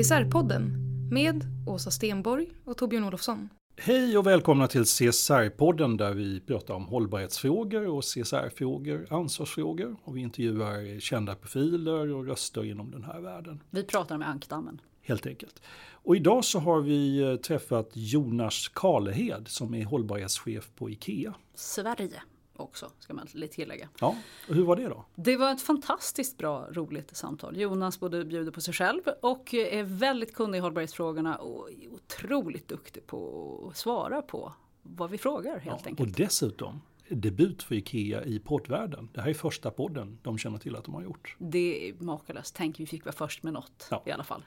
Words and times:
CSR-podden 0.00 0.72
med 1.10 1.44
Åsa 1.66 1.90
Stenborg 1.90 2.46
och 2.64 2.76
Torbjörn 2.76 3.04
Olofsson. 3.04 3.48
Hej 3.76 4.18
och 4.18 4.26
välkomna 4.26 4.66
till 4.66 4.84
CSR-podden 4.84 5.96
där 5.96 6.14
vi 6.14 6.40
pratar 6.40 6.74
om 6.74 6.84
hållbarhetsfrågor 6.86 7.86
och 7.88 8.04
CSR-frågor, 8.04 9.06
ansvarsfrågor 9.10 9.96
och 10.04 10.16
vi 10.16 10.20
intervjuar 10.20 11.00
kända 11.00 11.34
profiler 11.34 12.14
och 12.14 12.26
röster 12.26 12.64
inom 12.64 12.90
den 12.90 13.04
här 13.04 13.20
världen. 13.20 13.62
Vi 13.70 13.84
pratar 13.84 14.18
med 14.18 14.28
ankdammen. 14.28 14.80
Helt 15.02 15.26
enkelt. 15.26 15.62
Och 15.92 16.16
idag 16.16 16.44
så 16.44 16.58
har 16.58 16.80
vi 16.80 17.20
eh, 17.20 17.36
träffat 17.36 17.90
Jonas 17.92 18.68
Karlehed 18.68 19.48
som 19.48 19.74
är 19.74 19.84
hållbarhetschef 19.84 20.70
på 20.76 20.90
IKEA. 20.90 21.34
Sverige 21.54 22.22
också, 22.60 22.90
ska 22.98 23.14
man 23.14 23.26
tillägga. 23.26 23.88
Ja, 24.00 24.16
och 24.48 24.54
hur 24.54 24.64
var 24.64 24.76
det 24.76 24.88
då? 24.88 25.04
Det 25.14 25.36
var 25.36 25.52
ett 25.52 25.62
fantastiskt 25.62 26.38
bra, 26.38 26.68
roligt 26.72 27.16
samtal. 27.16 27.56
Jonas 27.56 28.00
både 28.00 28.24
bjuder 28.24 28.52
på 28.52 28.60
sig 28.60 28.74
själv 28.74 29.02
och 29.22 29.54
är 29.54 29.82
väldigt 29.82 30.34
kunnig 30.34 30.58
i 30.58 30.60
hållbarhetsfrågorna 30.60 31.36
och 31.36 31.70
är 31.70 31.88
otroligt 31.92 32.68
duktig 32.68 33.06
på 33.06 33.68
att 33.70 33.76
svara 33.76 34.22
på 34.22 34.52
vad 34.82 35.10
vi 35.10 35.18
frågar 35.18 35.58
helt 35.58 35.80
ja, 35.82 35.88
enkelt. 35.88 36.00
Och 36.00 36.16
dessutom 36.16 36.80
debut 37.08 37.62
för 37.62 37.74
IKEA 37.74 38.24
i 38.24 38.38
poddvärlden. 38.38 39.08
Det 39.12 39.20
här 39.20 39.30
är 39.30 39.34
första 39.34 39.70
podden 39.70 40.18
de 40.22 40.38
känner 40.38 40.58
till 40.58 40.76
att 40.76 40.84
de 40.84 40.94
har 40.94 41.02
gjort. 41.02 41.36
Det 41.38 41.88
är 41.88 41.94
makalöst. 41.98 42.54
Tänk 42.54 42.80
vi 42.80 42.86
fick 42.86 43.04
vara 43.04 43.14
först 43.14 43.42
med 43.42 43.52
något 43.52 43.88
ja. 43.90 44.02
i 44.06 44.10
alla 44.10 44.24
fall. 44.24 44.42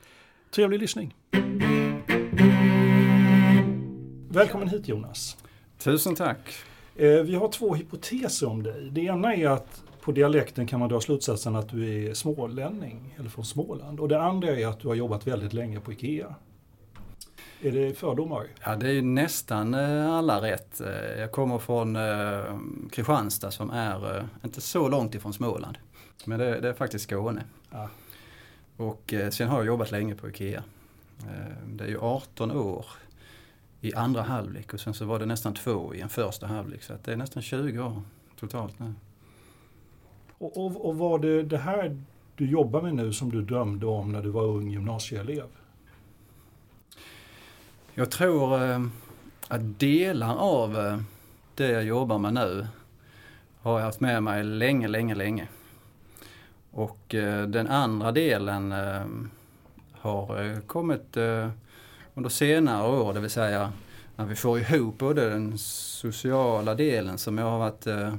Trevlig 0.52 0.80
lyssning. 0.80 1.16
Välkommen 4.30 4.68
hit 4.68 4.88
Jonas. 4.88 5.38
Tusen 5.78 6.16
tack. 6.16 6.66
Eh, 6.96 7.22
vi 7.22 7.36
har 7.36 7.48
två 7.48 7.76
hypoteser 7.76 8.48
om 8.48 8.64
dig. 8.64 8.90
Det 8.92 9.02
ena 9.02 9.36
är 9.36 9.48
att 9.48 9.84
på 10.02 10.12
dialekten 10.12 10.68
kan 10.68 10.80
man 10.80 10.90
dra 10.90 11.02
slutsatsen 11.02 11.56
att 11.56 11.70
du 11.70 12.08
är 12.10 12.14
smålänning, 12.14 13.16
eller 13.20 13.30
från 13.30 13.46
Småland. 13.46 14.00
Och 14.00 14.08
det 14.08 14.22
andra 14.22 14.48
är 14.48 14.68
att 14.68 14.80
du 14.80 14.88
har 14.88 14.96
jobbat 14.96 15.28
väldigt 15.28 15.54
länge 15.54 15.80
på 15.80 15.94
IKEA. 15.94 16.36
Är 17.62 17.72
det 17.72 17.98
fördomar? 17.98 18.48
Ja, 18.66 18.76
det 18.76 18.92
är 18.92 19.02
nästan 19.02 19.74
eh, 19.74 20.12
alla 20.12 20.42
rätt. 20.42 20.82
Eh, 20.82 21.20
jag 21.20 21.32
kommer 21.32 21.60
från 21.60 21.98
Kristianstad 22.92 23.52
som 23.52 23.70
är 23.70 24.28
inte 24.44 24.62
så 24.62 24.90
långt 24.90 25.16
ifrån 25.16 25.34
Småland. 25.34 25.78
Men 26.26 26.40
det, 26.40 26.60
det 26.60 26.70
är 26.70 26.74
faktiskt 26.74 27.04
Skåne. 27.04 27.44
Ja. 27.72 27.90
Och 28.78 29.14
sen 29.32 29.48
har 29.48 29.58
jag 29.58 29.66
jobbat 29.66 29.92
länge 29.92 30.16
på 30.16 30.30
IKEA. 30.30 30.64
Det 31.66 31.84
är 31.84 31.88
ju 31.88 32.00
18 32.00 32.52
år 32.52 32.86
i 33.84 33.94
andra 33.94 34.22
halvlek 34.22 34.74
och 34.74 34.80
sen 34.80 34.94
så 34.94 35.06
var 35.06 35.20
det 35.20 35.26
nästan 35.26 35.54
två 35.54 35.96
i 35.96 36.02
en 36.02 36.10
första 36.10 36.48
halvlek. 36.48 36.84
Så 36.84 36.94
att 36.94 37.04
det 37.04 37.12
är 37.12 37.16
nästan 37.16 37.44
20 37.44 37.80
år 37.80 38.02
totalt 38.40 38.80
nu. 38.80 38.94
Och, 40.38 40.66
och, 40.66 40.86
och 40.86 40.98
var 40.98 41.20
det 41.20 41.44
det 41.44 41.58
här 41.58 42.02
du 42.36 42.50
jobbar 42.50 42.82
med 42.82 42.96
nu 42.96 43.14
som 43.14 43.32
du 43.32 43.42
drömde 43.42 43.86
om 43.86 44.12
när 44.12 44.22
du 44.22 44.30
var 44.30 44.44
ung 44.44 44.72
gymnasieelev? 44.72 45.48
Jag 47.94 48.12
tror 48.12 48.64
eh, 48.64 48.86
att 49.48 49.80
delar 49.80 50.36
av 50.36 50.78
eh, 50.78 51.00
det 51.56 51.68
jag 51.68 51.84
jobbar 51.84 52.18
med 52.18 52.34
nu 52.34 52.68
har 53.62 53.80
jag 53.80 53.86
haft 53.86 54.00
med 54.00 54.24
mig 54.24 54.44
länge, 54.44 54.88
länge, 54.88 55.16
länge. 55.16 55.48
Och 56.72 57.16
eh, 57.16 57.48
den 57.48 57.68
andra 57.68 58.12
delen 58.12 58.74
har 59.92 60.62
kommit 60.62 61.18
under 62.16 62.30
senare 62.30 62.88
år, 62.88 63.14
det 63.14 63.20
vill 63.20 63.30
säga 63.30 63.72
när 64.16 64.26
vi 64.26 64.36
får 64.36 64.60
ihop 64.60 64.98
både 64.98 65.30
den 65.30 65.58
sociala 65.58 66.76
delen 66.76 67.18
som 67.18 67.38
jag 67.38 67.46
har 67.46 67.60
varit 67.60 67.88
eh, 67.88 68.14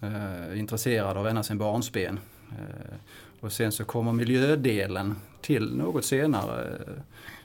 eh, 0.00 0.58
intresserad 0.58 1.16
av 1.16 1.28
ända 1.28 1.42
sedan 1.42 1.58
barnsben. 1.58 2.20
Eh, 2.50 2.94
och 3.40 3.52
sen 3.52 3.72
så 3.72 3.84
kommer 3.84 4.12
miljödelen 4.12 5.16
till 5.40 5.76
något 5.76 6.04
senare 6.04 6.62
eh, 6.62 7.02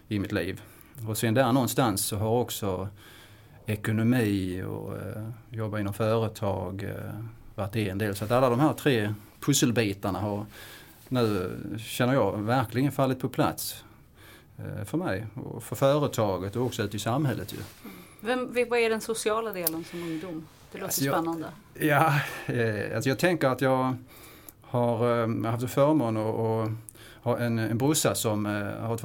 i 0.07 0.19
mitt 0.19 0.31
liv. 0.31 0.61
Och 1.07 1.17
sen 1.17 1.33
där 1.33 1.51
någonstans 1.51 2.05
så 2.05 2.17
har 2.17 2.29
också 2.29 2.89
ekonomi 3.65 4.63
och 4.63 4.97
eh, 4.97 5.29
jobba 5.49 5.79
inom 5.79 5.93
företag 5.93 6.83
eh, 6.83 7.23
varit 7.55 7.75
en 7.75 7.97
del. 7.97 8.15
Så 8.15 8.25
att 8.25 8.31
alla 8.31 8.49
de 8.49 8.59
här 8.59 8.73
tre 8.73 9.13
pusselbitarna 9.39 10.19
har 10.19 10.45
nu, 11.07 11.57
känner 11.79 12.13
jag, 12.13 12.37
verkligen 12.37 12.91
fallit 12.91 13.19
på 13.19 13.29
plats. 13.29 13.83
Eh, 14.65 14.85
för 14.85 14.97
mig 14.97 15.25
och 15.35 15.63
för 15.63 15.75
företaget 15.75 16.55
och 16.55 16.65
också 16.65 16.83
ute 16.83 16.97
i 16.97 16.99
samhället. 16.99 17.53
Ju. 17.53 17.57
Vem, 18.19 18.53
vad 18.69 18.79
är 18.79 18.89
den 18.89 19.01
sociala 19.01 19.53
delen 19.53 19.83
som 19.83 20.03
ungdom? 20.03 20.47
Det 20.71 20.77
låter 20.77 20.85
alltså 20.85 21.01
spännande. 21.01 21.47
ja, 21.73 22.21
eh, 22.45 22.95
alltså 22.95 23.09
jag 23.09 23.19
tänker 23.19 23.47
att 23.47 23.61
jag 23.61 23.95
har 24.61 25.21
eh, 25.21 25.51
haft 25.51 25.69
förmån 25.69 26.17
att 26.17 26.71
ha 27.23 27.37
en, 27.37 27.59
en 27.59 27.77
brorsa 27.77 28.15
som 28.15 28.45
eh, 28.45 28.51
har 28.87 28.95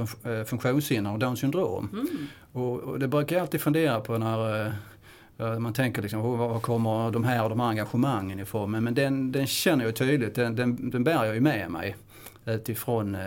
ett 0.41 0.49
funktionshinder 0.49 1.13
och 1.13 1.19
Downs 1.19 1.41
syndrom. 1.41 1.89
Mm. 1.93 2.27
Och, 2.53 2.81
och, 2.81 2.99
det 2.99 3.09
brukar 3.09 3.37
jag 3.37 3.43
alltid 3.43 3.61
fundera 3.61 4.01
på 4.01 4.19
när 4.19 4.73
man 5.59 5.73
tänker 5.73 6.03
liksom, 6.03 6.21
oh, 6.21 6.39
var 6.39 6.61
kommer 6.61 7.11
de 7.11 7.25
här 7.25 7.43
och 7.43 7.51
de 7.51 7.61
här 7.61 7.69
engagemangen 7.69 8.41
ifrån? 8.41 8.71
Men, 8.71 8.85
men 8.85 8.95
den, 8.95 9.33
den 9.33 9.47
känner 9.47 9.85
jag 9.85 9.97
tydligt, 9.97 10.35
den, 10.35 10.57
den, 10.57 10.91
den 10.91 11.05
bär 11.05 11.25
jag 11.25 11.35
ju 11.35 11.41
med 11.41 11.71
mig 11.71 11.97
utifrån 12.47 13.15
eh, 13.15 13.21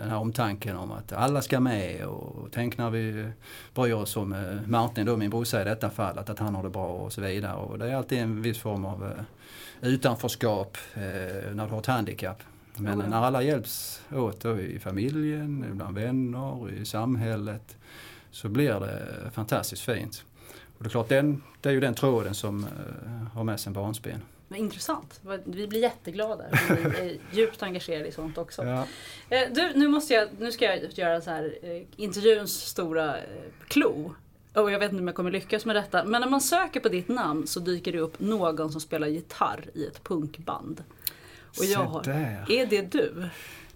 den 0.00 0.10
här 0.10 0.18
omtanken 0.18 0.76
om 0.76 0.92
att 0.92 1.12
alla 1.12 1.42
ska 1.42 1.60
med 1.60 2.06
och 2.06 2.48
tänk 2.52 2.78
när 2.78 2.90
vi 2.90 3.30
bryr 3.74 3.92
oss 3.92 4.16
om 4.16 4.32
eh, 4.32 4.68
Martin 4.68 5.06
då, 5.06 5.16
min 5.16 5.30
brorsa 5.30 5.62
i 5.62 5.64
detta 5.64 5.90
fallet, 5.90 6.30
att 6.30 6.38
han 6.38 6.54
har 6.54 6.62
det 6.62 6.70
bra 6.70 6.86
och 6.86 7.12
så 7.12 7.20
vidare. 7.20 7.54
Och 7.54 7.78
det 7.78 7.90
är 7.90 7.94
alltid 7.94 8.18
en 8.18 8.42
viss 8.42 8.58
form 8.58 8.84
av 8.84 9.04
eh, 9.04 9.88
utanförskap 9.88 10.78
när 10.94 11.66
du 11.66 11.72
har 11.72 11.78
ett 11.78 11.86
handikapp. 11.86 12.42
Men 12.76 12.98
när 12.98 13.22
alla 13.22 13.42
hjälps 13.42 14.02
åt 14.12 14.40
då, 14.40 14.60
i 14.60 14.78
familjen, 14.78 15.66
bland 15.70 15.94
vänner, 15.98 16.72
i 16.72 16.84
samhället 16.84 17.76
så 18.30 18.48
blir 18.48 18.80
det 18.80 19.30
fantastiskt 19.32 19.82
fint. 19.82 20.24
Och 20.78 20.84
det 20.84 20.88
är 20.88 20.90
klart, 20.90 21.08
den, 21.08 21.42
det 21.60 21.68
är 21.68 21.72
ju 21.72 21.80
den 21.80 21.94
tråden 21.94 22.34
som 22.34 22.66
har 23.32 23.44
med 23.44 23.60
sig 23.60 23.70
en 23.70 23.74
barnsben. 23.74 24.20
Men 24.50 24.60
intressant. 24.60 25.20
Vi 25.44 25.66
blir 25.66 25.80
jätteglada. 25.80 26.44
Vi 26.68 26.82
är 26.82 27.18
djupt 27.32 27.62
engagerade 27.62 28.08
i 28.08 28.12
sånt 28.12 28.38
också. 28.38 28.64
Ja. 28.64 28.86
Eh, 29.28 29.48
du, 29.52 29.72
nu, 29.74 29.88
måste 29.88 30.14
jag, 30.14 30.28
nu 30.38 30.52
ska 30.52 30.64
jag 30.64 30.92
göra 30.92 31.20
så 31.20 31.30
här, 31.30 31.58
eh, 31.62 31.82
intervjuns 31.96 32.66
stora 32.66 33.16
klo. 33.68 34.14
Eh, 34.54 34.62
och 34.62 34.70
jag 34.70 34.78
vet 34.78 34.90
inte 34.92 35.00
om 35.00 35.06
jag 35.06 35.16
kommer 35.16 35.30
lyckas 35.30 35.64
med 35.64 35.76
detta. 35.76 36.04
Men 36.04 36.20
när 36.20 36.28
man 36.28 36.40
söker 36.40 36.80
på 36.80 36.88
ditt 36.88 37.08
namn 37.08 37.46
så 37.46 37.60
dyker 37.60 37.92
det 37.92 37.98
upp 37.98 38.20
någon 38.20 38.72
som 38.72 38.80
spelar 38.80 39.06
gitarr 39.06 39.64
i 39.74 39.86
ett 39.86 40.04
punkband. 40.04 40.84
Och 41.58 41.64
jag 41.64 41.78
har, 41.78 42.08
är 42.08 42.66
det 42.66 42.92
du? 42.92 43.28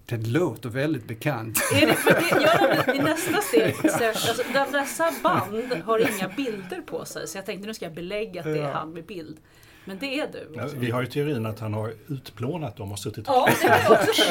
Det 0.06 0.17
låter 0.17 0.69
väldigt 0.69 1.05
bekant. 1.05 1.59
Är 1.75 1.87
det, 1.87 1.94
för 1.94 2.11
det, 2.11 2.87
jag, 2.87 2.97
I 2.97 2.99
nästa 2.99 3.41
steg, 3.41 3.77
så, 3.91 4.05
alltså, 4.05 4.43
dessa 4.73 5.12
band 5.23 5.73
har 5.85 5.99
inga 5.99 6.29
bilder 6.29 6.81
på 6.81 7.05
sig 7.05 7.29
så 7.29 7.38
jag 7.38 7.47
tänkte 7.47 7.67
nu 7.67 7.75
ska 7.75 7.85
jag 7.85 7.94
belägga 7.94 8.41
att 8.41 8.47
det 8.47 8.59
är 8.59 8.73
han 8.73 8.91
med 8.91 9.05
bild. 9.05 9.37
Men 9.85 9.99
det 9.99 10.21
är 10.21 10.29
du. 10.33 10.49
Ja, 10.55 10.69
vi 10.77 10.91
har 10.91 11.01
ju 11.01 11.07
teorin 11.07 11.47
att 11.47 11.61
han 11.61 11.75
har 11.75 11.93
utplånat 12.09 12.77
dem 12.77 12.93
och 12.93 12.99
suttit 12.99 13.29
och 13.29 13.35
Ja, 13.35 13.49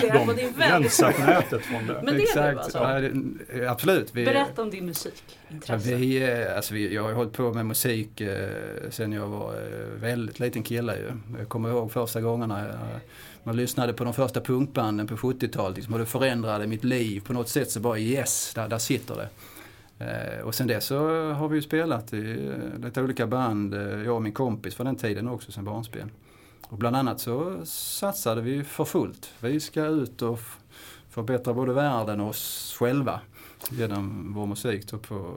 väldigt... 0.26 0.58
Rensat 0.58 1.20
nätet 1.20 1.62
från 1.62 1.88
det. 1.88 2.02
Men 2.04 2.16
det 2.16 2.22
Exakt. 2.22 2.38
är 2.38 2.52
du 2.52 2.60
alltså? 2.60 2.78
Ja, 2.78 3.00
det, 3.60 3.68
absolut. 3.68 4.16
Vi, 4.16 4.26
Berätta 4.26 4.62
om 4.62 4.70
din 4.70 4.86
musikintresse. 4.86 5.92
Ja, 5.92 5.98
vi, 5.98 6.46
alltså 6.56 6.74
vi, 6.74 6.94
jag 6.94 7.04
har 7.04 7.14
hållit 7.14 7.34
på 7.34 7.54
med 7.54 7.66
musik 7.66 8.22
eh, 8.22 8.50
sen 8.90 9.12
jag 9.12 9.28
var 9.28 9.54
eh, 9.54 10.02
väldigt 10.02 10.40
liten 10.40 10.64
kille. 10.64 10.96
Ju. 10.96 11.12
Jag 11.40 11.50
kommer 11.50 11.70
ihåg 11.70 11.92
första 11.92 12.22
gångerna 12.22 12.68
jag, 12.68 13.00
man 13.44 13.56
lyssnade 13.56 13.94
på 13.94 14.04
de 14.04 14.14
första 14.14 14.42
punkbanden 14.42 15.08
på 15.08 15.16
70-talet 15.16 15.76
liksom, 15.76 15.94
och 15.94 16.00
det 16.00 16.06
förändrade 16.06 16.68
mitt 16.68 16.84
liv 16.84 17.22
på 17.22 17.34
något 17.34 17.50
sätt. 17.50 17.72
Så 17.72 17.80
bara 17.80 18.00
yes, 18.00 18.54
där, 18.56 18.68
där 18.68 18.78
sitter 18.78 19.16
det. 19.16 19.30
Eh, 20.04 20.46
och 20.46 20.56
sen 20.56 20.68
dess 20.68 20.86
så 20.86 21.32
har 21.32 21.48
vi 21.48 21.56
ju 21.56 21.62
spelat 21.62 22.14
i 22.14 22.48
eh, 22.48 22.86
lite 22.86 23.02
olika 23.02 23.28
band, 23.28 23.74
eh, 23.74 23.82
jag 23.82 24.16
och 24.16 24.22
min 24.22 24.34
kompis 24.34 24.76
för 24.76 24.84
den 24.84 24.96
tiden 24.96 25.28
också 25.28 25.52
sen 25.52 25.66
barnspel. 25.66 26.10
Och 26.68 26.78
bland 26.78 26.96
annat 26.96 27.20
så 27.20 27.66
satsade 27.66 28.42
vi 28.42 28.64
för 28.64 28.86
fullt. 28.86 29.34
Vi 29.40 29.60
ska 29.60 29.86
ut 29.86 30.22
och 30.22 30.40
förbättra 31.10 31.54
både 31.54 31.74
världen 31.74 32.22
och 32.22 32.30
oss 32.30 32.76
själva 32.80 33.20
genom 33.72 34.34
vår 34.34 34.46
musik 34.46 34.88
då 34.88 34.98
på 34.98 35.36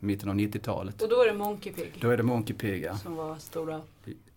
mitten 0.00 0.28
av 0.28 0.34
90-talet. 0.34 1.02
Och 1.02 1.08
då 1.08 1.22
är 1.22 1.26
det 1.26 1.32
Monkey 1.32 1.72
Pig? 1.72 1.92
Då 2.00 2.10
är 2.10 2.16
det 2.16 2.22
Monkey 2.22 2.56
Pig 2.56 2.84
ja. 2.84 2.96
Som 2.96 3.16
var 3.16 3.36
stora? 3.36 3.80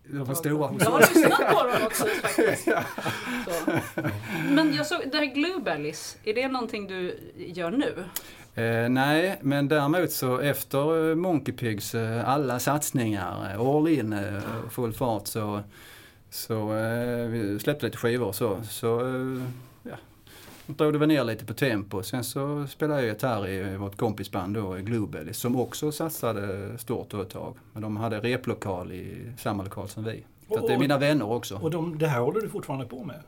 De 0.08 0.24
var 0.24 0.34
stora 0.34 0.74
Jag 0.78 0.90
har 0.90 1.00
lyssnat 1.00 1.50
på 1.50 1.62
dem 1.62 1.86
också 1.86 2.04
faktiskt. 2.04 2.68
Men 4.50 4.74
jag 4.74 4.86
såg, 4.86 5.00
det 5.12 5.18
här 5.18 5.34
Glue 5.34 5.60
är 6.24 6.34
det 6.34 6.48
någonting 6.48 6.86
du 6.86 7.18
gör 7.36 7.70
nu? 7.70 8.04
Eh, 8.56 8.88
nej, 8.88 9.38
men 9.40 9.68
däremot 9.68 10.10
så 10.10 10.38
efter 10.38 11.14
Monkey 11.14 11.54
Pigs 11.54 11.94
eh, 11.94 12.28
alla 12.28 12.58
satsningar, 12.58 13.54
eh, 13.54 13.60
all 13.60 13.88
in, 13.88 14.12
eh, 14.12 14.40
full 14.70 14.92
fart 14.92 15.26
så, 15.26 15.60
så 16.30 16.76
eh, 16.76 17.26
vi 17.26 17.58
släppte 17.58 17.86
lite 17.86 17.98
skivor 17.98 18.26
och 18.26 18.34
så. 18.34 18.62
så 18.70 19.00
eh, 19.00 19.42
ja, 19.82 19.96
drog 20.66 20.92
det 20.92 20.98
väl 20.98 21.08
ner 21.08 21.24
lite 21.24 21.44
på 21.44 21.54
tempo. 21.54 22.02
Sen 22.02 22.24
så 22.24 22.66
spelade 22.66 23.00
jag 23.00 23.08
gitarr 23.08 23.48
i 23.48 23.76
vårt 23.76 23.96
kompisband 23.96 24.54
då, 24.54 24.72
Global, 24.72 25.34
som 25.34 25.56
också 25.56 25.92
satsade 25.92 26.70
stort 26.78 27.14
ett 27.14 27.30
tag. 27.30 27.56
Men 27.72 27.82
de 27.82 27.96
hade 27.96 28.20
replokal 28.20 28.92
i 28.92 29.32
samma 29.38 29.62
lokal 29.62 29.88
som 29.88 30.04
vi. 30.04 30.24
Så 30.48 30.60
och, 30.60 30.68
det 30.68 30.74
är 30.74 30.78
mina 30.78 30.98
vänner 30.98 31.30
också. 31.30 31.56
Och 31.56 31.70
de, 31.70 31.98
det 31.98 32.06
här 32.06 32.20
håller 32.20 32.40
du 32.40 32.48
fortfarande 32.48 32.86
på 32.86 33.04
med? 33.04 33.20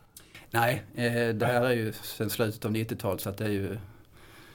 Nej, 0.51 0.83
eh, 0.95 1.35
det 1.35 1.47
här 1.47 1.65
är 1.65 1.73
ju 1.73 1.93
sen 1.93 2.31
slutet 2.31 2.65
av 2.65 2.73
90-talet 2.73 3.21
så 3.21 3.29
att 3.31 3.39
det 3.39 3.45
är 3.45 3.49
ju 3.49 3.79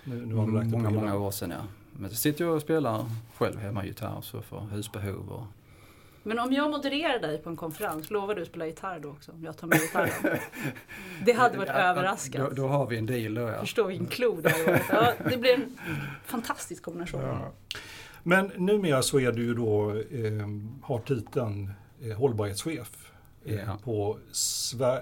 nu, 0.04 0.26
nu 0.26 0.36
har 0.36 0.46
du 0.46 0.52
många, 0.52 0.90
många 0.90 1.18
år 1.18 1.32
sedan 1.32 1.52
ja. 1.52 1.64
Men 2.00 2.10
så 2.10 2.16
sitter 2.16 2.46
jag 2.46 2.56
och 2.56 2.62
spelar 2.62 3.06
själv 3.38 3.60
hemma 3.60 3.86
gitarr 3.86 4.22
så 4.22 4.42
för 4.42 4.60
husbehov. 4.60 5.30
Och... 5.30 5.44
Men 6.24 6.40
om 6.40 6.54
jag 6.54 6.72
modererar 6.72 7.20
dig 7.20 7.38
på 7.38 7.50
en 7.50 7.56
konferens, 7.56 8.12
lovar 8.12 8.36
du 8.36 8.42
att 8.42 8.48
spela 8.48 8.68
gitarr 8.68 9.00
då 9.00 9.10
också? 9.10 9.32
Om 9.32 9.44
jag 9.44 9.58
tar 9.58 9.68
med 9.68 9.80
gitarren? 9.82 10.40
Det 11.26 11.32
hade 11.32 11.58
varit 11.58 11.70
ja, 11.70 11.76
överraskande. 11.76 12.50
Då, 12.50 12.56
då, 12.56 12.68
har 12.68 12.88
vi 12.88 12.98
en 12.98 13.06
deal 13.06 13.34
då 13.34 13.42
ja. 13.42 13.60
Förstå 13.60 13.88
vilken 13.88 14.08
klo 14.08 14.42
det 14.42 14.82
ja, 14.90 15.14
Det 15.30 15.38
blir 15.38 15.54
en 15.54 15.78
fantastisk 16.26 16.84
kombination. 16.84 17.22
Ja. 17.22 17.52
Men 18.24 18.52
numera 18.58 19.02
så 19.02 19.20
är 19.20 19.32
du 19.32 19.44
ju 19.44 19.54
då, 19.54 19.92
eh, 19.92 20.48
har 20.82 21.00
titeln 21.00 21.72
eh, 22.02 22.18
hållbarhetschef 22.18 23.12
eh, 23.46 23.56
ja. 23.56 23.78
på 23.84 24.18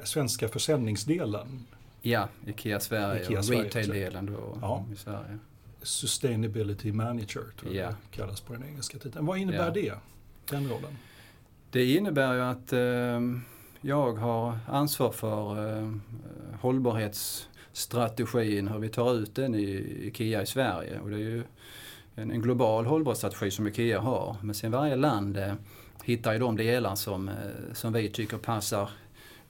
svenska 0.03 0.47
försäljningsdelen 0.47 1.65
Ja, 2.01 2.27
IKEA 2.45 2.79
Sverige 2.79 3.23
Ikea 3.23 3.39
och 3.39 3.45
retail-delen 3.45 4.25
då 4.25 4.57
ja. 4.61 4.85
i 4.93 4.95
Sverige. 4.95 5.37
Sustainability 5.81 6.91
Manager 6.91 7.43
tror 7.59 7.73
jag 7.73 7.89
det 7.89 7.95
kallas 8.11 8.41
på 8.41 8.53
den 8.53 8.63
engelska 8.63 8.97
titeln. 8.97 9.25
Vad 9.25 9.37
innebär 9.37 9.65
ja. 9.65 9.71
det, 9.71 9.93
den 10.49 10.69
rollen? 10.69 10.97
Det 11.71 11.93
innebär 11.93 12.33
ju 12.33 12.41
att 12.41 12.73
eh, 12.73 13.21
jag 13.81 14.13
har 14.13 14.59
ansvar 14.67 15.11
för 15.11 15.77
eh, 15.77 15.91
hållbarhetsstrategin, 16.61 18.67
hur 18.67 18.79
vi 18.79 18.89
tar 18.89 19.15
ut 19.15 19.35
den 19.35 19.55
i 19.55 19.97
IKEA 20.01 20.41
i 20.41 20.45
Sverige. 20.45 20.99
Och 20.99 21.09
det 21.09 21.15
är 21.15 21.19
ju 21.19 21.43
en, 22.15 22.31
en 22.31 22.41
global 22.41 22.85
hållbarhetsstrategi 22.85 23.51
som 23.51 23.67
IKEA 23.67 23.99
har. 23.99 24.35
Men 24.41 24.55
sen 24.55 24.71
varje 24.71 24.95
land 24.95 25.37
eh, 25.37 25.53
hittar 26.03 26.33
ju 26.33 26.39
de 26.39 26.57
delar 26.57 26.95
som, 26.95 27.29
eh, 27.29 27.35
som 27.73 27.93
vi 27.93 28.09
tycker 28.09 28.37
passar 28.37 28.89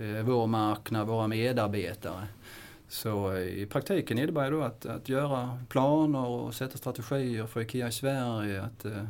Eh, 0.01 0.24
vår 0.24 0.48
marknad, 0.48 1.07
våra 1.07 1.27
medarbetare. 1.27 2.27
Så 2.88 3.33
eh, 3.33 3.42
i 3.42 3.65
praktiken 3.65 4.18
innebär 4.18 4.51
det 4.51 4.57
då 4.57 4.63
att, 4.63 4.86
att 4.86 5.09
göra 5.09 5.57
planer 5.69 6.25
och 6.25 6.53
sätta 6.53 6.77
strategier 6.77 7.45
för 7.45 7.62
IKEA 7.62 7.88
i 7.88 7.92
Sverige. 7.92 8.62
Att 8.62 8.86
uh, 8.86 9.03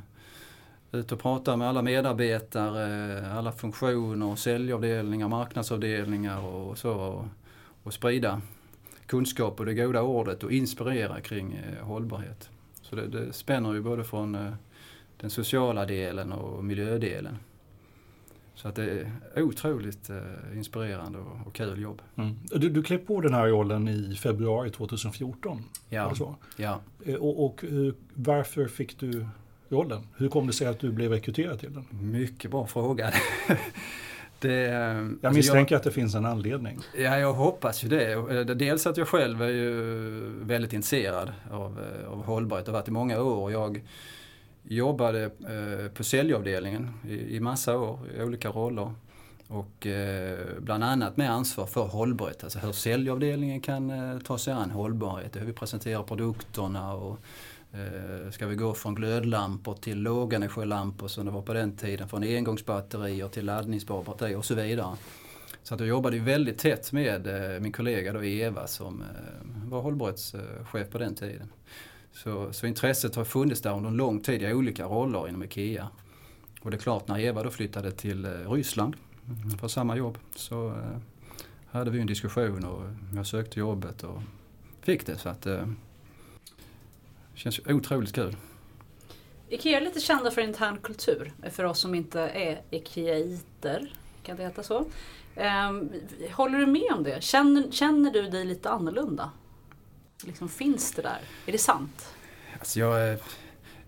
ut 0.92 1.12
och 1.12 1.20
prata 1.20 1.58
med 1.58 1.70
alla 1.70 1.82
medarbetare, 1.82 3.32
alla 3.32 3.52
funktioner, 3.52 4.36
säljavdelningar, 4.36 5.28
marknadsavdelningar 5.28 6.40
och 6.40 6.78
så. 6.78 6.94
Och, 6.94 7.26
och 7.84 7.94
sprida 7.94 8.42
kunskap 9.06 9.60
och 9.60 9.66
det 9.66 9.74
goda 9.74 10.02
ordet 10.02 10.44
och 10.44 10.52
inspirera 10.52 11.22
kring 11.22 11.54
uh, 11.54 11.86
hållbarhet. 11.86 12.50
Så 12.82 12.96
det, 12.96 13.08
det 13.08 13.34
spänner 13.34 13.74
ju 13.74 13.82
både 13.82 14.04
från 14.04 14.36
uh, 14.36 14.54
den 15.18 15.30
sociala 15.30 15.86
delen 15.86 16.32
och 16.32 16.64
miljödelen. 16.64 17.38
Så 18.56 18.68
att 18.68 18.76
det 18.76 19.08
är 19.36 19.42
otroligt 19.42 20.10
eh, 20.10 20.18
inspirerande 20.56 21.20
och, 21.20 21.48
och 21.48 21.54
kul 21.54 21.82
jobb. 21.82 22.02
Mm. 22.16 22.36
Du, 22.44 22.70
du 22.70 22.84
klev 22.84 22.98
på 22.98 23.22
den 23.22 23.34
här 23.34 23.48
rollen 23.48 23.88
i 23.88 24.16
februari 24.16 24.70
2014. 24.70 25.64
Ja. 25.90 26.16
så? 26.16 26.36
ja. 26.58 26.80
Eh, 27.06 27.16
och, 27.16 27.46
och 27.46 27.64
uh, 27.64 27.94
varför 28.14 28.68
fick 28.68 29.00
du 29.00 29.26
rollen? 29.70 30.08
Hur 30.18 30.30
kom 30.30 30.48
det 30.48 30.54
sig 30.54 30.68
att 30.68 30.80
du 30.80 30.92
blev 30.92 31.12
rekryterad 31.12 31.60
till 31.60 31.74
den? 31.74 31.86
Mycket 32.12 32.52
bra 32.52 32.68
fråga. 32.68 33.14
Det, 34.40 34.54
jag 34.54 35.08
alltså 35.12 35.30
misstänker 35.32 35.76
jag, 35.76 35.78
att 35.78 35.84
det 35.84 35.92
finns 35.92 36.16
en 36.16 36.26
anledning. 36.26 36.80
Ja, 36.98 37.18
jag 37.18 37.34
hoppas 37.34 37.84
ju 37.84 37.88
det. 37.88 38.12
Eh, 38.12 38.46
dels 38.46 38.88
att 38.88 38.98
jag 38.98 39.08
själv 39.08 39.42
är 39.42 39.48
ju 39.48 39.74
väldigt 40.42 40.74
intresserad 40.74 41.32
av, 41.52 41.80
av 42.08 42.26
hållbarhet 42.26 42.68
och 42.68 42.74
varit 42.74 42.88
i 42.88 42.92
många 42.92 43.22
år. 43.22 43.52
Jag 43.52 43.82
jobbade 44.64 45.24
eh, 45.24 45.92
på 45.94 46.04
säljavdelningen 46.04 46.94
i, 47.08 47.36
i 47.36 47.40
massa 47.40 47.78
år 47.78 48.00
i 48.18 48.22
olika 48.22 48.50
roller. 48.50 48.94
Och 49.48 49.88
eh, 49.88 50.40
bland 50.60 50.84
annat 50.84 51.18
med 51.18 51.32
ansvar 51.32 51.66
för 51.66 51.84
hållbarhet, 51.84 52.44
alltså 52.44 52.60
hur 52.60 52.72
säljavdelningen 52.72 53.62
kan 53.62 53.90
eh, 53.90 54.20
ta 54.20 54.38
sig 54.38 54.54
an 54.54 54.72
hållbarhet, 54.72 55.36
hur 55.36 55.46
vi 55.46 55.54
presenterar 55.54 56.04
produkterna 56.04 56.94
och 56.94 57.20
eh, 57.72 58.32
ska 58.32 58.48
vi 58.48 58.56
gå 58.56 58.74
från 58.74 58.96
glödlampor 58.96 59.74
till 59.74 60.02
lågenergilampor 60.02 61.08
som 61.08 61.26
det 61.26 61.32
var 61.32 61.42
på 61.42 61.54
den 61.54 61.78
tiden, 61.78 62.10
från 62.10 62.24
engångsbatterier 62.24 63.28
till 63.28 63.46
laddningsbara 63.46 64.04
batterier 64.04 64.38
och 64.38 64.46
så 64.46 64.56
vidare. 64.56 64.96
Så 65.64 65.74
att 65.74 65.80
jag 65.80 65.90
jobbade 65.90 66.20
väldigt 66.20 66.58
tätt 66.58 66.92
med 66.92 67.28
eh, 67.28 67.60
min 67.60 67.72
kollega 67.72 68.14
då 68.14 68.24
Eva 68.24 68.68
som 68.68 69.02
eh, 69.02 69.70
var 69.70 69.82
hållbarhetschef 69.82 70.90
på 70.90 70.98
den 70.98 71.16
tiden. 71.16 71.50
Så, 72.14 72.54
så 72.54 72.68
intresset 72.68 73.16
har 73.16 73.24
funnits 73.24 73.62
där 73.62 73.76
under 73.76 73.90
en 73.90 73.98
lång 73.98 74.20
tid 74.20 74.42
i 74.42 74.54
olika 74.54 74.86
roller 74.86 75.28
inom 75.28 75.44
IKEA. 75.44 75.88
Och 76.62 76.72
det 76.72 76.78
är 76.78 76.82
klart 76.82 77.08
när 77.08 77.20
Eva 77.20 77.44
då 77.44 77.50
flyttade 77.50 77.92
till 77.92 78.26
eh, 78.26 78.52
Ryssland 78.52 78.96
mm, 79.28 79.58
för 79.58 79.68
samma 79.68 79.98
jobb 79.98 80.18
så 80.36 80.68
eh, 80.68 80.98
hade 81.72 81.92
vi 81.92 82.00
en 82.02 82.08
diskussion 82.08 82.66
och 82.66 82.84
jag 83.16 83.28
sökte 83.28 83.60
jobbet 83.60 84.04
och 84.04 84.22
fick 84.82 85.06
det. 85.06 85.18
Så 85.18 85.30
att 85.30 85.46
eh, 85.46 85.68
det 87.34 87.40
känns 87.40 87.60
otroligt 87.60 88.16
kul. 88.16 88.36
IKEA 89.50 89.78
är 89.78 89.82
lite 89.82 90.00
kända 90.00 90.32
för 90.32 90.42
intern 90.42 90.78
kultur 90.78 91.34
för 91.52 91.64
oss 91.64 91.80
som 91.80 91.96
inte 91.96 92.22
är 92.22 92.62
IKEA-iter, 92.70 93.94
Kan 94.24 94.38
det 94.38 94.44
heta 94.44 94.64
så? 94.64 94.86
Ehm, 95.36 95.90
håller 96.34 96.60
du 96.60 96.66
med 96.66 96.92
om 96.94 97.04
det? 97.04 97.24
Känner, 97.24 97.72
känner 97.72 98.12
du 98.12 98.30
dig 98.30 98.46
lite 98.46 98.70
annorlunda? 98.70 99.32
Liksom 100.24 100.50
finns 100.50 100.92
det 100.92 101.02
där? 101.02 101.20
Är 101.46 101.52
det 101.52 101.58
sant? 101.58 102.16
Alltså 102.62 102.80
jag, 102.80 103.12
eh, 103.12 103.18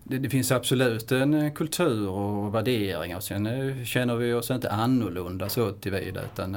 det, 0.04 0.18
det, 0.18 0.28
finns 0.28 0.52
absolut 0.52 1.12
en 1.12 1.34
eh, 1.34 1.52
kultur 1.52 2.08
och 2.08 2.54
värderingar. 2.54 3.20
Sen 3.20 3.46
eh, 3.46 3.84
känner 3.84 4.16
vi 4.16 4.32
oss 4.32 4.50
inte 4.50 4.70
annorlunda 4.70 5.48
så 5.48 5.72
tillvida. 5.72 6.22
Utan, 6.22 6.56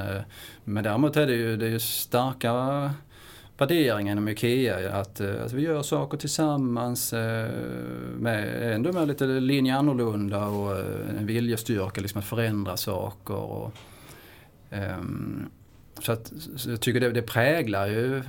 men 0.64 0.84
däremot 0.84 1.16
är 1.18 1.28
det 1.28 1.34
ju, 1.34 1.58
det 1.58 1.66
är 1.66 1.70
ju 1.70 1.80
starka 1.80 2.94
värderingar 3.58 4.12
inom 4.12 4.28
IKEA. 4.28 5.00
Att 5.00 5.22
alltså 5.22 5.56
vi 5.56 5.62
gör 5.62 5.82
saker 5.82 6.18
tillsammans 6.18 7.14
med, 8.18 8.74
ändå 8.76 8.94
med 8.94 9.08
lite 9.08 9.26
linje 9.26 9.76
annorlunda 9.76 10.46
och 10.46 10.80
en 11.20 11.26
viljestyrka 11.26 12.02
liksom 12.02 12.20
att 12.20 12.26
förändra 12.26 12.78
saker. 12.78 13.36
Och, 13.36 13.74
um, 14.72 15.50
så, 16.00 16.12
att, 16.12 16.34
så 16.56 16.70
jag 16.70 16.82
tycker 16.82 17.00
det, 17.00 17.12
det 17.12 17.22
präglar 17.22 17.88
ju 17.88 18.24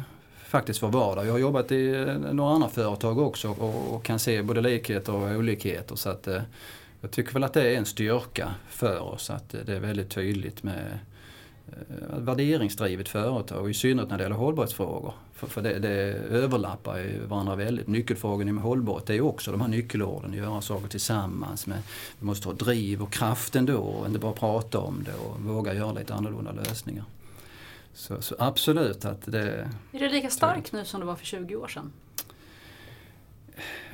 faktiskt 0.49 0.83
vår 0.83 0.89
vardag. 0.89 1.27
Jag 1.27 1.33
har 1.33 1.39
jobbat 1.39 1.73
i 1.73 1.95
eh, 1.95 2.15
några 2.19 2.55
andra 2.55 2.69
företag 2.69 3.19
också 3.19 3.49
och, 3.49 3.95
och 3.95 4.05
kan 4.05 4.19
se 4.19 4.43
både 4.43 4.61
likheter 4.61 5.15
och 5.15 5.37
olikheter. 5.37 5.97
Så 5.97 6.11
att, 6.11 6.29
eh, 6.29 6.43
jag 7.01 7.11
tycker 7.11 7.33
väl 7.33 7.45
att 7.45 7.53
det 7.53 7.63
är 7.63 7.79
en 7.79 7.87
styrka 7.87 8.55
för 8.69 9.01
oss 9.01 9.31
att 9.31 9.55
eh, 9.55 9.61
det 9.67 9.77
är 9.77 9.81
väldigt 9.81 10.11
tydligt 10.11 10.63
med 10.63 10.99
eh, 11.69 12.19
värderingsdrivet 12.19 13.09
företag, 13.09 13.71
i 13.71 13.75
synnerhet 13.75 14.11
när 14.11 14.19
det 14.19 14.23
gäller 14.23 14.37
hållbarhetsfrågor. 14.37 15.13
För, 15.33 15.47
för 15.47 15.63
det, 15.63 15.79
det 15.79 15.91
överlappar 16.31 16.99
ju 16.99 17.27
varandra 17.27 17.57
väldigt. 17.57 17.87
Nyckelfrågan 17.87 18.55
med 18.55 18.65
hållbarhet 18.65 19.07
det 19.07 19.13
är 19.13 19.15
ju 19.15 19.23
också 19.23 19.51
de 19.51 19.61
här 19.61 19.69
nyckelorden, 19.69 20.33
göra 20.33 20.61
saker 20.61 20.89
tillsammans. 20.89 21.67
Med, 21.67 21.79
vi 22.19 22.27
måste 22.27 22.49
ha 22.49 22.55
driv 22.55 23.03
och 23.03 23.13
kraft 23.13 23.57
ändå 23.57 23.79
och 23.79 24.07
inte 24.07 24.19
bara 24.19 24.33
prata 24.33 24.79
om 24.79 25.05
det 25.05 25.15
och 25.15 25.41
våga 25.41 25.75
göra 25.75 25.93
lite 25.93 26.15
annorlunda 26.15 26.53
lösningar. 26.53 27.05
Så, 27.99 28.23
så 28.23 28.35
absolut 28.39 29.05
att 29.05 29.23
det... 29.25 29.71
Är 29.93 29.99
det 29.99 30.09
lika 30.09 30.31
starkt 30.31 30.73
nu 30.73 30.85
som 30.85 31.01
det 31.01 31.07
var 31.07 31.17
för 31.17 31.27
20 31.27 31.57
år 31.57 31.69
sedan? 31.69 31.93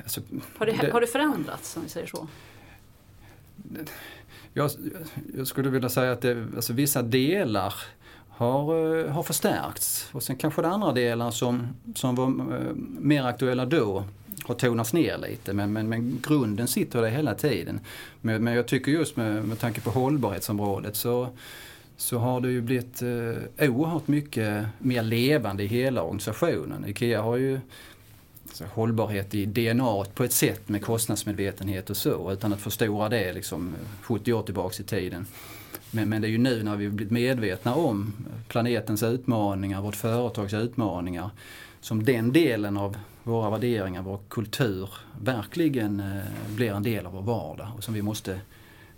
Alltså, 0.03 0.21
har, 0.57 0.65
det, 0.65 0.71
det, 0.81 0.91
har 0.91 1.01
det 1.01 1.07
förändrats 1.07 1.77
om 1.77 1.83
vi 1.83 1.89
säger 1.89 2.07
så? 2.07 2.27
Jag, 4.53 4.71
jag 5.37 5.47
skulle 5.47 5.69
vilja 5.69 5.89
säga 5.89 6.11
att 6.11 6.21
det, 6.21 6.47
alltså 6.55 6.73
vissa 6.73 7.01
delar 7.01 7.73
har, 8.29 8.95
eh, 8.99 9.11
har 9.11 9.23
förstärkts 9.23 10.09
och 10.11 10.23
sen 10.23 10.35
kanske 10.35 10.61
det 10.61 10.67
andra 10.67 10.91
delar 10.91 11.31
som, 11.31 11.67
som 11.95 12.15
var 12.15 12.27
eh, 12.27 12.75
mer 12.99 13.23
aktuella 13.23 13.65
då 13.65 14.03
har 14.43 14.55
tonats 14.55 14.93
ner 14.93 15.17
lite 15.17 15.53
men, 15.53 15.73
men, 15.73 15.89
men 15.89 16.19
grunden 16.21 16.67
sitter 16.67 17.01
där 17.01 17.09
hela 17.09 17.35
tiden. 17.35 17.79
Men, 18.21 18.43
men 18.43 18.53
jag 18.53 18.67
tycker 18.67 18.91
just 18.91 19.15
med, 19.15 19.45
med 19.45 19.59
tanke 19.59 19.81
på 19.81 19.89
hållbarhetsområdet 19.89 20.95
så, 20.95 21.29
så 21.97 22.17
har 22.17 22.41
det 22.41 22.51
ju 22.51 22.61
blivit 22.61 23.01
eh, 23.01 23.69
oerhört 23.69 24.07
mycket 24.07 24.65
mer 24.79 25.03
levande 25.03 25.63
i 25.63 25.67
hela 25.67 26.03
organisationen. 26.03 26.85
IKEA 26.87 27.21
har 27.21 27.37
ju 27.37 27.59
alltså, 28.47 28.63
hållbarhet 28.73 29.35
i 29.35 29.45
DNA 29.45 30.05
på 30.13 30.23
ett 30.23 30.33
sätt 30.33 30.69
med 30.69 30.83
kostnadsmedvetenhet 30.83 31.89
och 31.89 31.97
så 31.97 32.31
utan 32.31 32.53
att 32.53 32.61
förstora 32.61 33.09
det 33.09 33.33
liksom 33.33 33.75
70 34.01 34.33
år 34.33 34.43
tillbaks 34.43 34.79
i 34.79 34.83
tiden. 34.83 35.25
Men, 35.91 36.09
men 36.09 36.21
det 36.21 36.27
är 36.27 36.29
ju 36.29 36.37
nu 36.37 36.63
när 36.63 36.75
vi 36.75 36.89
blivit 36.89 37.11
medvetna 37.11 37.75
om 37.75 38.13
planetens 38.47 39.03
utmaningar, 39.03 39.81
vårt 39.81 39.95
företags 39.95 40.53
utmaningar 40.53 41.29
som 41.81 42.05
den 42.05 42.31
delen 42.31 42.77
av 42.77 42.97
våra 43.23 43.49
värderingar, 43.49 44.01
vår 44.01 44.19
kultur 44.27 44.89
verkligen 45.21 45.99
eh, 45.99 46.55
blir 46.55 46.71
en 46.71 46.83
del 46.83 47.05
av 47.05 47.13
vår 47.13 47.21
vardag 47.21 47.67
och 47.77 47.83
som 47.83 47.93
vi 47.93 48.01
måste 48.01 48.39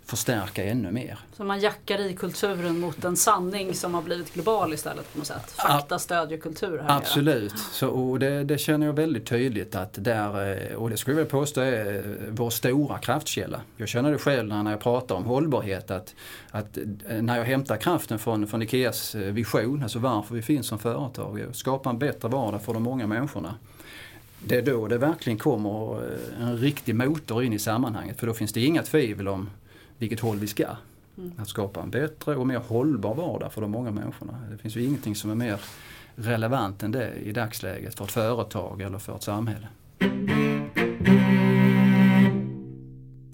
förstärka 0.08 0.64
ännu 0.64 0.90
mer. 0.90 1.18
Så 1.36 1.44
man 1.44 1.60
jackar 1.60 2.00
i 2.00 2.14
kulturen 2.14 2.80
mot 2.80 3.04
en 3.04 3.16
sanning 3.16 3.74
som 3.74 3.94
har 3.94 4.02
blivit 4.02 4.34
global 4.34 4.74
istället 4.74 5.12
på 5.12 5.18
något 5.18 5.26
sätt? 5.26 5.50
Fakta 5.50 5.98
stödjer 5.98 6.38
kultur 6.38 6.78
här 6.78 6.96
Absolut, 6.96 7.58
så, 7.58 7.88
och 7.88 8.18
det, 8.18 8.44
det, 8.44 8.58
känner 8.58 8.86
jag 8.86 8.92
väldigt 8.92 9.26
tydligt 9.26 9.74
att 9.74 10.04
där, 10.04 10.60
eh, 10.70 10.76
och 10.76 10.90
det 10.90 10.96
skulle 10.96 11.12
jag 11.12 11.16
vilja 11.16 11.30
påstå 11.30 11.60
är 11.60 12.02
vår 12.30 12.50
stora 12.50 12.98
kraftkälla. 12.98 13.60
Jag 13.76 13.88
känner 13.88 14.12
det 14.12 14.18
själv 14.18 14.48
när 14.48 14.70
jag 14.70 14.80
pratar 14.80 15.14
om 15.14 15.24
hållbarhet 15.24 15.90
att, 15.90 16.14
att 16.50 16.76
eh, 16.76 17.22
när 17.22 17.36
jag 17.36 17.44
hämtar 17.44 17.76
kraften 17.76 18.18
från, 18.18 18.46
från 18.46 18.62
Ikeas 18.62 19.14
eh, 19.14 19.20
vision, 19.20 19.82
alltså 19.82 19.98
varför 19.98 20.34
vi 20.34 20.42
finns 20.42 20.66
som 20.66 20.78
företag, 20.78 21.40
skapa 21.52 21.90
en 21.90 21.98
bättre 21.98 22.28
vardag 22.28 22.62
för 22.62 22.74
de 22.74 22.82
många 22.82 23.06
människorna 23.06 23.54
det 24.44 24.56
är 24.56 24.62
då 24.62 24.88
det 24.88 24.98
verkligen 24.98 25.38
kommer 25.38 26.02
en 26.40 26.56
riktig 26.56 26.94
motor 26.94 27.42
in 27.42 27.52
i 27.52 27.58
sammanhanget 27.58 28.20
för 28.20 28.26
då 28.26 28.34
finns 28.34 28.52
det 28.52 28.60
inga 28.60 28.82
tvivel 28.82 29.28
om 29.28 29.50
vilket 29.98 30.20
håll 30.20 30.38
vi 30.38 30.46
ska. 30.46 30.66
Mm. 31.18 31.32
Att 31.38 31.48
skapa 31.48 31.82
en 31.82 31.90
bättre 31.90 32.36
och 32.36 32.46
mer 32.46 32.58
hållbar 32.58 33.14
vardag 33.14 33.52
för 33.52 33.60
de 33.60 33.70
många 33.70 33.90
människorna. 33.90 34.38
Det 34.50 34.58
finns 34.58 34.76
ju 34.76 34.84
ingenting 34.84 35.14
som 35.14 35.30
är 35.30 35.34
mer 35.34 35.60
relevant 36.14 36.82
än 36.82 36.92
det 36.92 37.12
i 37.12 37.32
dagsläget 37.32 37.94
för 37.94 38.04
ett 38.04 38.10
företag 38.10 38.82
eller 38.82 38.98
för 38.98 39.16
ett 39.16 39.22
samhälle. 39.22 39.68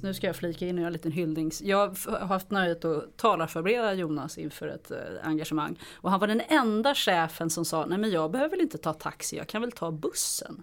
Nu 0.03 0.15
ska 0.15 0.27
jag 0.27 0.37
flika 0.37 0.67
in 0.67 0.75
och 0.75 0.81
göra 0.81 0.87
en 0.87 0.93
liten 0.93 1.13
hyllnings... 1.13 1.63
Jag 1.63 1.97
har 2.07 2.27
haft 2.27 2.51
nöjet 2.51 2.85
att 2.85 3.17
talarförbereda 3.17 3.95
Jonas 3.95 4.39
inför 4.39 4.69
ett 4.69 4.91
eh, 4.91 4.99
engagemang. 5.23 5.79
Och 5.93 6.11
han 6.11 6.21
var 6.21 6.27
den 6.27 6.41
enda 6.49 6.95
chefen 6.95 7.51
som 7.51 7.65
sa, 7.65 7.87
nej 7.87 7.99
men 7.99 8.11
jag 8.11 8.31
behöver 8.31 8.51
väl 8.51 8.61
inte 8.61 8.79
ta 8.79 8.93
taxi, 8.93 9.37
jag 9.37 9.47
kan 9.47 9.61
väl 9.61 9.73
ta 9.73 9.91
bussen. 9.91 10.63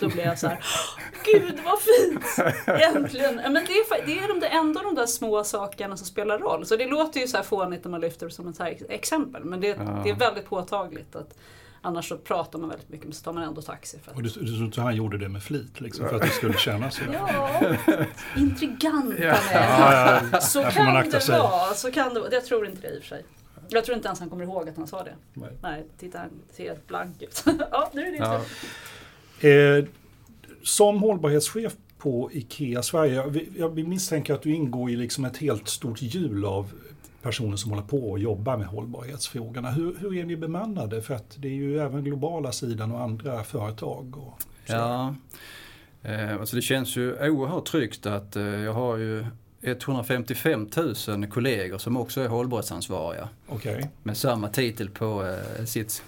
Då 0.00 0.08
blir 0.08 0.24
jag 0.24 0.38
så 0.38 0.46
här, 0.46 0.64
gud 1.24 1.60
vad 1.64 1.78
fint! 1.80 2.24
Äntligen! 2.66 3.34
Men 3.34 3.54
det 3.54 3.72
är, 3.72 4.06
det 4.06 4.18
är 4.18 4.40
de 4.40 4.46
ändå 4.46 4.82
de 4.82 4.94
där 4.94 5.06
små 5.06 5.44
sakerna 5.44 5.96
som 5.96 6.06
spelar 6.06 6.38
roll. 6.38 6.66
Så 6.66 6.76
det 6.76 6.86
låter 6.86 7.20
ju 7.20 7.26
så 7.26 7.36
här 7.36 7.44
fånigt 7.44 7.84
när 7.84 7.90
man 7.90 8.00
lyfter 8.00 8.26
det 8.26 8.32
som 8.32 8.48
ett 8.48 8.58
här 8.58 8.76
exempel. 8.88 9.44
Men 9.44 9.60
det, 9.60 9.68
ja. 9.68 10.00
det 10.04 10.10
är 10.10 10.14
väldigt 10.14 10.46
påtagligt. 10.46 11.16
att 11.16 11.38
Annars 11.82 12.08
så 12.08 12.16
pratar 12.16 12.58
man 12.58 12.68
väldigt 12.68 12.88
mycket 12.88 13.06
men 13.06 13.14
så 13.14 13.24
tar 13.24 13.32
man 13.32 13.42
ändå 13.42 13.62
taxi. 13.62 13.98
För 13.98 14.10
att... 14.10 14.16
Och 14.16 14.22
du, 14.22 14.28
du 14.28 14.70
tror 14.70 14.84
han 14.84 14.96
gjorde 14.96 15.18
det 15.18 15.28
med 15.28 15.42
flit 15.42 15.80
liksom, 15.80 16.08
för 16.08 16.16
att 16.16 16.22
det 16.22 16.28
skulle 16.28 16.58
kännas 16.58 16.94
så? 16.94 17.02
ja, 17.12 17.60
intrigant 18.36 18.84
han 18.94 19.12
är. 19.12 20.30
Ja, 20.32 20.40
så 20.40 20.62
kan 20.62 20.94
det 20.94 21.28
vara. 21.28 21.74
Så 21.74 21.92
kan 21.92 22.14
det, 22.14 22.28
jag 22.32 22.44
tror 22.44 22.66
inte 22.66 22.80
det 22.80 22.96
i 22.96 22.98
och 22.98 23.02
för 23.02 23.08
sig. 23.08 23.24
Jag 23.68 23.84
tror 23.84 23.96
inte 23.96 24.08
ens 24.08 24.20
han 24.20 24.30
kommer 24.30 24.44
ihåg 24.44 24.68
att 24.68 24.76
han 24.76 24.86
sa 24.86 25.02
det. 25.02 25.14
Nej, 25.34 25.50
Nej 25.62 25.86
titta 25.98 26.18
han 26.18 26.30
ser 26.52 26.64
helt 26.64 26.86
blank 26.86 27.22
ut. 27.22 27.44
ja, 27.70 27.90
nu 27.92 28.06
är 28.06 28.12
det 28.12 28.18
ja. 28.18 28.40
Eh, 29.40 29.84
som 30.62 30.98
hållbarhetschef 30.98 31.72
på 31.98 32.30
IKEA 32.32 32.82
Sverige, 32.82 33.44
jag 33.56 33.88
misstänker 33.88 34.34
att 34.34 34.42
du 34.42 34.54
ingår 34.54 34.90
i 34.90 34.96
liksom 34.96 35.24
ett 35.24 35.36
helt 35.36 35.68
stort 35.68 36.02
hjul 36.02 36.44
av 36.44 36.72
personer 37.22 37.56
som 37.56 37.70
håller 37.70 37.86
på 37.86 38.10
och 38.10 38.18
jobbar 38.18 38.56
med 38.56 38.66
hållbarhetsfrågorna. 38.66 39.70
Hur, 39.70 39.96
hur 40.00 40.16
är 40.16 40.24
ni 40.24 40.36
bemannade? 40.36 41.02
För 41.02 41.14
att 41.14 41.36
det 41.38 41.48
är 41.48 41.52
ju 41.52 41.78
även 41.78 42.04
globala 42.04 42.52
sidan 42.52 42.92
och 42.92 43.00
andra 43.00 43.44
företag. 43.44 44.16
Och 44.16 44.42
ja, 44.66 45.14
eh, 46.02 46.40
alltså 46.40 46.56
det 46.56 46.62
känns 46.62 46.96
ju 46.96 47.30
oerhört 47.30 47.64
tryggt 47.64 48.06
att 48.06 48.36
eh, 48.36 48.42
jag 48.42 48.72
har 48.72 48.96
ju 48.96 49.24
155 49.62 50.68
000 51.08 51.26
kollegor 51.26 51.78
som 51.78 51.96
också 51.96 52.20
är 52.20 52.28
hållbarhetsansvariga. 52.28 53.28
Okay. 53.48 53.84
Med 54.02 54.16
samma 54.16 54.48
titel 54.48 54.90
på 54.90 55.36
eh, 55.58 55.64
sitt 55.64 56.02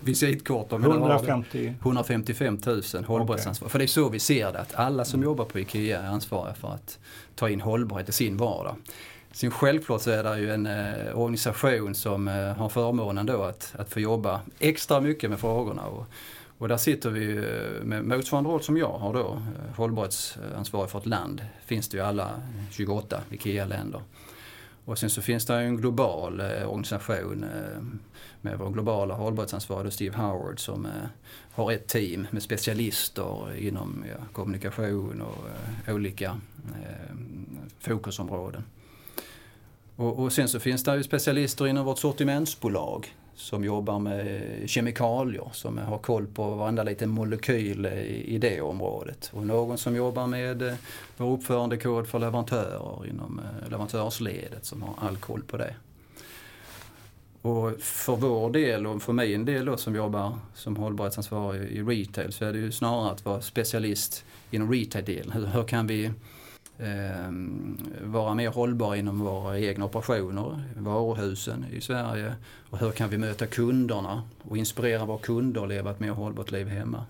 visitkort. 0.00 0.72
150. 0.72 1.74
155 1.82 2.58
000 2.66 2.82
hållbarhetsansvariga. 3.04 3.66
Okay. 3.66 3.72
För 3.72 3.78
det 3.78 3.84
är 3.84 3.86
så 3.86 4.08
vi 4.08 4.18
ser 4.18 4.52
det, 4.52 4.60
att 4.60 4.74
alla 4.74 5.04
som 5.04 5.20
mm. 5.20 5.24
jobbar 5.24 5.44
på 5.44 5.58
IKEA 5.60 6.00
är 6.00 6.06
ansvariga 6.06 6.54
för 6.54 6.68
att 6.68 6.98
ta 7.34 7.48
in 7.48 7.60
hållbarhet 7.60 8.08
i 8.08 8.12
sin 8.12 8.36
vardag. 8.36 8.76
Sen 9.32 9.50
självklart 9.50 10.02
så 10.02 10.10
är 10.10 10.22
det 10.22 10.38
ju 10.38 10.50
en 10.50 10.66
eh, 10.66 11.18
organisation 11.18 11.94
som 11.94 12.28
eh, 12.28 12.34
har 12.34 12.68
förmånen 12.68 13.26
då 13.26 13.42
att, 13.42 13.74
att 13.78 13.90
få 13.90 14.00
jobba 14.00 14.40
extra 14.58 15.00
mycket 15.00 15.30
med 15.30 15.40
frågorna. 15.40 15.86
Och, 15.86 16.06
och 16.58 16.68
där 16.68 16.76
sitter 16.76 17.10
vi 17.10 17.36
eh, 17.36 17.84
med 17.84 18.04
motsvarande 18.04 18.50
roll 18.50 18.62
som 18.62 18.76
jag 18.76 18.98
har 18.98 19.12
då, 19.14 19.32
eh, 19.32 19.76
hållbarhetsansvarig 19.76 20.90
för 20.90 20.98
ett 20.98 21.06
land, 21.06 21.46
finns 21.66 21.88
det 21.88 21.96
ju 21.96 22.02
alla 22.02 22.30
28 22.70 23.20
IKEA-länder. 23.30 24.02
Och 24.84 24.98
sen 24.98 25.10
så 25.10 25.22
finns 25.22 25.46
det 25.46 25.54
en 25.54 25.76
global 25.76 26.40
eh, 26.40 26.46
organisation 26.46 27.44
med 28.40 28.58
vår 28.58 28.70
globala 28.70 29.14
hållbarhetsansvarige 29.14 29.90
Steve 29.90 30.16
Howard 30.16 30.60
som 30.60 30.86
har 31.52 31.72
ett 31.72 31.86
team 31.86 32.26
med 32.30 32.42
specialister 32.42 33.56
inom 33.56 34.04
kommunikation 34.32 35.22
och 35.22 35.94
olika 35.94 36.40
fokusområden. 37.78 38.64
Och 39.96 40.32
sen 40.32 40.48
så 40.48 40.60
finns 40.60 40.84
det 40.84 40.96
ju 40.96 41.02
specialister 41.02 41.66
inom 41.66 41.84
vårt 41.84 41.98
sortimentsbolag 41.98 43.14
som 43.36 43.64
jobbar 43.64 43.98
med 43.98 44.42
kemikalier, 44.70 45.48
som 45.52 45.78
har 45.78 45.98
koll 45.98 46.26
på 46.26 46.50
varenda 46.50 46.82
liten 46.82 47.10
molekyl 47.10 47.86
i, 47.86 48.38
det 48.38 48.60
området. 48.60 49.30
Och 49.32 49.46
någon 49.46 49.78
som 49.78 49.96
jobbar 49.96 50.26
med 50.26 50.62
eh, 50.62 50.74
vår 51.16 51.32
uppförandekod 51.32 52.08
för 52.08 52.18
leverantörer 52.18 53.06
inom 53.10 53.38
eh, 53.38 53.70
leverantörsledet 53.70 54.64
som 54.64 54.82
har 54.82 54.94
all 55.08 55.16
koll 55.16 55.42
på 55.42 55.56
det. 55.56 55.74
Och 57.42 57.80
för 57.80 58.16
vår 58.16 58.50
del 58.50 58.86
och 58.86 59.02
för 59.02 59.12
min 59.12 59.44
del 59.44 59.64
då 59.64 59.76
som 59.76 59.94
jobbar 59.94 60.38
som 60.54 60.76
hållbarhetsansvarig 60.76 61.70
i 61.70 61.82
retail 61.82 62.32
så 62.32 62.44
är 62.44 62.52
det 62.52 62.58
ju 62.58 62.72
snarare 62.72 63.10
att 63.10 63.24
vara 63.24 63.40
specialist 63.40 64.24
inom 64.50 64.72
retail-delen. 64.72 65.32
Hur, 65.32 65.46
hur 65.46 65.64
kan 65.64 65.86
vi 65.86 66.10
vara 68.02 68.34
mer 68.34 68.48
hållbara 68.48 68.96
inom 68.96 69.20
våra 69.20 69.58
egna 69.58 69.84
operationer, 69.84 70.62
varuhusen 70.76 71.66
i 71.72 71.80
Sverige 71.80 72.34
och 72.70 72.78
hur 72.78 72.90
kan 72.90 73.10
vi 73.10 73.18
möta 73.18 73.46
kunderna 73.46 74.22
och 74.42 74.56
inspirera 74.56 75.04
våra 75.04 75.18
kunder 75.18 75.62
att 75.62 75.68
leva 75.68 75.90
ett 75.90 76.00
mer 76.00 76.10
hållbart 76.10 76.50
liv 76.50 76.68
hemma. 76.68 77.06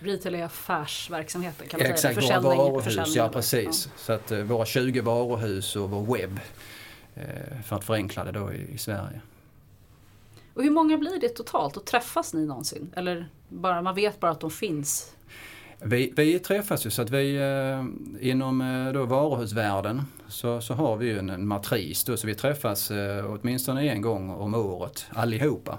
Retail 0.00 0.34
är 0.34 0.44
affärsverksamheten 0.44 1.68
kan 1.68 1.80
man 1.80 1.86
Exakt, 1.86 2.14
säga? 2.14 2.26
Exakt, 2.26 2.44
våra 2.44 2.56
varuhus, 2.56 3.16
ja 3.16 3.28
precis. 3.28 3.86
Ja. 3.86 3.92
Så 3.96 4.12
att 4.12 4.32
uh, 4.32 4.42
våra 4.42 4.66
20 4.66 5.00
varuhus 5.00 5.76
och 5.76 5.90
vår 5.90 6.16
webb 6.16 6.40
uh, 7.16 7.62
för 7.62 7.76
att 7.76 7.84
förenkla 7.84 8.24
det 8.24 8.32
då 8.32 8.52
i, 8.52 8.74
i 8.74 8.78
Sverige. 8.78 9.20
Och 10.54 10.62
hur 10.62 10.70
många 10.70 10.98
blir 10.98 11.20
det 11.20 11.28
totalt 11.28 11.76
och 11.76 11.84
träffas 11.84 12.34
ni 12.34 12.46
någonsin? 12.46 12.92
Eller 12.96 13.28
bara, 13.48 13.82
man 13.82 13.94
vet 13.94 14.20
bara 14.20 14.30
att 14.30 14.40
de 14.40 14.50
finns 14.50 15.14
vi, 15.84 16.12
vi 16.16 16.38
träffas 16.38 16.86
ju 16.86 16.90
så 16.90 17.02
att 17.02 17.10
vi 17.10 17.36
eh, 17.36 17.84
inom 18.30 18.60
eh, 18.60 18.92
då 18.92 19.04
varuhusvärlden 19.04 20.02
så, 20.28 20.60
så 20.60 20.74
har 20.74 20.96
vi 20.96 21.06
ju 21.06 21.18
en, 21.18 21.30
en 21.30 21.48
matris 21.48 22.04
då, 22.04 22.16
så 22.16 22.26
vi 22.26 22.34
träffas 22.34 22.90
eh, 22.90 23.24
åtminstone 23.32 23.88
en 23.88 24.02
gång 24.02 24.30
om 24.30 24.54
året 24.54 25.06
allihopa. 25.10 25.78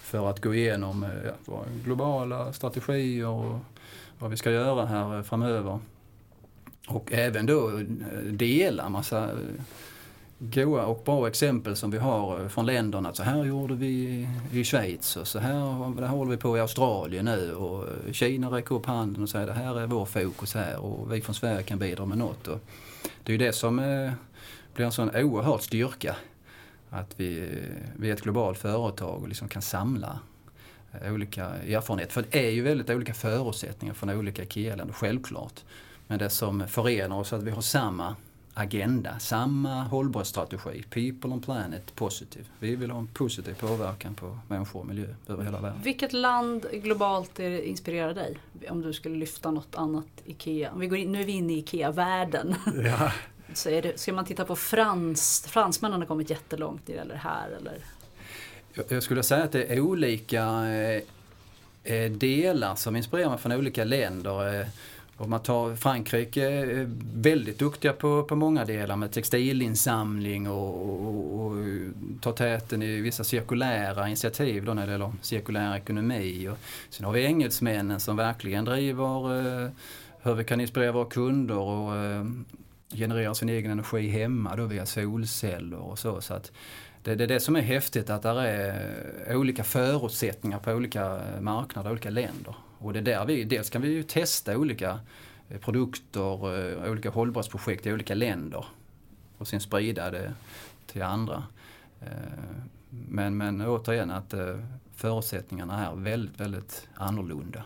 För 0.00 0.30
att 0.30 0.42
gå 0.42 0.54
igenom 0.54 1.06
ja, 1.46 1.64
globala 1.84 2.52
strategier 2.52 3.26
och 3.26 3.58
vad 4.18 4.30
vi 4.30 4.36
ska 4.36 4.50
göra 4.50 4.86
här 4.86 5.22
framöver. 5.22 5.78
Och 6.88 7.12
även 7.12 7.46
då 7.46 7.80
dela 8.24 8.88
massa 8.88 9.30
goa 10.38 10.86
och 10.86 11.02
bra 11.04 11.28
exempel 11.28 11.76
som 11.76 11.90
vi 11.90 11.98
har 11.98 12.40
eh, 12.40 12.48
från 12.48 12.66
länderna. 12.66 13.14
Så 13.14 13.22
här 13.22 13.44
gjorde 13.44 13.74
vi 13.74 14.28
i 14.52 14.64
Schweiz 14.64 15.16
och 15.16 15.28
så 15.28 15.38
här, 15.38 16.00
här 16.00 16.06
håller 16.06 16.30
vi 16.30 16.36
på 16.36 16.56
i 16.56 16.60
Australien 16.60 17.24
nu 17.24 17.54
och 17.54 17.84
eh, 17.84 18.12
Kina 18.12 18.50
räcker 18.50 18.74
upp 18.74 18.86
handen 18.86 19.22
och 19.22 19.28
säger 19.28 19.46
det 19.46 19.52
här 19.52 19.80
är 19.80 19.86
vår 19.86 20.04
fokus 20.04 20.54
här 20.54 20.78
och 20.78 21.12
vi 21.12 21.20
från 21.20 21.34
Sverige 21.34 21.62
kan 21.62 21.78
bidra 21.78 22.06
med 22.06 22.18
något. 22.18 22.48
Och 22.48 22.60
det 23.22 23.32
är 23.32 23.38
ju 23.38 23.46
det 23.46 23.52
som 23.52 23.78
eh, 23.78 24.12
blir 24.74 24.86
en 24.86 24.92
sån 24.92 25.16
oerhörd 25.16 25.60
styrka. 25.60 26.16
Att 26.90 27.14
vi, 27.20 27.60
vi 27.96 28.10
är 28.10 28.14
ett 28.14 28.22
globalt 28.22 28.58
företag 28.58 29.22
och 29.22 29.28
liksom 29.28 29.48
kan 29.48 29.62
samla 29.62 30.18
olika 31.04 31.44
erfarenheter. 31.46 32.12
För 32.12 32.24
det 32.30 32.46
är 32.46 32.50
ju 32.50 32.62
väldigt 32.62 32.90
olika 32.90 33.14
förutsättningar 33.14 33.94
från 33.94 34.10
olika 34.10 34.42
IKEA-länder, 34.42 34.94
självklart. 34.94 35.64
Men 36.06 36.18
det 36.18 36.30
som 36.30 36.68
förenar 36.68 37.16
oss 37.16 37.32
är 37.32 37.36
att 37.36 37.42
vi 37.42 37.50
har 37.50 37.62
samma 37.62 38.16
agenda, 38.58 39.18
samma 39.18 39.82
hållbarhetsstrategi. 39.82 40.82
People 40.82 41.30
on 41.30 41.40
planet 41.40 41.94
positive. 41.94 42.44
Vi 42.58 42.76
vill 42.76 42.90
ha 42.90 42.98
en 42.98 43.06
positiv 43.06 43.54
påverkan 43.54 44.14
på 44.14 44.38
människor 44.48 44.80
och 44.80 44.86
miljö 44.86 45.14
över 45.28 45.44
hela 45.44 45.60
världen. 45.60 45.80
Vilket 45.82 46.12
land 46.12 46.66
globalt 46.72 47.40
är, 47.40 47.62
inspirerar 47.62 48.14
dig? 48.14 48.38
Om 48.70 48.82
du 48.82 48.92
skulle 48.92 49.16
lyfta 49.16 49.50
något 49.50 49.74
annat 49.74 50.06
IKEA. 50.24 50.72
Om 50.72 50.80
vi 50.80 50.86
går 50.86 50.98
in, 50.98 51.12
nu 51.12 51.20
är 51.20 51.24
vi 51.24 51.32
inne 51.32 51.52
i 51.52 51.58
IKEA-världen. 51.58 52.54
Ja. 52.84 53.12
Så 53.54 53.70
är 53.70 53.82
det, 53.82 54.00
ska 54.00 54.12
man 54.12 54.24
titta 54.24 54.44
på 54.44 54.56
frans, 54.56 55.46
fransmännen 55.48 56.00
har 56.00 56.06
kommit 56.06 56.30
jättelångt 56.30 56.88
när 56.88 56.96
det 56.96 57.04
det 57.04 57.16
här 57.16 57.50
eller? 57.50 57.84
Jag 58.88 59.02
skulle 59.02 59.22
säga 59.22 59.44
att 59.44 59.52
det 59.52 59.72
är 59.72 59.80
olika 59.80 60.42
eh, 60.68 61.02
eh, 61.84 62.10
delar 62.10 62.74
som 62.74 62.96
inspirerar 62.96 63.30
mig 63.30 63.38
från 63.38 63.52
olika 63.52 63.84
länder. 63.84 64.66
Om 65.20 65.30
man 65.30 65.42
tar 65.42 65.76
Frankrike, 65.76 66.50
är 66.50 66.80
eh, 66.80 66.88
väldigt 67.14 67.58
duktiga 67.58 67.92
på, 67.92 68.22
på 68.22 68.36
många 68.36 68.64
delar 68.64 68.96
med 68.96 69.12
textilinsamling 69.12 70.50
och, 70.50 70.88
och, 70.88 71.40
och 71.40 71.58
eh, 71.58 71.90
tar 72.20 72.32
täten 72.32 72.82
i 72.82 73.00
vissa 73.00 73.24
cirkulära 73.24 74.06
initiativ 74.06 74.64
då 74.64 74.74
när 74.74 74.86
det 74.86 74.92
gäller 74.92 75.12
cirkulär 75.22 75.76
ekonomi. 75.76 76.48
Och 76.48 76.58
sen 76.90 77.06
har 77.06 77.12
vi 77.12 77.24
engelsmännen 77.24 78.00
som 78.00 78.16
verkligen 78.16 78.64
driver 78.64 79.38
eh, 79.64 79.70
hur 80.22 80.34
vi 80.34 80.44
kan 80.44 80.60
inspirera 80.60 80.92
våra 80.92 81.08
kunder 81.08 81.58
och 81.58 81.96
eh, 81.96 82.24
generera 82.94 83.34
sin 83.34 83.48
egen 83.48 83.70
energi 83.70 84.08
hemma 84.08 84.56
då 84.56 84.64
via 84.64 84.86
solceller 84.86 85.78
och 85.78 85.98
så. 85.98 86.20
så 86.20 86.34
att 86.34 86.52
det, 87.02 87.14
det 87.14 87.24
är 87.24 87.28
det 87.28 87.40
som 87.40 87.56
är 87.56 87.60
häftigt 87.60 88.10
att 88.10 88.22
det 88.22 88.28
är 88.28 89.36
olika 89.36 89.64
förutsättningar 89.64 90.58
på 90.58 90.72
olika 90.72 91.20
marknader, 91.40 91.90
olika 91.90 92.10
länder. 92.10 92.54
Och 92.78 92.92
det 92.92 92.98
är 92.98 93.02
där 93.02 93.24
vi, 93.24 93.44
dels 93.44 93.70
kan 93.70 93.82
vi 93.82 93.88
ju 93.88 94.02
testa 94.02 94.56
olika 94.56 95.00
eh, 95.48 95.58
produkter, 95.58 96.56
eh, 96.84 96.90
olika 96.90 97.10
hållbarhetsprojekt 97.10 97.86
i 97.86 97.92
olika 97.92 98.14
länder 98.14 98.64
och 99.38 99.48
sen 99.48 99.60
sprida 99.60 100.10
det 100.10 100.34
till 100.86 101.02
andra. 101.02 101.42
Eh, 102.00 102.08
men, 102.90 103.36
men 103.36 103.60
återigen 103.60 104.10
att 104.10 104.34
förutsättningarna 104.94 105.86
är 105.86 105.94
väldigt, 105.94 106.40
väldigt 106.40 106.88
annorlunda. 106.94 107.62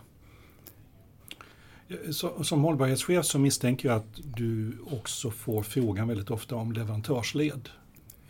Som 2.42 2.62
hållbarhetschef 2.62 3.24
så 3.24 3.38
misstänker 3.38 3.88
jag 3.88 3.96
att 3.96 4.20
du 4.36 4.78
också 4.90 5.30
får 5.30 5.62
frågan 5.62 6.08
väldigt 6.08 6.30
ofta 6.30 6.56
om 6.56 6.72
leverantörsled. 6.72 7.68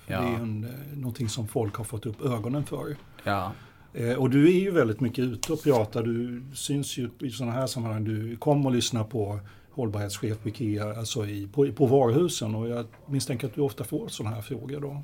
Ja. 0.06 0.20
Det 0.20 0.26
är 0.26 0.34
en, 0.34 0.60
någonting 0.94 1.28
som 1.28 1.48
folk 1.48 1.74
har 1.74 1.84
fått 1.84 2.06
upp 2.06 2.24
ögonen 2.24 2.64
för. 2.64 2.96
Ja. 3.24 3.52
Eh, 3.94 4.14
och 4.14 4.30
du 4.30 4.46
är 4.46 4.60
ju 4.60 4.70
väldigt 4.70 5.00
mycket 5.00 5.24
ute 5.24 5.52
och 5.52 5.62
pratar, 5.62 6.02
du 6.02 6.42
syns 6.54 6.98
ju 6.98 7.10
i 7.18 7.30
sådana 7.30 7.52
här 7.52 7.66
sammanhang. 7.66 8.04
Du 8.04 8.36
kom 8.36 8.66
och 8.66 8.72
lyssna 8.72 9.04
på 9.04 9.40
hållbarhetschef 9.70 10.38
på 10.42 10.48
IKEA, 10.48 10.98
alltså 10.98 11.26
i, 11.26 11.48
på, 11.52 11.72
på 11.72 11.86
varuhusen 11.86 12.54
och 12.54 12.68
jag 12.68 12.86
misstänker 13.06 13.46
att 13.46 13.54
du 13.54 13.60
ofta 13.60 13.84
får 13.84 14.08
sådana 14.08 14.34
här 14.34 14.42
frågor 14.42 14.80
då. 14.80 15.02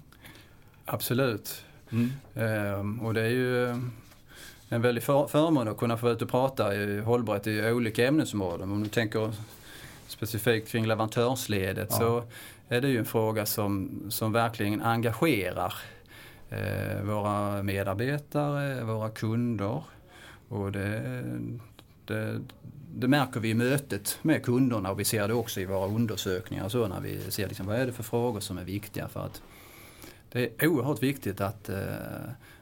Absolut. 0.85 1.65
Mm. 1.91 2.11
Ehm, 2.35 3.01
och 3.01 3.15
det 3.15 3.21
är 3.21 3.31
ju 3.31 3.67
en 4.69 4.83
väldig 4.83 5.03
för, 5.03 5.27
förmån 5.27 5.69
att 5.69 5.77
kunna 5.77 5.97
få 5.97 6.11
ut 6.11 6.23
och 6.23 6.29
prata 6.29 6.75
i 6.75 7.01
hållbarhet 7.01 7.47
i 7.47 7.71
olika 7.71 8.07
ämnesområden. 8.07 8.73
Om 8.73 8.83
du 8.83 8.89
tänker 8.89 9.33
specifikt 10.07 10.69
kring 10.69 10.87
leverantörsledet 10.87 11.89
ja. 11.91 11.99
så 11.99 12.23
är 12.69 12.81
det 12.81 12.89
ju 12.89 12.99
en 12.99 13.05
fråga 13.05 13.47
som, 13.47 14.03
som 14.09 14.33
verkligen 14.33 14.83
engagerar 14.83 15.67
eh, 15.67 15.73
våra 17.03 17.63
medarbetare, 17.63 18.85
våra 18.85 19.11
kunder. 19.11 19.83
Och 20.49 20.73
det, 20.73 21.23
det, 22.05 22.41
det, 22.95 23.09
märker 23.09 23.41
vi 23.41 23.51
i 23.51 23.55
mötet 23.55 24.19
med 24.23 24.45
kunderna 24.45 24.91
och 24.91 25.01
vi 25.01 25.05
ser 25.05 25.29
det 25.29 25.35
också 25.35 25.61
i 25.61 25.65
våra 25.65 25.87
undersökningar 25.87 26.69
så 26.69 26.89
när 26.89 27.01
vi 27.01 27.31
ser 27.31 27.49
liksom, 27.49 27.67
vad 27.67 27.77
är 27.77 27.87
det 27.87 27.93
för 27.93 28.03
frågor 28.03 28.41
som 28.41 28.59
är 28.59 28.65
viktiga. 28.65 29.09
för 29.09 29.21
att 29.21 29.43
Det 30.29 30.63
är 30.63 30.69
oerhört 30.69 31.03
viktigt 31.03 31.41
att, 31.41 31.69
eh, 31.69 31.79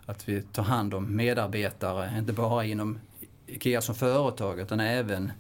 att 0.06 0.28
vi 0.28 0.42
tar 0.42 0.62
hand 0.62 0.94
om 0.94 1.16
medarbetare, 1.16 2.18
inte 2.18 2.32
bara 2.32 2.64
inom 2.64 2.98
IKEA 3.46 3.80
som 3.80 3.94
företag 3.94 4.60
utan 4.60 4.80
även 4.80 5.32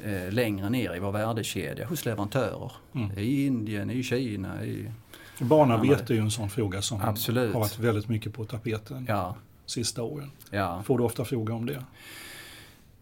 eh, 0.00 0.32
längre 0.32 0.70
ner 0.70 0.96
i 0.96 0.98
vår 0.98 1.12
värdekedja 1.12 1.86
hos 1.86 2.04
leverantörer. 2.04 2.72
Mm. 2.94 3.18
I 3.18 3.46
Indien, 3.46 3.90
i 3.90 4.02
Kina, 4.02 4.64
i 4.64 4.90
Barnarbete 5.38 6.12
är 6.12 6.14
ju 6.14 6.20
en 6.20 6.30
sån 6.30 6.50
fråga 6.50 6.82
som 6.82 7.00
Absolut. 7.00 7.52
har 7.52 7.60
varit 7.60 7.78
väldigt 7.78 8.08
mycket 8.08 8.32
på 8.32 8.44
tapeten 8.44 9.04
ja. 9.08 9.36
sista 9.66 10.02
åren. 10.02 10.30
Ja. 10.50 10.82
Får 10.82 10.98
du 10.98 11.04
ofta 11.04 11.24
fråga 11.24 11.54
om 11.54 11.66
det? 11.66 11.84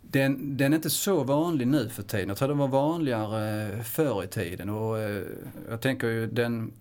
Den, 0.02 0.56
den, 0.56 0.72
är 0.72 0.76
inte 0.76 0.90
så 0.90 1.24
vanlig 1.24 1.66
nu 1.66 1.88
för 1.88 2.02
tiden. 2.02 2.28
Jag 2.28 2.38
tror 2.38 2.48
den 2.48 2.58
var 2.58 2.68
vanligare 2.68 3.70
förr 3.84 4.24
i 4.24 4.26
tiden. 4.26 4.70
Och 4.70 4.98
eh, 4.98 5.22
jag 5.70 5.80
tänker 5.80 6.08
ju 6.08 6.26
den, 6.26 6.72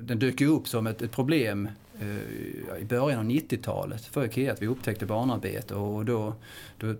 den 0.00 0.18
dök 0.18 0.40
ju 0.40 0.46
upp 0.46 0.68
som 0.68 0.86
ett, 0.86 1.02
ett 1.02 1.12
problem 1.12 1.68
eh, 2.00 2.78
i 2.80 2.84
början 2.84 3.18
av 3.18 3.24
90-talet 3.24 4.04
för 4.04 4.24
IKEA 4.24 4.52
att 4.52 4.62
vi 4.62 4.66
upptäckte 4.66 5.06
barnarbete 5.06 5.74
och 5.74 6.04
då, 6.04 6.34
då 6.78 6.94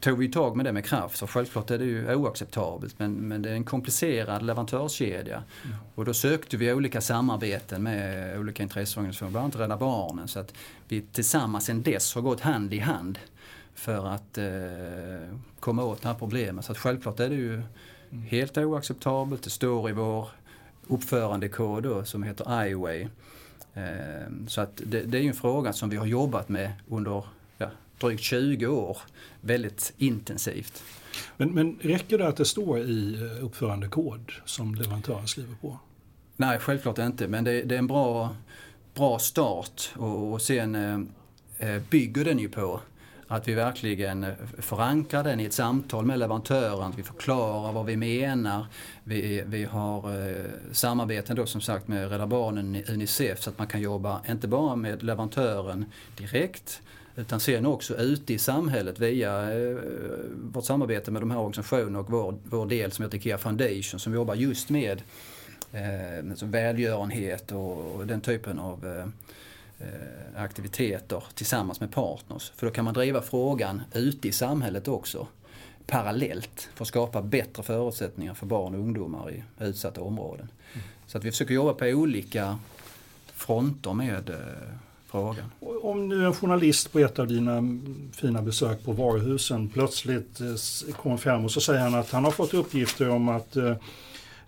tog 0.00 0.18
vi 0.18 0.28
tag 0.28 0.56
med 0.56 0.66
det 0.66 0.72
med 0.72 0.84
kraft. 0.84 1.16
Så 1.16 1.26
självklart 1.26 1.70
är 1.70 1.78
det 1.78 1.84
ju 1.84 2.14
oacceptabelt 2.14 2.98
men, 2.98 3.12
men 3.12 3.42
det 3.42 3.50
är 3.50 3.54
en 3.54 3.64
komplicerad 3.64 4.42
leverantörskedja. 4.42 5.42
Mm. 5.64 5.76
Och 5.94 6.04
då 6.04 6.14
sökte 6.14 6.56
vi 6.56 6.72
olika 6.72 7.00
samarbeten 7.00 7.82
med 7.82 8.38
olika 8.38 8.62
intresseorganisationer, 8.62 9.30
bland 9.30 9.44
annat 9.44 9.56
Rädda 9.56 9.76
Barnen. 9.76 10.28
Så 10.28 10.40
att 10.40 10.54
vi 10.88 11.02
tillsammans 11.02 11.64
sen 11.64 11.82
dess 11.82 12.14
har 12.14 12.22
gått 12.22 12.40
hand 12.40 12.74
i 12.74 12.78
hand 12.78 13.18
för 13.74 14.06
att 14.06 14.38
eh, 14.38 15.36
komma 15.60 15.84
åt 15.84 16.02
det 16.02 16.08
här 16.08 16.14
problemet. 16.14 16.64
Så 16.64 16.72
att 16.72 16.78
självklart 16.78 17.20
är 17.20 17.28
det 17.28 17.34
ju 17.34 17.54
mm. 17.54 18.22
helt 18.28 18.58
oacceptabelt. 18.58 19.42
Det 19.42 19.50
står 19.50 19.90
i 19.90 19.92
vår 19.92 20.28
uppförandekod 20.86 21.82
då, 21.82 22.04
som 22.04 22.22
heter 22.22 22.66
IWay. 22.66 23.08
Eh, 23.74 24.46
så 24.48 24.60
att 24.60 24.80
det, 24.86 25.00
det 25.00 25.18
är 25.18 25.22
ju 25.22 25.28
en 25.28 25.34
fråga 25.34 25.72
som 25.72 25.90
vi 25.90 25.96
har 25.96 26.06
jobbat 26.06 26.48
med 26.48 26.72
under 26.88 27.24
drygt 28.00 28.22
20 28.22 28.66
år 28.66 28.98
väldigt 29.40 29.92
intensivt. 29.98 30.82
Men, 31.36 31.50
men 31.50 31.78
räcker 31.80 32.18
det 32.18 32.28
att 32.28 32.36
det 32.36 32.44
står 32.44 32.78
i 32.78 33.14
eh, 33.14 33.44
uppförandekod 33.44 34.32
som 34.44 34.74
leverantören 34.74 35.26
skriver 35.26 35.54
på? 35.54 35.78
Nej, 36.36 36.58
självklart 36.58 36.98
inte. 36.98 37.28
Men 37.28 37.44
det, 37.44 37.62
det 37.62 37.74
är 37.74 37.78
en 37.78 37.86
bra, 37.86 38.36
bra 38.94 39.18
start 39.18 39.90
och, 39.96 40.32
och 40.32 40.42
sen 40.42 40.74
eh, 40.74 41.74
eh 41.74 41.82
bygger 41.90 42.24
den 42.24 42.38
ju 42.38 42.48
på 42.48 42.80
att 43.30 43.48
vi 43.48 43.54
verkligen 43.54 44.24
eh, 44.24 44.34
förankrar 44.58 45.24
den 45.24 45.40
i 45.40 45.44
ett 45.44 45.52
samtal 45.52 46.06
med 46.06 46.18
leverantören, 46.18 46.82
att 46.82 46.98
vi 46.98 47.02
förklarar 47.02 47.72
vad 47.72 47.86
vi 47.86 47.96
menar. 47.96 48.66
Vi, 49.04 49.42
vi 49.46 49.64
har 49.64 50.28
eh, 50.28 50.44
samarbeten 50.72 51.36
då 51.36 51.46
som 51.46 51.60
sagt 51.60 51.88
med 51.88 52.10
Rädda 52.10 52.26
Barnen, 52.26 52.84
Unicef, 52.88 53.42
så 53.42 53.50
att 53.50 53.58
man 53.58 53.66
kan 53.66 53.80
jobba 53.80 54.20
inte 54.28 54.48
bara 54.48 54.76
med 54.76 55.02
leverantören 55.02 55.84
direkt 56.16 56.82
utan 57.20 57.40
sen 57.40 57.66
också 57.66 57.96
ute 57.96 58.34
i 58.34 58.38
samhället 58.38 58.98
via 58.98 59.52
eh, 59.52 59.76
vårt 60.52 60.64
samarbete 60.64 61.10
med 61.10 61.22
de 61.22 61.30
här 61.30 61.38
organisationerna 61.38 61.98
och 61.98 62.10
vår, 62.10 62.34
vår 62.44 62.66
del 62.66 62.92
som 62.92 63.04
heter 63.04 63.18
IKEA 63.18 63.38
Foundation 63.38 64.00
som 64.00 64.14
jobbar 64.14 64.34
just 64.34 64.70
med 64.70 65.02
eh, 65.72 66.30
alltså 66.30 66.46
välgörenhet 66.46 67.52
och, 67.52 67.94
och 67.94 68.06
den 68.06 68.20
typen 68.20 68.58
av 68.58 68.86
eh, 68.86 69.06
eh, 69.88 70.42
aktiviteter 70.42 71.24
tillsammans 71.34 71.80
med 71.80 71.92
partners. 71.92 72.52
För 72.56 72.66
då 72.66 72.72
kan 72.72 72.84
man 72.84 72.94
driva 72.94 73.22
frågan 73.22 73.82
ute 73.94 74.28
i 74.28 74.32
samhället 74.32 74.88
också 74.88 75.26
parallellt 75.86 76.68
för 76.74 76.84
att 76.84 76.88
skapa 76.88 77.22
bättre 77.22 77.62
förutsättningar 77.62 78.34
för 78.34 78.46
barn 78.46 78.74
och 78.74 78.80
ungdomar 78.80 79.30
i 79.30 79.44
utsatta 79.58 80.00
områden. 80.00 80.48
Mm. 80.72 80.86
Så 81.06 81.18
att 81.18 81.24
vi 81.24 81.30
försöker 81.30 81.54
jobba 81.54 81.72
på 81.72 81.84
olika 81.84 82.58
fronter 83.32 83.92
med 83.92 84.30
eh, 84.30 84.36
frågan. 85.10 85.50
Om 85.82 86.08
nu 86.08 86.26
en 86.26 86.34
journalist 86.34 86.92
på 86.92 86.98
ett 86.98 87.18
av 87.18 87.26
dina 87.26 87.62
fina 88.12 88.42
besök 88.42 88.84
på 88.84 88.92
varuhusen 88.92 89.68
plötsligt 89.68 90.40
eh, 90.40 90.94
kommer 90.94 91.16
fram 91.16 91.44
och 91.44 91.50
så 91.50 91.60
säger 91.60 91.80
han 91.80 91.94
att 91.94 92.10
han 92.10 92.24
har 92.24 92.30
fått 92.30 92.54
uppgifter 92.54 93.08
om 93.10 93.28
att 93.28 93.56
eh, 93.56 93.70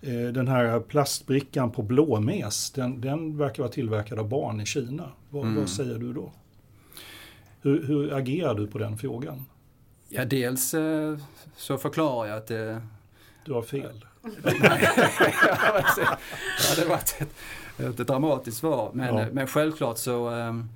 eh, 0.01 0.31
den 0.33 0.47
här 0.47 0.79
plastbrickan 0.79 1.71
på 1.71 1.81
blåmes, 1.81 2.71
den, 2.71 3.01
den 3.01 3.37
verkar 3.37 3.63
vara 3.63 3.71
tillverkad 3.71 4.19
av 4.19 4.29
barn 4.29 4.61
i 4.61 4.65
Kina. 4.65 5.09
Vad, 5.29 5.43
mm. 5.43 5.55
vad 5.55 5.69
säger 5.69 5.99
du 5.99 6.13
då? 6.13 6.31
Hur, 7.61 7.87
hur, 7.87 8.13
agerar 8.13 8.53
du 8.55 8.67
på 8.67 8.77
den 8.77 8.97
frågan? 8.97 9.45
Ja, 10.09 10.25
dels 10.25 10.75
så 11.55 11.77
förklarar 11.77 12.27
jag 12.27 12.37
att 12.37 12.47
Du 13.45 13.53
har 13.53 13.61
fel. 13.61 14.05
hade 16.69 16.85
varit 16.89 17.15
ett, 17.19 17.35
ett 17.77 17.97
dramatiskt 17.97 18.57
svar. 18.57 18.91
Men, 18.93 19.15
Ja. 19.15 19.25
men 19.31 19.47
självklart 19.47 19.97
så, 19.97 20.27
ehm, 20.29 20.69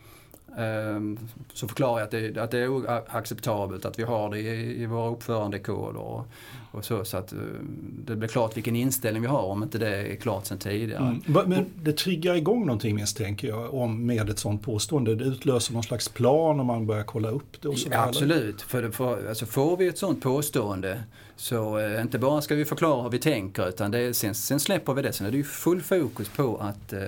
så 1.53 1.67
förklarar 1.67 1.99
jag 1.99 2.05
att 2.05 2.12
det, 2.12 2.38
att 2.38 2.51
det 2.51 2.60
är 2.60 2.67
oacceptabelt 2.67 3.86
att 3.86 3.99
vi 3.99 4.03
har 4.03 4.29
det 4.29 4.39
i, 4.39 4.81
i 4.81 4.86
våra 4.86 5.10
uppförandekoder 5.10 5.99
och, 5.99 6.27
och 6.71 6.86
så. 6.86 7.05
Så 7.05 7.17
att 7.17 7.33
eh, 7.33 7.39
det 8.05 8.15
blir 8.15 8.29
klart 8.29 8.57
vilken 8.57 8.75
inställning 8.75 9.21
vi 9.21 9.27
har 9.27 9.43
om 9.43 9.63
inte 9.63 9.77
det 9.77 9.95
är 9.95 10.15
klart 10.15 10.45
sedan 10.45 10.57
tidigare. 10.57 11.19
Mm. 11.27 11.49
Men 11.49 11.65
det 11.83 11.93
triggar 11.93 12.36
igång 12.36 12.65
någonting 12.65 12.95
misstänker 12.95 13.47
jag 13.47 13.73
om 13.73 14.05
med 14.05 14.29
ett 14.29 14.39
sånt 14.39 14.62
påstående. 14.62 15.15
Det 15.15 15.23
utlöser 15.23 15.73
någon 15.73 15.83
slags 15.83 16.10
plan 16.10 16.60
om 16.60 16.67
man 16.67 16.88
börjar 16.88 17.03
kolla 17.03 17.29
upp 17.29 17.62
det 17.62 17.67
och 17.67 17.77
så 17.79 17.89
Ja, 17.91 18.03
absolut, 18.07 18.62
för, 18.62 18.89
för 18.91 19.29
alltså 19.29 19.45
får 19.45 19.77
vi 19.77 19.88
ett 19.88 19.97
sånt 19.97 20.21
påstående 20.23 21.03
så 21.38 21.80
eh, 21.80 22.02
inte 22.02 22.19
bara 22.19 22.41
ska 22.41 22.56
vi 22.56 22.65
förklara 22.65 23.04
hur 23.04 23.10
vi 23.10 23.19
tänker 23.19 23.69
utan 23.69 23.91
det 23.91 24.13
sen, 24.13 24.36
sen 24.36 24.60
släpper 24.60 24.93
vi 24.93 25.02
det. 25.02 25.13
Sen 25.13 25.28
är 25.28 25.32
det 25.32 25.38
ju 25.38 25.43
full 25.43 25.82
fokus 25.82 26.30
på 26.30 26.58
att, 26.58 26.93
eh, 26.93 27.02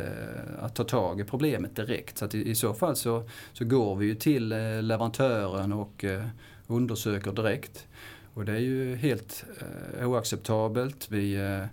att 0.60 0.76
ta 0.76 0.84
tag 0.84 1.20
i 1.20 1.24
problemet 1.24 1.76
direkt. 1.76 2.18
Så 2.18 2.26
att 2.26 2.36
i, 2.36 2.50
i 2.50 2.56
så 2.56 2.74
fall 2.74 2.96
så, 2.96 3.30
så 3.54 3.65
går 3.65 3.96
vi 3.96 4.06
ju 4.06 4.15
till 4.15 4.52
eh, 4.52 4.82
leverantören 4.82 5.74
och 5.74 6.04
eh, 6.04 6.26
undersöker 6.68 7.32
direkt. 7.32 7.88
Och 8.34 8.46
det 8.46 8.52
är 8.52 8.60
ju 8.60 8.96
helt 8.96 9.46
eh, 10.00 10.10
oacceptabelt. 10.10 11.08
Vi, 11.12 11.36
eh, 11.36 11.65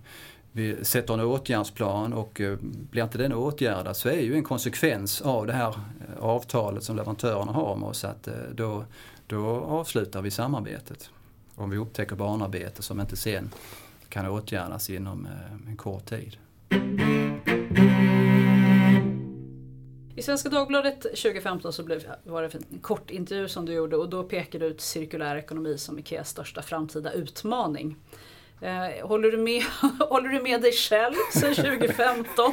vi 0.53 0.85
sätter 0.85 1.15
en 1.15 1.21
åtgärdsplan 1.21 2.13
och 2.13 2.41
eh, 2.41 2.59
blir 2.63 3.03
inte 3.03 3.19
den 3.19 3.33
åtgärdad 3.33 3.97
så 3.97 4.09
är 4.09 4.21
ju 4.21 4.35
en 4.35 4.45
konsekvens 4.45 5.21
av 5.21 5.47
det 5.47 5.53
här 5.53 5.69
eh, 5.69 6.25
avtalet 6.25 6.83
som 6.83 6.97
leverantörerna 6.97 7.53
har 7.53 7.77
med 7.77 7.89
oss 7.89 8.05
att 8.05 8.29
eh, 8.29 8.35
då, 8.55 8.85
då 9.27 9.47
avslutar 9.61 10.23
vi 10.23 10.31
samarbetet. 10.31 11.11
Om 11.57 11.71
vi 11.71 11.77
upptäcker 11.77 12.17
barnarbete 12.17 12.83
som 12.83 13.01
inte 13.01 13.17
sen 13.17 13.51
kan 14.09 14.27
åtgärdas 14.27 14.91
inom 14.91 15.27
eh, 15.27 15.71
en 15.71 15.77
kort 15.77 16.07
tid. 16.07 16.37
I 20.17 20.23
Svenska 20.23 20.49
Dagbladet 20.49 21.03
2015 21.03 21.73
så 21.73 21.83
blev, 21.85 22.03
var 22.25 22.43
det 22.43 22.55
en 22.55 22.79
kort 22.81 23.11
intervju 23.11 23.49
som 23.49 23.67
du 23.67 23.73
gjorde 23.73 23.97
och 23.97 24.09
då 24.09 24.23
pekade 24.23 24.65
du 24.65 24.71
ut 24.71 24.81
cirkulär 24.81 25.37
ekonomi 25.37 25.79
som 25.79 25.99
Ikeas 25.99 26.29
största 26.29 26.63
framtida 26.63 27.13
utmaning. 27.13 27.97
Eh, 28.61 29.07
håller, 29.09 29.31
du 29.31 29.39
med, 29.39 29.63
håller 30.09 30.29
du 30.29 30.43
med 30.43 30.63
dig 30.63 30.73
själv 30.73 31.15
sedan 31.33 31.55
2015? 31.55 32.53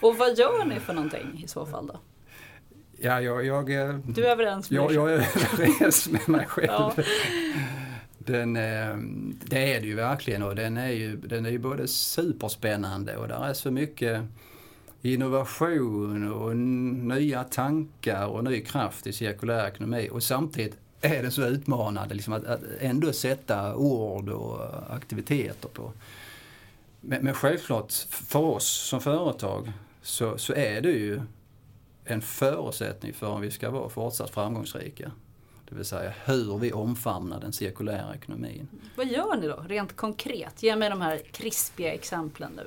Och 0.00 0.16
vad 0.16 0.38
gör 0.38 0.64
ni 0.64 0.80
för 0.80 0.92
någonting 0.92 1.42
i 1.44 1.48
så 1.48 1.66
fall 1.66 1.86
då? 1.86 2.00
Ja, 2.98 3.20
jag, 3.20 3.46
jag, 3.46 3.70
eh, 3.70 3.94
Du 3.94 4.26
är 4.26 4.30
överens 4.30 4.70
med 4.70 4.76
jag, 4.76 4.88
dig 4.88 4.96
själv? 4.96 5.10
jag 5.10 5.12
är 5.12 5.52
överens 5.52 6.08
med 6.08 6.28
mig 6.28 6.46
själv. 6.46 6.68
Ja. 6.70 6.92
Den, 8.26 8.56
eh, 8.56 8.96
det 9.44 9.74
är 9.74 9.80
det 9.80 9.86
ju 9.86 9.94
verkligen 9.94 10.42
och 10.42 10.54
den 10.54 10.76
är 10.76 10.90
ju, 10.90 11.16
den 11.16 11.46
är 11.46 11.50
ju 11.50 11.58
både 11.58 11.88
superspännande 11.88 13.16
och 13.16 13.28
där 13.28 13.44
är 13.44 13.54
så 13.54 13.70
mycket 13.70 14.22
innovation 15.02 16.32
och 16.32 16.56
nya 16.56 17.44
tankar 17.44 18.26
och 18.26 18.44
ny 18.44 18.60
kraft 18.60 19.06
i 19.06 19.12
cirkulär 19.12 19.68
ekonomi 19.68 20.08
och 20.12 20.22
samtidigt 20.22 20.76
är 21.00 21.22
det 21.22 21.30
så 21.30 21.42
utmanande 21.42 22.14
liksom 22.14 22.32
att, 22.32 22.44
att 22.44 22.60
ändå 22.80 23.12
sätta 23.12 23.76
ord 23.76 24.28
och 24.28 24.60
aktiviteter 24.94 25.68
på. 25.68 25.92
Men, 27.00 27.24
men 27.24 27.34
självklart 27.34 27.92
för 28.08 28.38
oss 28.38 28.66
som 28.66 29.00
företag 29.00 29.72
så, 30.02 30.38
så 30.38 30.54
är 30.54 30.80
det 30.80 30.90
ju 30.90 31.20
en 32.04 32.22
förutsättning 32.22 33.12
för 33.12 33.26
om 33.26 33.40
vi 33.40 33.50
ska 33.50 33.70
vara 33.70 33.88
fortsatt 33.88 34.30
framgångsrika. 34.30 35.10
Det 35.72 35.76
vill 35.76 35.84
säga 35.84 36.12
hur 36.24 36.58
vi 36.58 36.72
omfamnar 36.72 37.40
den 37.40 37.52
cirkulära 37.52 38.14
ekonomin. 38.14 38.68
Vad 38.96 39.06
gör 39.06 39.36
ni 39.36 39.46
då, 39.46 39.64
rent 39.68 39.96
konkret? 39.96 40.62
Ge 40.62 40.76
mig 40.76 40.90
de 40.90 41.00
här 41.00 41.18
krispiga 41.32 41.94
exemplen 41.94 42.52
nu. 42.56 42.62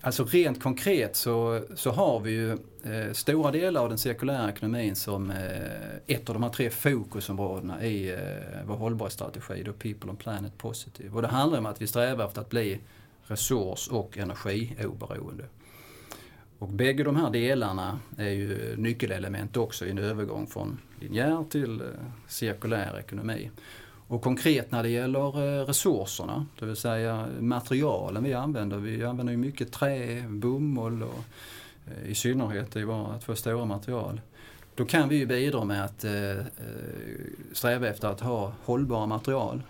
Alltså 0.00 0.24
rent 0.24 0.62
konkret 0.62 1.16
så, 1.16 1.62
så 1.74 1.90
har 1.90 2.20
vi 2.20 2.30
ju 2.30 2.52
eh, 2.82 3.12
stora 3.12 3.50
delar 3.50 3.82
av 3.82 3.88
den 3.88 3.98
cirkulära 3.98 4.50
ekonomin 4.50 4.96
som 4.96 5.30
eh, 5.30 5.36
ett 6.06 6.28
av 6.28 6.34
de 6.34 6.42
här 6.42 6.50
tre 6.50 6.70
fokusområdena 6.70 7.84
i 7.84 8.12
eh, 8.12 8.18
vår 8.66 8.76
hållbarhetsstrategi, 8.76 9.62
då 9.62 9.72
People 9.72 10.10
and 10.10 10.18
Planet 10.18 10.58
Positive. 10.58 11.10
Och 11.14 11.22
det 11.22 11.28
handlar 11.28 11.58
om 11.58 11.66
att 11.66 11.82
vi 11.82 11.86
strävar 11.86 12.26
efter 12.26 12.40
att 12.40 12.50
bli 12.50 12.80
resurs 13.22 13.88
och 13.88 14.18
energioberoende. 14.18 15.44
Och 16.58 16.68
bägge 16.68 17.04
de 17.04 17.16
här 17.16 17.30
delarna 17.30 17.98
är 18.16 18.30
ju 18.30 18.76
nyckelelement 18.76 19.56
också 19.56 19.86
i 19.86 19.90
en 19.90 19.98
övergång 19.98 20.46
från 20.46 20.78
linjär 21.00 21.44
till 21.50 21.80
eh, 21.80 21.86
cirkulär 22.28 22.98
ekonomi. 22.98 23.50
Och 24.08 24.22
konkret 24.22 24.70
när 24.70 24.82
det 24.82 24.88
gäller 24.88 25.60
eh, 25.60 25.66
resurserna, 25.66 26.46
det 26.58 26.66
vill 26.66 26.76
säga 26.76 27.28
materialen 27.40 28.24
vi 28.24 28.34
använder. 28.34 28.76
Vi 28.76 29.04
använder 29.04 29.32
ju 29.32 29.36
mycket 29.36 29.72
trä, 29.72 30.24
bomull 30.28 31.02
och 31.02 31.24
eh, 31.86 32.10
i 32.10 32.14
synnerhet 32.14 32.76
i 32.76 32.84
våra 32.84 33.18
två 33.18 33.34
stora 33.34 33.64
material. 33.64 34.20
Då 34.74 34.84
kan 34.84 35.08
vi 35.08 35.16
ju 35.16 35.26
bidra 35.26 35.64
med 35.64 35.84
att 35.84 36.04
sträva 37.52 37.88
efter 37.88 38.08
att 38.08 38.20
ha 38.20 38.52
hållbara 38.64 39.06
material. 39.06 39.62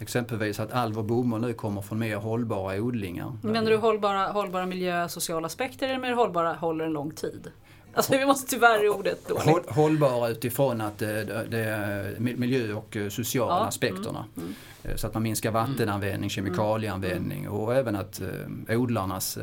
Exempelvis 0.00 0.60
att 0.60 0.72
all 0.72 0.92
vår 0.92 1.02
bomull 1.02 1.40
nu 1.40 1.52
kommer 1.52 1.80
från 1.82 1.98
mer 1.98 2.16
hållbara 2.16 2.76
odlingar. 2.80 3.32
Menar 3.42 3.70
du 3.70 3.76
hållbara, 3.76 4.26
hållbara 4.32 4.66
miljö 4.66 5.04
och 5.04 5.10
sociala 5.10 5.46
aspekter 5.46 5.88
eller 5.88 6.08
du 6.08 6.14
hållbara 6.14 6.52
håller 6.52 6.84
en 6.84 6.92
lång 6.92 7.10
tid? 7.10 7.50
Alltså 7.96 8.12
vi 8.18 8.26
måste 8.26 8.50
tyvärr 8.50 8.84
i 8.84 8.88
ordet 8.88 9.28
dåligt. 9.28 9.44
Håll, 9.44 9.62
hållbara 9.68 10.28
utifrån 10.28 10.80
att 10.80 11.02
eh, 11.02 11.08
det, 11.08 11.46
det 11.50 11.58
är 11.58 12.14
miljö 12.18 12.72
och 12.74 12.96
eh, 12.96 13.08
sociala 13.08 13.52
Ja, 13.52 13.64
aspekterna. 13.66 14.24
mm, 14.36 14.54
Eh, 14.82 14.96
Så 14.96 15.06
att 15.06 15.14
man 15.14 15.22
minskar 15.22 15.50
vattenanvändning, 15.50 16.30
kemikalieanvändning 16.30 17.48
och 17.48 17.74
även 17.74 17.96
att 17.96 18.22
odlarnas 18.68 19.38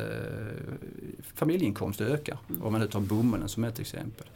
familjeinkomst 1.34 2.00
ökar. 2.00 2.38
Om 2.62 2.72
man 2.72 2.80
nu 2.80 2.86
tar 2.86 3.00
bomullen 3.00 3.48
som 3.48 3.64
ett 3.64 3.78
exempel. 3.78 4.26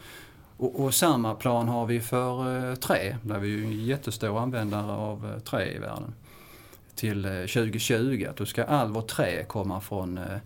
Och, 0.56 0.84
och 0.84 0.94
samma 0.94 1.34
plan 1.34 1.68
har 1.68 1.86
vi 1.86 2.00
för 2.00 2.56
eh, 2.70 2.74
trä, 2.74 3.18
där 3.22 3.38
vi 3.38 3.54
är 3.54 3.58
ju 3.58 3.64
en 3.64 3.84
jättestor 3.84 4.38
användare 4.38 4.92
av 4.92 5.32
eh, 5.32 5.38
trä 5.38 5.74
i 5.74 5.78
världen. 5.78 6.14
Till 6.94 7.24
eh, 7.24 7.30
2020, 7.30 8.26
att 8.30 8.36
då 8.36 8.46
ska 8.46 8.64
all 8.64 8.92
vårt 8.92 9.08
trä 9.08 9.44
komma 9.44 9.80
från 9.80 10.18
eh, 10.18 10.38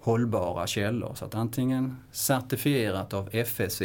hållbara 0.00 0.66
källor. 0.66 1.14
Så 1.14 1.24
att 1.24 1.34
antingen 1.34 1.96
certifierat 2.12 3.14
av 3.14 3.28
FSC, 3.32 3.82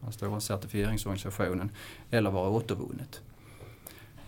den 0.00 0.12
stora 0.12 0.40
certifieringsorganisationen, 0.40 1.70
eller 2.10 2.30
vara 2.30 2.48
återvunnet. 2.48 3.20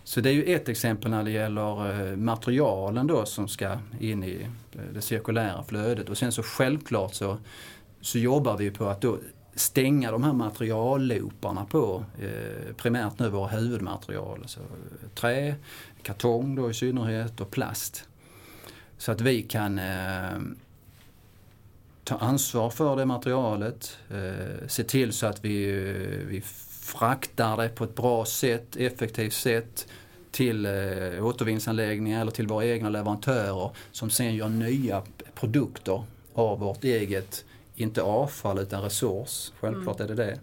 Så 0.05 0.21
det 0.21 0.31
är 0.31 0.33
ju 0.33 0.55
ett 0.55 0.69
exempel 0.69 1.11
när 1.11 1.25
det 1.25 1.31
gäller 1.31 2.11
eh, 2.11 2.17
materialen 2.17 3.07
då 3.07 3.27
som 3.27 3.49
ska 3.49 3.79
in 4.01 4.25
i 4.25 4.49
eh, 4.73 4.81
det 4.95 5.01
cirkulära 5.01 5.63
flödet. 5.63 6.09
Och 6.09 6.19
sen 6.19 6.33
så 6.33 6.43
självklart 6.43 7.15
så, 7.15 7.39
så 8.01 8.19
jobbar 8.19 8.57
vi 8.57 8.71
på 8.71 8.87
att 8.87 9.01
då 9.01 9.19
stänga 9.55 10.11
de 10.11 10.25
här 10.25 10.33
materiallooparna 10.33 11.65
på 11.65 12.05
eh, 12.21 12.75
primärt 12.77 13.19
nu 13.19 13.29
våra 13.29 13.49
huvudmaterial. 13.49 14.39
Alltså, 14.43 14.61
eh, 14.61 15.09
trä, 15.15 15.55
kartong 16.03 16.55
då 16.55 16.71
i 16.71 16.75
synnerhet 16.75 17.41
och 17.41 17.51
plast. 17.51 18.05
Så 18.99 19.13
att 19.13 19.21
vi 19.21 19.43
kan 19.43 19.79
eh, 19.79 20.39
ta 22.05 22.17
ansvar 22.17 22.71
för 22.71 22.97
det 22.97 23.07
materialet, 23.07 23.99
eh, 24.11 24.67
se 24.69 24.85
till 24.85 25.13
så 25.13 25.27
att 25.27 25.45
vi, 25.45 25.65
eh, 25.65 26.27
vi 26.27 26.41
fraktar 26.81 27.57
det 27.57 27.69
på 27.69 27.85
ett 27.85 27.95
bra 27.95 28.25
sätt, 28.25 28.77
effektivt 28.77 29.33
sätt 29.33 29.87
till 30.31 30.67
eh, 30.67 31.27
återvinningsanläggningar 31.27 32.21
eller 32.21 32.31
till 32.31 32.47
våra 32.47 32.67
egna 32.67 32.89
leverantörer 32.89 33.71
som 33.93 34.11
sen 34.11 34.35
gör 34.35 34.49
nya 34.49 35.03
produkter 35.35 36.05
av 36.35 36.59
vårt 36.59 36.85
eget, 36.85 37.45
inte 37.75 38.03
avfall 38.03 38.59
utan 38.59 38.83
resurs, 38.83 39.53
självklart 39.61 40.01
är 40.01 40.09
det 40.09 40.15
det. 40.15 40.39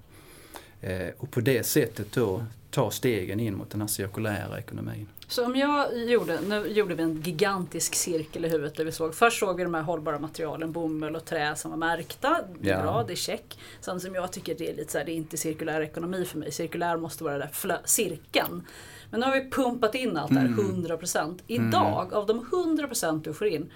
Eh, 0.82 1.14
och 1.18 1.32
på 1.32 1.40
det 1.42 1.64
sättet 1.64 2.12
då 2.14 2.44
ta 2.72 2.92
stegen 2.92 3.40
in 3.40 3.56
mot 3.56 3.70
den 3.70 3.82
här 3.82 3.88
cirkulära 3.88 4.60
ekonomin. 4.60 5.08
Så 5.28 5.46
om 5.46 5.56
jag 5.56 5.98
gjorde, 6.10 6.40
nu 6.48 6.68
gjorde 6.68 6.96
vi 6.96 7.04
en 7.04 7.22
gigantisk 7.22 7.96
cirkel 7.96 8.46
i 8.46 8.50
huvudet 8.50 8.76
där 8.76 8.86
vi 8.86 8.92
såg, 8.92 9.16
först 9.16 9.40
såg 9.40 9.58
vi 9.58 9.64
de 9.64 9.74
här 9.74 9.82
hållbara 9.82 10.20
materialen, 10.20 10.72
bomull 10.72 11.16
och 11.16 11.26
trä 11.26 11.56
som 11.56 11.72
var 11.72 11.78
märkta. 11.78 12.42
Det 12.62 12.70
är 12.70 12.74
Ja. 12.78 12.82
bra, 12.82 13.04
det 13.04 13.14
är 13.14 13.16
check. 13.16 13.60
Sen 13.82 14.00
som 14.00 14.16
jag 14.16 14.32
tycker 14.32 14.56
det 14.56 14.70
är 14.70 14.76
lite 14.76 14.92
så 14.92 14.98
här, 14.98 15.06
det 15.06 15.12
är 15.12 15.16
inte 15.16 15.38
cirkulär 15.38 15.82
ekonomi 15.82 16.26
för 16.26 16.38
mig. 16.38 16.52
Cirkulär 16.52 16.98
måste 16.98 17.24
vara 17.24 17.38
den 17.38 17.48
där 17.48 17.54
flö- 17.54 17.86
cirkeln. 17.86 18.68
Men 19.12 19.20
nu 19.20 19.26
har 19.26 19.34
vi 19.34 19.50
pumpat 19.50 19.96
in 19.96 20.18
allt 20.18 20.34
det 20.34 20.40
här, 20.40 20.48
100%. 20.48 21.40
Idag, 21.48 22.14
av 22.14 22.26
de 22.28 22.46
100% 22.52 23.24
du 23.24 23.34
får 23.34 23.48
in, 23.48 23.72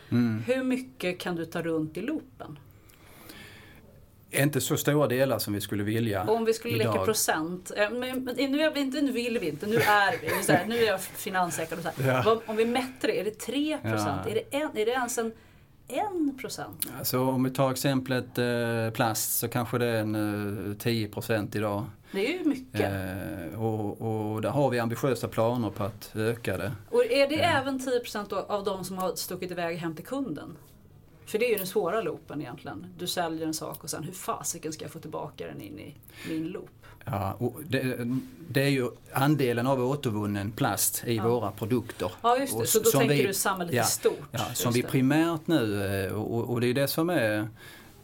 hur 0.45 0.63
mycket 0.63 1.19
kan 1.19 1.35
du 1.35 1.45
ta 1.45 1.61
runt 1.61 1.97
i 1.97 2.01
loopen? 2.01 2.59
Inte 4.41 4.61
så 4.61 4.77
stora 4.77 5.07
delar 5.07 5.39
som 5.39 5.53
vi 5.53 5.61
skulle 5.61 5.83
vilja 5.83 6.23
Och 6.23 6.35
om 6.35 6.45
vi 6.45 6.53
skulle 6.53 6.77
leka 6.77 6.89
idag. 6.89 7.05
procent, 7.05 7.71
eh, 7.77 7.89
men, 7.89 8.23
nu, 8.37 8.61
är 8.61 8.73
vi 8.73 8.79
inte, 8.79 9.01
nu 9.01 9.11
vill 9.11 9.39
vi 9.39 9.49
inte, 9.49 9.65
nu 9.65 9.75
är 9.75 10.21
vi, 10.21 10.43
så 10.43 10.51
här, 10.51 10.65
nu 10.65 10.77
är 10.77 10.87
jag 10.87 10.99
här. 11.23 12.23
Ja. 12.25 12.41
Om 12.45 12.55
vi 12.55 12.65
mätte 12.65 13.07
det, 13.07 13.19
är 13.19 13.23
det 13.23 13.39
3 13.39 13.77
procent? 13.77 14.21
Ja. 14.25 14.31
Är, 14.31 14.35
det 14.35 14.57
en, 14.57 14.77
är 14.77 14.85
det 14.85 14.91
ens 14.91 15.17
en 15.17 15.31
1 15.87 16.37
procent? 16.41 16.87
Alltså 16.97 17.19
om 17.19 17.43
vi 17.43 17.49
tar 17.49 17.71
exemplet 17.71 18.37
eh, 18.37 18.89
plast 18.93 19.39
så 19.39 19.47
kanske 19.47 19.77
det 19.77 19.85
är 19.85 20.01
en 20.01 20.15
eh, 20.15 20.75
10% 20.75 21.57
idag. 21.57 21.85
Det 22.11 22.27
är 22.27 22.39
ju 22.39 22.45
mycket. 22.45 22.91
Eh, 23.53 23.61
och, 23.63 24.01
och 24.01 24.41
där 24.41 24.49
har 24.49 24.69
vi 24.69 24.79
ambitiösa 24.79 25.27
planer 25.27 25.69
på 25.69 25.83
att 25.83 26.11
öka 26.15 26.57
det. 26.57 26.71
Och 26.89 27.05
är 27.05 27.29
det 27.29 27.41
även 27.41 27.79
10 27.79 27.99
procent 27.99 28.33
av 28.33 28.63
de 28.63 28.85
som 28.85 28.97
har 28.97 29.15
stuckit 29.15 29.51
iväg 29.51 29.77
hem 29.77 29.95
till 29.95 30.05
kunden? 30.05 30.57
För 31.25 31.39
det 31.39 31.45
är 31.45 31.49
ju 31.49 31.55
den 31.55 31.67
svåra 31.67 32.01
loopen 32.01 32.41
egentligen. 32.41 32.93
Du 32.97 33.07
säljer 33.07 33.47
en 33.47 33.53
sak 33.53 33.83
och 33.83 33.89
sen 33.89 34.03
hur 34.03 34.13
fasiken 34.13 34.73
ska 34.73 34.85
jag 34.85 34.91
få 34.91 34.99
tillbaka 34.99 35.47
den 35.47 35.61
in 35.61 35.79
i 35.79 35.95
min 36.29 36.47
loop? 36.47 36.69
Ja, 37.05 37.37
det, 37.67 38.07
det, 38.49 38.63
är 38.63 38.69
ju 38.69 38.89
andelen 39.13 39.67
av 39.67 39.81
återvunnen 39.85 40.51
plast 40.51 41.03
i 41.07 41.15
ja. 41.15 41.27
våra 41.27 41.51
produkter. 41.51 42.11
Ja 42.21 42.37
just 42.37 42.59
det, 42.59 42.67
så 42.67 42.79
då 42.79 42.89
tänker 42.89 43.15
vi, 43.15 43.23
du 43.23 43.33
samhället 43.33 43.75
ja, 43.75 43.83
i 43.83 43.85
stort. 43.85 44.21
Ja, 44.31 44.39
som 44.53 44.73
vi 44.73 44.83
primärt 44.83 45.47
nu, 45.47 45.85
eh, 46.05 46.13
och, 46.13 46.49
och 46.49 46.61
det 46.61 46.67
är 46.67 46.73
det 46.73 46.87
som 46.87 47.09
är 47.09 47.47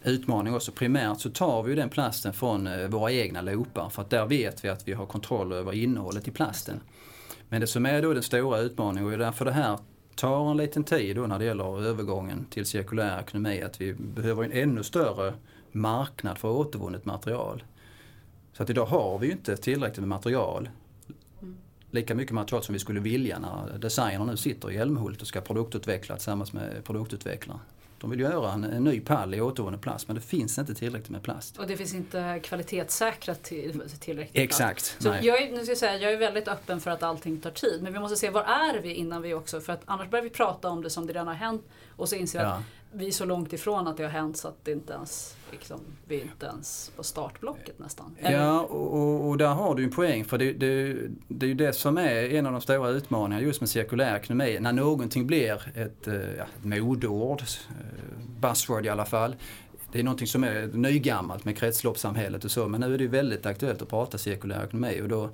utmaning 0.04 0.54
också. 0.54 0.72
Primärt 0.72 1.20
så 1.20 1.30
tar 1.30 1.62
vi 1.62 1.74
den 1.74 1.88
plasten 1.88 2.32
från 2.32 2.66
eh, 2.66 2.88
våra 2.88 3.12
egna 3.12 3.40
loopar 3.40 3.88
för 3.88 4.02
att 4.02 4.10
där 4.10 4.26
vet 4.26 4.64
vi 4.64 4.68
att 4.68 4.88
vi 4.88 4.92
har 4.92 5.06
kontroll 5.06 5.52
över 5.52 5.72
innehållet 5.72 6.28
i 6.28 6.30
plasten. 6.30 6.80
Men 7.48 7.60
det 7.60 7.66
som 7.66 7.86
är 7.86 8.02
då 8.02 8.12
den 8.12 8.22
stora 8.22 8.58
utmaningen 8.58 9.04
och 9.04 9.10
det 9.10 9.16
är 9.16 9.26
därför 9.26 9.44
det 9.44 9.52
här 9.52 9.78
tar 10.14 10.50
en 10.50 10.56
liten 10.56 10.84
tid 10.84 11.16
då 11.16 11.26
när 11.26 11.38
det 11.38 11.44
gäller 11.44 11.82
övergången 11.82 12.46
till 12.50 12.66
cirkulär 12.66 13.20
ekonomi 13.20 13.62
att 13.62 13.80
vi 13.80 13.94
behöver 13.94 14.44
en 14.44 14.52
ännu 14.52 14.82
större 14.82 15.34
marknad 15.72 16.38
för 16.38 16.48
återvunnet 16.48 17.04
material. 17.04 17.64
Så 18.52 18.62
att 18.62 18.70
idag 18.70 18.86
har 18.86 19.18
vi 19.18 19.26
ju 19.26 19.32
inte 19.32 19.56
tillräckligt 19.56 19.98
med 20.00 20.08
material. 20.08 20.68
Lika 21.90 22.14
mycket 22.14 22.34
material 22.34 22.62
som 22.62 22.72
vi 22.72 22.78
skulle 22.78 23.00
vilja 23.00 23.38
när 23.38 23.78
designer 23.78 24.24
nu 24.24 24.36
sitter 24.36 24.70
i 24.70 24.76
Älmhult 24.76 25.22
och 25.22 25.26
ska 25.26 25.40
produktutveckla 25.40 26.16
tillsammans 26.16 26.52
med 26.52 26.84
produktutvecklare. 26.84 27.58
De 28.02 28.10
vill 28.10 28.20
göra 28.20 28.52
en, 28.52 28.64
en 28.64 28.84
ny 28.84 29.00
pall 29.00 29.34
i 29.34 29.40
återvunnen 29.40 29.80
plast 29.80 30.08
men 30.08 30.14
det 30.14 30.22
finns 30.22 30.58
inte 30.58 30.74
tillräckligt 30.74 31.10
med 31.10 31.22
plast. 31.22 31.58
Och 31.58 31.66
det 31.66 31.76
finns 31.76 31.94
inte 31.94 32.40
kvalitetssäkrat 32.42 33.42
till, 33.42 33.82
tillräckligt 34.00 34.44
Exakt. 34.44 34.96
Så 34.98 35.08
jag, 35.22 35.42
är, 35.42 35.52
nu 35.52 35.62
ska 35.62 35.70
jag, 35.70 35.78
säga, 35.78 35.96
jag 35.96 36.12
är 36.12 36.16
väldigt 36.16 36.48
öppen 36.48 36.80
för 36.80 36.90
att 36.90 37.02
allting 37.02 37.40
tar 37.40 37.50
tid 37.50 37.82
men 37.82 37.92
vi 37.92 37.98
måste 37.98 38.16
se 38.16 38.30
var 38.30 38.42
är 38.42 38.80
vi 38.82 38.94
innan 38.94 39.22
vi 39.22 39.34
också, 39.34 39.60
för 39.60 39.72
att 39.72 39.82
annars 39.84 40.10
börjar 40.10 40.22
vi 40.22 40.30
prata 40.30 40.68
om 40.68 40.82
det 40.82 40.90
som 40.90 41.06
det 41.06 41.12
redan 41.12 41.26
har 41.26 41.34
hänt 41.34 41.62
och 41.96 42.08
så 42.08 42.16
inser 42.16 42.38
vi 42.38 42.44
ja. 42.44 42.50
att 42.50 42.62
vi 42.92 43.06
är 43.06 43.10
så 43.10 43.24
långt 43.24 43.52
ifrån 43.52 43.88
att 43.88 43.96
det 43.96 44.02
har 44.02 44.10
hänt 44.10 44.36
så 44.36 44.48
att 44.48 44.64
det 44.64 44.72
inte 44.72 44.92
ens, 44.92 45.36
liksom, 45.50 45.80
vi 46.06 46.16
är 46.16 46.22
inte 46.22 46.46
ens 46.46 46.92
på 46.96 47.02
startblocket 47.02 47.78
nästan. 47.78 48.16
Eller? 48.18 48.38
Ja, 48.38 48.60
och, 48.60 49.28
och, 49.28 49.38
där 49.38 49.48
har 49.48 49.74
du 49.74 49.84
en 49.84 49.90
poäng 49.90 50.24
för 50.24 50.38
det, 50.38 50.52
det, 50.52 50.96
det 51.28 51.46
är 51.46 51.48
ju 51.48 51.54
det 51.54 51.72
som 51.72 51.98
är 51.98 52.34
en 52.34 52.46
av 52.46 52.52
de 52.52 52.60
stora 52.60 52.88
utmaningarna 52.88 53.46
just 53.46 53.60
med 53.60 53.70
cirkulär 53.70 54.16
ekonomi. 54.16 54.58
När 54.60 54.72
någonting 54.72 55.26
blir 55.26 55.62
ett, 55.74 56.08
eh, 56.08 56.14
ja, 56.14 56.44
ett 56.58 56.64
modeord, 56.64 57.40
eh, 57.40 57.46
buzzword 58.40 58.86
i 58.86 58.88
alla 58.88 59.04
fall. 59.04 59.36
Det 59.92 59.98
är 59.98 60.02
någonting 60.02 60.26
som 60.26 60.44
är 60.44 60.66
nygammalt 60.66 61.44
med 61.44 61.58
kretsloppssamhället 61.58 62.44
och 62.44 62.50
så 62.50 62.68
men 62.68 62.80
nu 62.80 62.94
är 62.94 62.98
det 62.98 63.04
ju 63.04 63.10
väldigt 63.10 63.46
aktuellt 63.46 63.82
att 63.82 63.88
prata 63.88 64.18
cirkulär 64.18 64.64
ekonomi 64.64 65.00
och 65.02 65.08
då 65.08 65.24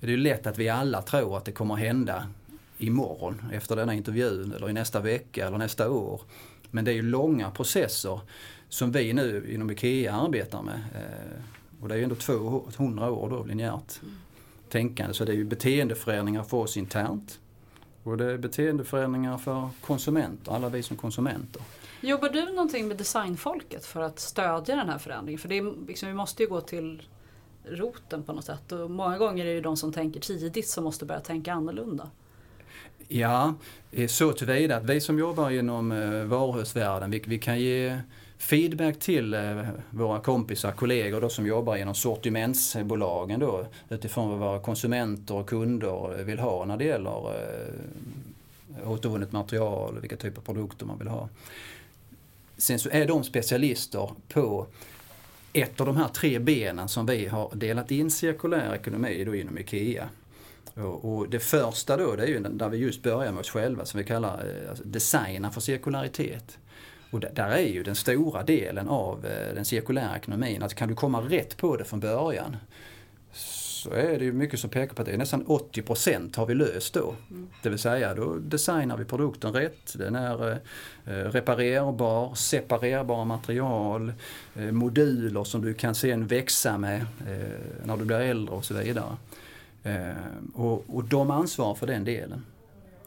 är 0.00 0.06
det 0.06 0.10
ju 0.10 0.16
lätt 0.16 0.46
att 0.46 0.58
vi 0.58 0.68
alla 0.68 1.02
tror 1.02 1.36
att 1.36 1.44
det 1.44 1.52
kommer 1.52 1.74
hända 1.74 2.26
imorgon 2.78 3.42
efter 3.52 3.76
denna 3.76 3.94
intervjun 3.94 4.52
eller 4.56 4.70
i 4.70 4.72
nästa 4.72 5.00
vecka 5.00 5.46
eller 5.46 5.58
nästa 5.58 5.90
år. 5.90 6.20
Men 6.70 6.84
det 6.84 6.90
är 6.90 6.94
ju 6.94 7.02
långa 7.02 7.50
processer 7.50 8.20
som 8.68 8.92
vi 8.92 9.12
nu 9.12 9.54
inom 9.54 9.70
IKEA 9.70 10.14
arbetar 10.14 10.62
med. 10.62 10.80
Eh, 10.94 11.42
och 11.82 11.88
det 11.88 11.94
är 11.94 11.98
ju 11.98 12.04
ändå 12.04 12.14
200 12.14 13.10
år 13.10 13.30
då 13.30 13.44
linjärt 13.44 14.02
mm. 14.02 14.14
tänkande. 14.68 15.14
Så 15.14 15.24
det 15.24 15.32
är 15.32 15.36
ju 15.36 15.44
beteendeförändringar 15.44 16.42
för 16.42 16.56
oss 16.56 16.76
internt. 16.76 17.40
Och 18.02 18.16
det 18.16 18.32
är 18.32 18.38
beteendeförändringar 18.38 19.38
för 19.38 19.68
konsumenter, 19.80 20.52
alla 20.52 20.68
vi 20.68 20.82
som 20.82 20.96
konsumenter. 20.96 21.62
Jobbar 22.00 22.28
du 22.28 22.52
någonting 22.52 22.88
med 22.88 22.96
designfolket 22.96 23.86
för 23.86 24.00
att 24.00 24.18
stödja 24.18 24.76
den 24.76 24.88
här 24.88 24.98
förändringen? 24.98 25.38
För 25.38 25.48
det 25.48 25.58
är, 25.58 25.86
liksom, 25.86 26.08
vi 26.08 26.14
måste 26.14 26.42
ju 26.42 26.48
gå 26.48 26.60
till 26.60 27.02
roten 27.64 28.22
på 28.22 28.32
något 28.32 28.44
sätt. 28.44 28.72
Och 28.72 28.90
många 28.90 29.18
gånger 29.18 29.44
är 29.44 29.48
det 29.48 29.54
ju 29.54 29.60
de 29.60 29.76
som 29.76 29.92
tänker 29.92 30.20
tidigt 30.20 30.68
som 30.68 30.84
måste 30.84 31.04
börja 31.04 31.20
tänka 31.20 31.52
annorlunda. 31.52 32.10
Ja, 33.08 33.54
eh, 33.92 34.06
så 34.06 34.32
tillvida 34.32 34.76
att 34.76 34.84
vi 34.84 35.00
som 35.00 35.18
jobbar 35.18 35.50
inom 35.50 35.92
eh, 35.92 36.24
varuhusvärlden, 36.24 37.10
vi, 37.10 37.22
vi 37.26 37.38
kan 37.38 37.60
ge 37.60 37.98
feedback 38.38 38.98
till 38.98 39.34
eh, 39.34 39.68
våra 39.90 40.20
kompisar, 40.20 40.72
kollegor 40.72 41.20
då, 41.20 41.28
som 41.28 41.46
jobbar 41.46 41.76
inom 41.76 41.94
sortimentsbolagen 41.94 43.40
då, 43.40 43.66
utifrån 43.88 44.30
vad 44.30 44.38
våra 44.38 44.58
konsumenter 44.58 45.34
och 45.34 45.48
kunder 45.48 46.24
vill 46.24 46.38
ha 46.38 46.64
när 46.64 46.76
det 46.76 46.84
gäller 46.84 47.34
eh, 48.78 48.90
återvunnet 48.90 49.32
material 49.32 49.96
och 49.96 50.02
vilka 50.02 50.16
typer 50.16 50.40
av 50.40 50.44
produkter 50.44 50.86
man 50.86 50.98
vill 50.98 51.08
ha. 51.08 51.28
Sen 52.56 52.78
så 52.78 52.88
är 52.92 53.06
de 53.06 53.24
specialister 53.24 54.10
på 54.28 54.66
ett 55.52 55.80
av 55.80 55.86
de 55.86 55.96
här 55.96 56.08
tre 56.08 56.38
benen 56.38 56.88
som 56.88 57.06
vi 57.06 57.26
har 57.26 57.50
delat 57.54 57.90
in 57.90 58.10
cirkulär 58.10 58.74
ekonomi 58.74 59.24
då 59.24 59.34
inom 59.34 59.58
IKEA. 59.58 60.08
Och 60.76 61.28
det 61.28 61.38
första 61.38 61.96
då, 61.96 62.16
det 62.16 62.22
är 62.22 62.26
ju 62.26 62.40
där 62.40 62.68
vi 62.68 62.78
just 62.78 63.02
börjar 63.02 63.32
med 63.32 63.40
oss 63.40 63.50
själva 63.50 63.84
som 63.84 63.98
vi 63.98 64.04
kallar 64.04 64.34
eh, 64.34 64.70
alltså 64.70 64.84
designa 64.84 65.50
för 65.50 65.60
cirkularitet. 65.60 66.58
Och 67.10 67.20
där 67.20 67.50
är 67.50 67.68
ju 67.68 67.82
den 67.82 67.94
stora 67.94 68.42
delen 68.42 68.88
av 68.88 69.26
eh, 69.26 69.54
den 69.54 69.64
cirkulära 69.64 70.16
ekonomin, 70.16 70.62
alltså 70.62 70.78
kan 70.78 70.88
du 70.88 70.94
komma 70.94 71.20
rätt 71.20 71.56
på 71.56 71.76
det 71.76 71.84
från 71.84 72.00
början 72.00 72.56
så 73.32 73.90
är 73.90 74.18
det 74.18 74.24
ju 74.24 74.32
mycket 74.32 74.60
som 74.60 74.70
pekar 74.70 74.94
på 74.94 75.02
att 75.02 75.06
det 75.06 75.12
är 75.12 75.18
nästan 75.18 75.46
80% 75.46 76.36
har 76.36 76.46
vi 76.46 76.54
löst 76.54 76.94
då. 76.94 77.14
Mm. 77.30 77.48
Det 77.62 77.68
vill 77.68 77.78
säga 77.78 78.14
då 78.14 78.34
designar 78.34 78.96
vi 78.96 79.04
produkten 79.04 79.52
rätt, 79.52 79.94
den 79.94 80.14
är 80.14 80.52
eh, 80.52 81.12
reparerbar, 81.12 82.34
separerbara 82.34 83.24
material, 83.24 84.12
moduler 84.54 85.44
som 85.44 85.62
du 85.62 85.74
kan 85.74 85.94
sen 85.94 86.26
växa 86.26 86.78
med 86.78 87.06
när 87.84 87.96
du 87.96 88.04
blir 88.04 88.20
äldre 88.20 88.54
och 88.54 88.64
så 88.64 88.74
vidare. 88.74 89.16
Eh, 89.88 90.12
och, 90.54 90.96
och 90.96 91.04
de 91.04 91.30
ansvarar 91.30 91.74
för 91.74 91.86
den 91.86 92.04
delen. 92.04 92.44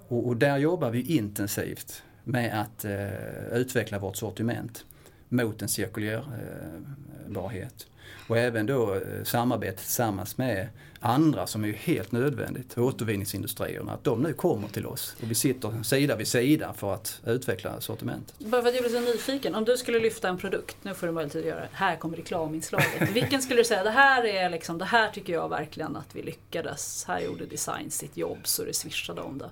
Och, 0.07 0.27
och 0.27 0.37
där 0.37 0.57
jobbar 0.57 0.89
vi 0.89 1.01
intensivt 1.01 2.03
med 2.23 2.61
att 2.61 2.85
eh, 2.85 3.47
utveckla 3.51 3.99
vårt 3.99 4.15
sortiment 4.15 4.85
mot 5.29 5.61
en 5.61 5.69
cirkulärbarhet. 5.69 7.87
Och 8.27 8.37
även 8.37 8.65
då 8.65 8.95
eh, 8.95 9.23
samarbete 9.23 9.77
tillsammans 9.77 10.37
med 10.37 10.67
andra 11.01 11.47
som 11.47 11.65
är 11.65 11.73
helt 11.73 12.11
nödvändigt, 12.11 12.77
återvinningsindustrierna, 12.77 13.93
att 13.93 14.03
de 14.03 14.21
nu 14.21 14.33
kommer 14.33 14.67
till 14.67 14.85
oss 14.85 15.15
och 15.21 15.31
vi 15.31 15.35
sitter 15.35 15.83
sida 15.83 16.15
vid 16.15 16.27
sida 16.27 16.73
för 16.77 16.93
att 16.93 17.21
utveckla 17.25 17.81
sortimentet. 17.81 18.39
Bara 18.39 18.61
för 18.61 18.69
att 18.69 18.75
jag 18.75 18.83
blir 18.83 18.93
så 18.93 18.99
nyfiken, 18.99 19.55
om 19.55 19.65
du 19.65 19.77
skulle 19.77 19.99
lyfta 19.99 20.29
en 20.29 20.37
produkt, 20.37 20.77
nu 20.81 20.93
får 20.93 21.07
du 21.07 21.13
möjlighet 21.13 21.35
att 21.35 21.45
göra 21.45 21.59
det, 21.59 21.69
här 21.71 21.95
kommer 21.95 22.17
reklaminslaget. 22.17 23.09
Vilken 23.13 23.41
skulle 23.41 23.59
du 23.59 23.65
säga, 23.65 23.83
det 23.83 23.89
här 23.89 24.25
är 24.25 24.49
liksom, 24.49 24.77
det 24.77 24.85
här 24.85 25.11
tycker 25.11 25.33
jag 25.33 25.49
verkligen 25.49 25.95
att 25.95 26.15
vi 26.15 26.21
lyckades, 26.21 27.05
här 27.07 27.19
gjorde 27.19 27.45
design 27.45 27.91
sitt 27.91 28.17
jobb 28.17 28.39
så 28.43 28.63
det 28.63 28.73
swishade 28.73 29.21
om 29.21 29.37
det. 29.37 29.49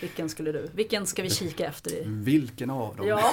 Vilken 0.00 0.28
skulle 0.28 0.52
du, 0.52 0.70
vilken 0.74 1.06
ska 1.06 1.22
vi 1.22 1.30
kika 1.30 1.66
efter 1.66 1.94
i? 1.94 2.02
Vilken 2.04 2.70
av 2.70 2.96
dem? 2.96 3.06
Ja, 3.06 3.32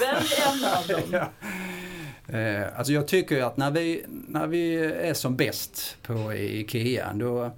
välj 0.00 0.34
en 0.46 0.64
av 0.64 0.86
dem. 1.10 1.26
Eh, 2.28 2.78
alltså 2.78 2.92
jag 2.92 3.08
tycker 3.08 3.42
att 3.42 3.56
när 3.56 3.70
vi, 3.70 4.04
när 4.08 4.46
vi 4.46 4.76
är 4.84 5.14
som 5.14 5.36
bäst 5.36 5.96
på 6.02 6.34
IKEA 6.34 7.12
då, 7.14 7.50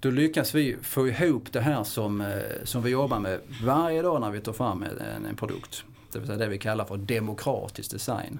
då 0.00 0.10
lyckas 0.10 0.54
vi 0.54 0.76
få 0.82 1.08
ihop 1.08 1.52
det 1.52 1.60
här 1.60 1.84
som, 1.84 2.20
eh, 2.20 2.28
som 2.64 2.82
vi 2.82 2.90
jobbar 2.90 3.18
med 3.18 3.40
varje 3.64 4.02
dag 4.02 4.20
när 4.20 4.30
vi 4.30 4.40
tar 4.40 4.52
fram 4.52 4.82
en, 4.82 5.24
en 5.26 5.36
produkt. 5.36 5.84
Det 6.12 6.18
vill 6.18 6.26
säga 6.26 6.38
det 6.38 6.48
vi 6.48 6.58
kallar 6.58 6.84
för 6.84 6.96
demokratisk 6.96 7.90
design. 7.90 8.38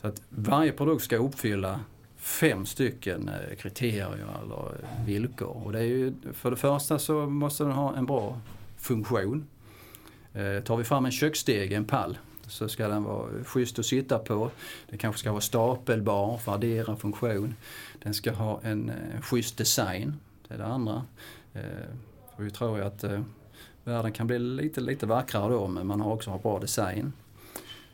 Så 0.00 0.06
att 0.06 0.22
varje 0.28 0.72
produkt 0.72 1.04
ska 1.04 1.16
uppfylla 1.16 1.80
fem 2.16 2.66
stycken 2.66 3.28
eh, 3.28 3.56
kriterier 3.56 4.12
eller 4.42 4.72
villkor. 5.06 5.62
Och 5.64 5.72
det 5.72 5.78
är 5.78 5.82
ju, 5.82 6.14
för 6.32 6.50
det 6.50 6.56
första 6.56 6.98
så 6.98 7.26
måste 7.26 7.64
den 7.64 7.72
ha 7.72 7.96
en 7.96 8.06
bra 8.06 8.40
funktion. 8.76 9.46
Eh, 10.34 10.62
tar 10.62 10.76
vi 10.76 10.84
fram 10.84 11.04
en 11.04 11.12
köksstege, 11.12 11.76
en 11.76 11.84
pall, 11.84 12.18
så 12.48 12.68
ska 12.68 12.88
den 12.88 13.04
vara 13.04 13.44
schysst 13.44 13.78
att 13.78 13.86
sitta 13.86 14.18
på. 14.18 14.50
Den 14.90 14.98
kanske 14.98 15.20
ska 15.20 15.30
vara 15.30 15.40
stapelbar 15.40 16.36
för 16.36 16.52
att 16.52 16.58
addera 16.58 16.96
funktion. 16.96 17.54
Den 18.02 18.14
ska 18.14 18.32
ha 18.32 18.60
en 18.62 18.90
eh, 18.90 19.20
schysst 19.20 19.56
design, 19.56 20.14
det 20.48 20.54
är 20.54 20.58
det 20.58 20.66
andra. 20.66 21.02
Eh, 21.54 21.62
för 22.36 22.42
vi 22.42 22.50
tror 22.50 22.78
ju 22.78 22.84
att 22.84 23.04
eh, 23.04 23.20
världen 23.84 24.12
kan 24.12 24.26
bli 24.26 24.38
lite, 24.38 24.80
lite 24.80 25.06
vackrare 25.06 25.52
då 25.52 25.68
men 25.68 25.86
man 25.86 26.00
har 26.00 26.12
också 26.12 26.30
har 26.30 26.38
bra 26.38 26.58
design. 26.58 27.12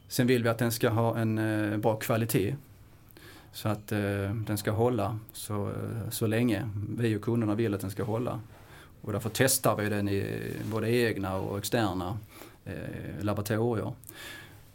Sen 0.09 0.27
vill 0.27 0.43
vi 0.43 0.49
att 0.49 0.59
den 0.59 0.73
ska 0.73 0.89
ha 0.89 1.19
en 1.19 1.39
eh, 1.39 1.77
bra 1.79 1.97
kvalitet. 1.97 2.57
Så 3.53 3.69
att 3.69 3.93
eh, 3.93 4.35
den 4.47 4.59
ska 4.59 4.71
hålla 4.71 5.19
så, 5.33 5.69
eh, 5.69 6.11
så 6.11 6.27
länge 6.27 6.69
vi 6.99 7.17
och 7.17 7.23
kunderna 7.23 7.55
vill 7.55 7.75
att 7.75 7.81
den 7.81 7.91
ska 7.91 8.03
hålla. 8.03 8.41
Och 9.01 9.13
därför 9.13 9.31
testar 9.35 9.77
vi 9.77 9.89
den 9.89 10.09
i 10.09 10.53
både 10.73 10.91
egna 10.91 11.37
och 11.37 11.59
externa 11.59 12.19
eh, 12.65 12.75
laboratorier. 13.21 13.93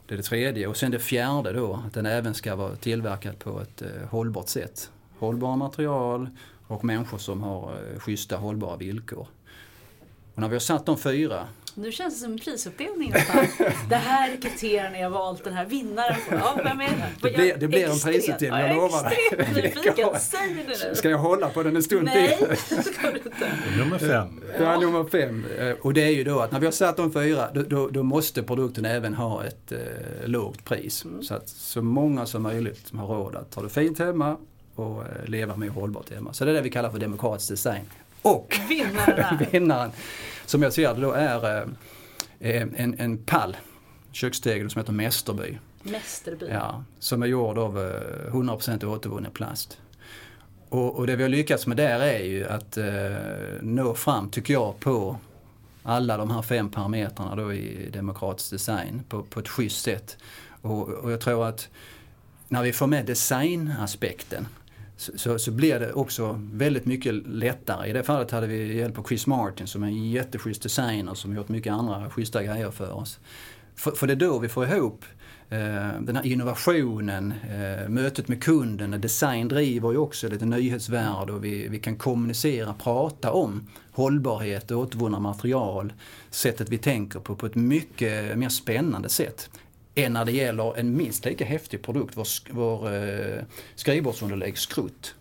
Det 0.10 0.15
är 0.15 0.17
det 0.17 0.24
tredje. 0.24 0.67
Och 0.67 0.78
sen 0.78 0.91
det 0.91 1.00
fjärde 1.00 1.54
då, 1.54 1.80
att 1.88 1.93
den 1.93 2.06
även 2.06 2.34
ska 2.34 2.56
vara 2.56 2.76
tillverkad 2.76 3.39
på 3.39 3.62
ett 3.62 3.82
eh, 3.82 3.88
hållbart 4.10 4.48
sätt. 4.48 4.91
Hållbara 5.19 5.56
material 5.56 6.30
och 6.67 6.84
människor 6.84 7.17
som 7.17 7.43
har 7.43 7.74
eh, 7.93 8.00
schyssta 8.00 8.38
hållbara 8.38 8.78
villkor. 8.78 9.28
Och 10.34 10.41
när 10.41 10.48
vi 10.48 10.56
har 10.56 10.60
satt 10.60 10.86
de 10.86 10.98
fyra 10.98 11.48
nu 11.76 11.92
känns 11.92 12.14
det 12.14 12.20
som 12.20 12.32
en 12.32 12.40
prisuppdelning 12.40 13.14
det 13.90 13.96
här 13.96 14.32
är 14.32 14.42
kriterierna 14.42 15.00
jag 15.00 15.10
valt, 15.10 15.44
den 15.44 15.54
här 15.54 15.66
vinnaren. 15.66 16.16
Ja, 16.32 16.60
vem 16.64 16.82
är 16.82 16.88
det? 16.88 17.30
Det 17.30 17.36
blir, 17.36 17.58
det 17.58 17.68
blir 17.68 17.90
en 17.90 18.00
prisuppdelning, 18.00 18.60
jag 18.60 18.76
lovar 18.76 19.04
dig. 19.04 19.18
Säg 20.20 20.66
det 20.68 20.90
nu. 20.90 20.96
Ska 20.96 21.10
jag 21.10 21.18
hålla 21.18 21.50
på 21.50 21.64
den 21.64 21.76
en 21.76 21.84
stund 21.84 22.04
Nej, 22.04 22.38
det 22.70 22.84
ska 22.84 23.12
du 23.12 23.18
inte. 23.18 23.52
Nummer 23.78 23.98
fem. 23.98 24.42
Ja, 24.60 24.80
nummer 24.80 25.04
fem. 25.04 25.46
Eh, 25.60 25.72
och 25.82 25.94
det 25.94 26.04
är 26.04 26.12
ju 26.12 26.24
då 26.24 26.40
att 26.40 26.52
när 26.52 26.60
vi 26.60 26.66
har 26.66 26.72
satt 26.72 26.98
de 26.98 27.14
fyra, 27.14 27.50
då, 27.54 27.62
då, 27.62 27.88
då 27.88 28.04
måste 28.04 28.44
produkten 28.44 28.86
även 28.86 29.14
ha 29.14 29.44
ett 29.46 29.72
eh, 29.72 29.78
lågt 30.26 30.66
pris. 30.66 31.06
Mm. 31.06 31.24
Så 31.24 31.34
att 31.34 31.50
så 31.50 31.82
många 31.82 32.26
som 32.26 32.44
möjligt 32.44 32.88
som 32.88 33.00
har 33.00 33.08
råd 33.08 33.36
att 33.36 33.56
ha 33.56 33.64
det 33.64 33.70
fint 33.70 34.00
hemma 34.00 34.38
och 34.76 35.02
eh, 35.02 35.26
leva 35.26 35.56
mer 35.56 35.70
hållbart 35.70 36.14
hemma. 36.14 36.34
Så 36.34 36.46
det 36.46 36.52
är 36.52 36.56
det 36.56 36.62
vi 36.62 36.70
kallar 36.70 36.90
för 36.90 37.00
demokratisk 37.00 37.50
design. 37.50 37.84
Och 38.22 38.60
vinnaren, 38.70 39.38
vinnaren 39.52 39.92
som 40.50 40.62
jag 40.62 40.74
ser 40.74 40.94
det 40.94 41.02
då 41.02 41.12
är 41.12 41.62
eh, 42.40 42.62
en, 42.62 42.96
en 43.00 43.18
pall, 43.18 43.58
kökstegel 44.12 44.70
som 44.70 44.80
heter 44.80 44.94
Mästerby. 44.94 45.58
Mästerby? 45.82 46.46
Ja, 46.52 46.84
som 47.00 47.24
är 47.24 47.28
gjord 47.28 47.58
av 47.58 47.78
100% 47.78 48.86
återvunnen 48.86 49.32
plast. 49.32 49.78
Och, 50.70 50.96
och, 50.96 51.08
det 51.08 51.16
vi 51.16 51.24
har 51.24 51.30
lyckats 51.30 51.68
med 51.68 51.78
där 51.78 52.00
är 52.00 52.20
ju 52.20 52.46
att 52.48 52.78
eh, 52.78 52.86
nå 53.62 53.94
fram, 53.96 54.30
tycker 54.30 54.54
jag, 54.54 54.80
på 54.80 55.18
alla 55.84 56.18
de 56.18 56.32
här 56.32 56.42
fem 56.42 56.70
parametrarna 56.72 57.36
då 57.36 57.54
i 57.54 57.90
demokratisk 57.94 58.52
design 58.52 59.04
på, 59.10 59.24
på 59.24 59.40
ett 59.40 59.48
schysst 59.48 59.84
sätt. 59.84 60.18
Och, 60.62 60.90
och 60.90 61.12
jag 61.12 61.22
tror 61.22 61.48
att 61.48 61.70
när 62.48 62.64
vi 62.64 62.74
får 62.74 62.88
med 62.88 63.06
designaspekten 63.06 64.48
så, 65.00 65.18
så, 65.18 65.40
så, 65.40 65.52
blir 65.52 65.80
det 65.80 65.94
också 65.94 66.40
väldigt 66.54 66.86
mycket 66.86 67.28
lättare. 67.28 67.90
I 67.90 67.94
det 67.94 68.04
fallet 68.04 68.32
hade 68.32 68.48
vi 68.48 68.78
hjälp 68.78 69.00
av 69.00 69.04
Chris 69.04 69.28
Martin 69.28 69.68
som 69.68 69.84
är 69.84 69.88
en 69.88 70.12
jätteschysst 70.12 70.64
designer 70.64 71.14
som 71.14 71.36
gjort 71.36 71.50
mycket 71.50 71.74
andra 71.74 72.10
schyssta 72.10 72.44
grejer 72.44 72.72
för 72.72 72.92
oss. 72.92 73.20
För, 73.76 73.92
för 73.92 74.08
det 74.08 74.14
är 74.14 74.16
då 74.16 74.40
vi 74.40 74.50
får 74.50 74.66
ihop 74.66 75.06
eh, 75.50 76.02
den 76.02 76.16
här 76.16 76.26
innovationen, 76.26 77.34
eh, 77.50 77.90
mötet 77.90 78.28
med 78.28 78.44
kunden. 78.44 79.02
Design 79.02 79.48
driver 79.48 79.92
ju 79.92 79.98
också 79.98 80.28
lite 80.28 80.46
nyhetsvärde 80.46 81.34
och 81.34 81.44
vi, 81.44 81.68
vi 81.68 81.80
kan 81.80 81.96
kommunicera, 81.96 82.74
prata 82.74 83.32
om 83.32 83.68
hållbarhet, 83.92 84.72
återvunna 84.72 85.20
material, 85.20 85.94
sättet 86.30 86.70
vi 86.70 86.78
tänker 86.78 87.20
på, 87.20 87.36
på 87.36 87.46
ett 87.46 87.56
mycket 87.56 88.38
mer 88.38 88.50
spännande 88.50 89.10
sätt 89.10 89.50
än 89.95 90.13
när 90.13 90.25
det 90.25 90.32
gäller 90.32 90.78
en 90.78 90.97
minst 90.97 91.25
lika 91.25 91.45
häftig 91.45 91.82
produkt, 91.82 92.17
vår, 92.17 92.28
vår 92.54 92.93
eh, 92.93 93.43
skrivbordsunderlägg 93.75 94.58
skrutt. 94.58 95.15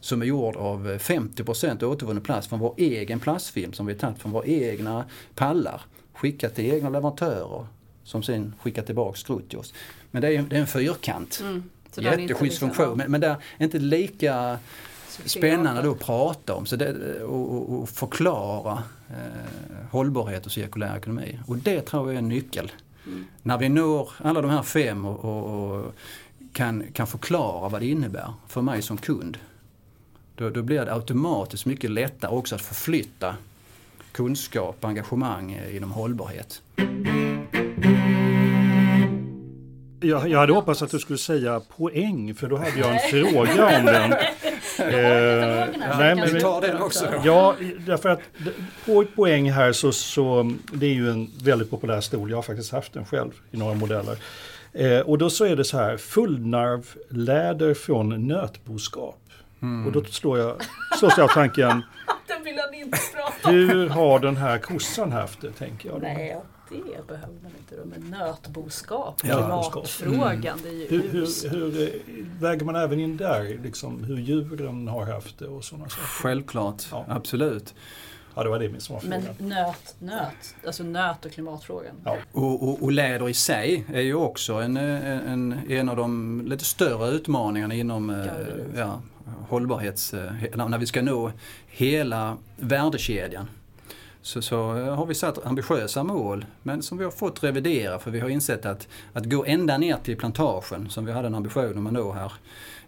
Som 0.00 0.22
är 0.22 0.26
gjord 0.26 0.56
av 0.56 0.88
50% 0.98 1.84
återvunnen 1.84 2.22
plast 2.22 2.48
från 2.48 2.58
vår 2.58 2.74
egen 2.76 3.20
plastfilm 3.20 3.72
som 3.72 3.86
vi 3.86 3.94
tagit 3.94 4.18
från 4.18 4.32
våra 4.32 4.46
egna 4.46 5.04
pallar. 5.34 5.80
Skickat 6.12 6.54
till 6.54 6.72
egna 6.72 6.88
leverantörer 6.88 7.66
som 8.04 8.22
sen 8.22 8.54
skickar 8.60 8.82
tillbaka 8.82 9.16
skrutt 9.16 9.48
till 9.48 9.58
oss. 9.58 9.74
Men 10.10 10.22
det 10.22 10.28
är, 10.28 10.42
det 10.42 10.56
är 10.56 10.60
en 10.60 10.66
fyrkant. 10.66 11.40
Mm, 11.42 11.62
Jätteschysst 11.96 12.58
funktion. 12.58 12.98
Men, 12.98 13.10
men 13.10 13.20
det 13.20 13.26
är 13.26 13.64
inte 13.64 13.78
lika 13.78 14.58
spännande 15.24 15.82
då 15.82 15.90
att 15.90 15.98
prata 15.98 16.54
om 16.54 16.66
så 16.66 16.76
det, 16.76 17.22
och, 17.22 17.54
och, 17.54 17.82
och 17.82 17.88
förklara 17.88 18.82
eh, 19.10 19.86
hållbarhet 19.90 20.46
och 20.46 20.52
cirkulär 20.52 20.96
ekonomi. 20.96 21.38
Och 21.46 21.56
det 21.56 21.80
tror 21.80 22.06
jag 22.06 22.14
är 22.14 22.18
en 22.18 22.28
nyckel. 22.28 22.72
Mm. 23.06 23.24
När 23.42 23.58
vi 23.58 23.68
når 23.68 24.10
alla 24.18 24.42
de 24.42 24.50
här 24.50 24.62
fem 24.62 25.04
och, 25.04 25.24
och, 25.24 25.70
och, 25.70 25.94
kan, 26.52 26.84
kan 26.92 27.06
förklara 27.06 27.68
vad 27.68 27.80
det 27.80 27.86
innebär 27.86 28.32
för 28.48 28.62
mig 28.62 28.82
som 28.82 28.96
kund. 28.96 29.38
Då, 30.34 30.50
då 30.50 30.62
blir 30.62 30.84
det 30.84 30.94
automatiskt 30.94 31.66
mycket 31.66 31.90
lättare 31.90 32.30
också 32.30 32.54
att 32.54 32.62
förflytta 32.62 33.36
kunskap 34.12 34.76
och 34.80 34.88
engagemang 34.88 35.60
inom 35.72 35.90
hållbarhet. 35.90 36.62
Jag, 40.00 40.28
jag 40.28 40.38
hade 40.38 40.52
hoppats 40.52 40.82
att 40.82 40.90
du 40.90 40.98
skulle 40.98 41.18
säga 41.18 41.60
poäng 41.60 42.34
för 42.34 42.48
då 42.48 42.56
hade 42.56 42.78
jag 42.78 42.92
en 42.92 42.98
fråga 43.10 43.78
om 43.78 43.86
den. 43.86 44.14
Eh, 44.78 45.66
nej, 45.98 46.14
men 46.14 46.34
vi 46.34 46.40
tar 46.40 46.60
den 46.60 46.82
också. 46.82 47.04
Ja, 47.24 47.54
därför 47.86 48.08
att 48.08 48.20
på 48.86 49.02
ett 49.02 49.14
poäng 49.14 49.50
här 49.50 49.72
så, 49.72 49.92
så 49.92 50.54
det 50.72 50.86
är 50.86 50.94
ju 50.94 51.10
en 51.10 51.30
väldigt 51.42 51.70
populär 51.70 52.00
stol. 52.00 52.30
Jag 52.30 52.36
har 52.36 52.42
faktiskt 52.42 52.72
haft 52.72 52.92
den 52.92 53.06
själv 53.06 53.30
i 53.50 53.56
några 53.56 53.74
modeller. 53.74 54.16
Eh, 54.72 55.00
och 55.00 55.18
då 55.18 55.30
så 55.30 55.44
är 55.44 55.56
det 55.56 55.64
så 55.64 55.76
här, 55.76 55.96
fullnarvläder 55.96 57.74
från 57.74 58.28
nötboskap. 58.28 59.20
Mm. 59.62 59.86
Och 59.86 59.92
då 59.92 60.04
slår 60.04 60.38
jag, 60.38 60.56
slås 60.98 61.14
jag 61.16 61.24
av 61.24 61.34
tanken, 61.34 61.82
hur 63.44 63.88
har 63.88 64.18
den 64.18 64.36
här 64.36 64.58
kossan 64.58 65.12
haft 65.12 65.40
det, 65.40 65.50
tänker 65.50 65.88
jag. 65.88 66.00
Då. 66.00 66.06
Nej, 66.06 66.36
det 66.76 67.06
behöver 67.06 67.34
man 67.42 67.52
inte 67.58 67.76
då, 67.76 67.84
men 67.84 68.10
nötboskap, 68.10 69.20
klimatfrågan, 69.20 70.58
mm. 70.58 70.62
det 70.62 70.68
är 70.68 70.72
ju 70.72 70.86
hur, 70.88 71.10
hur, 71.10 71.50
hur, 71.50 71.82
eh, 71.82 72.24
väger 72.40 72.64
man 72.64 72.76
även 72.76 73.00
in 73.00 73.16
där, 73.16 73.58
liksom, 73.62 74.04
hur 74.04 74.16
djuren 74.16 74.88
har 74.88 75.06
haft 75.06 75.38
det 75.38 75.46
och 75.46 75.64
sådana 75.64 75.88
saker? 75.88 76.02
Självklart, 76.02 76.82
ja. 76.90 77.04
absolut. 77.08 77.74
Ja, 78.34 78.42
det 78.42 78.48
var 78.48 78.58
det 78.58 78.68
min 78.68 78.80
svarsfråga. 78.80 79.20
Men 79.38 79.48
nöt, 79.48 79.94
nöt, 79.98 80.54
alltså 80.66 80.82
nöt 80.82 81.24
och 81.24 81.32
klimatfrågan. 81.32 81.94
Ja. 82.04 82.16
Och, 82.32 82.68
och, 82.68 82.82
och, 82.82 82.92
läder 82.92 83.28
i 83.28 83.34
sig 83.34 83.84
är 83.92 84.00
ju 84.00 84.14
också 84.14 84.54
en, 84.54 84.76
en, 84.76 85.60
en 85.68 85.88
av 85.88 85.96
de 85.96 86.42
lite 86.46 86.64
större 86.64 87.10
utmaningarna 87.10 87.74
inom 87.74 88.10
eh, 88.10 88.26
ja, 88.76 89.00
hållbarhets... 89.48 90.14
Eh, 90.14 90.32
när 90.54 90.78
vi 90.78 90.86
ska 90.86 91.02
nå 91.02 91.32
hela 91.66 92.36
värdekedjan 92.56 93.48
så, 94.24 94.42
så 94.42 94.76
eh, 94.76 94.94
har 94.94 95.06
vi 95.06 95.14
satt 95.14 95.46
ambitiösa 95.46 96.04
mål 96.04 96.46
men 96.62 96.82
som 96.82 96.98
vi 96.98 97.04
har 97.04 97.10
fått 97.10 97.42
revidera 97.42 97.98
för 97.98 98.10
vi 98.10 98.20
har 98.20 98.28
insett 98.28 98.66
att, 98.66 98.88
att 99.12 99.24
gå 99.24 99.44
ända 99.44 99.78
ner 99.78 99.96
till 99.96 100.16
plantagen 100.16 100.90
som 100.90 101.04
vi 101.04 101.12
hade 101.12 101.26
en 101.26 101.34
ambition 101.34 101.78
om 101.78 101.86
att 101.86 101.92
nå 101.92 102.12
här 102.12 102.32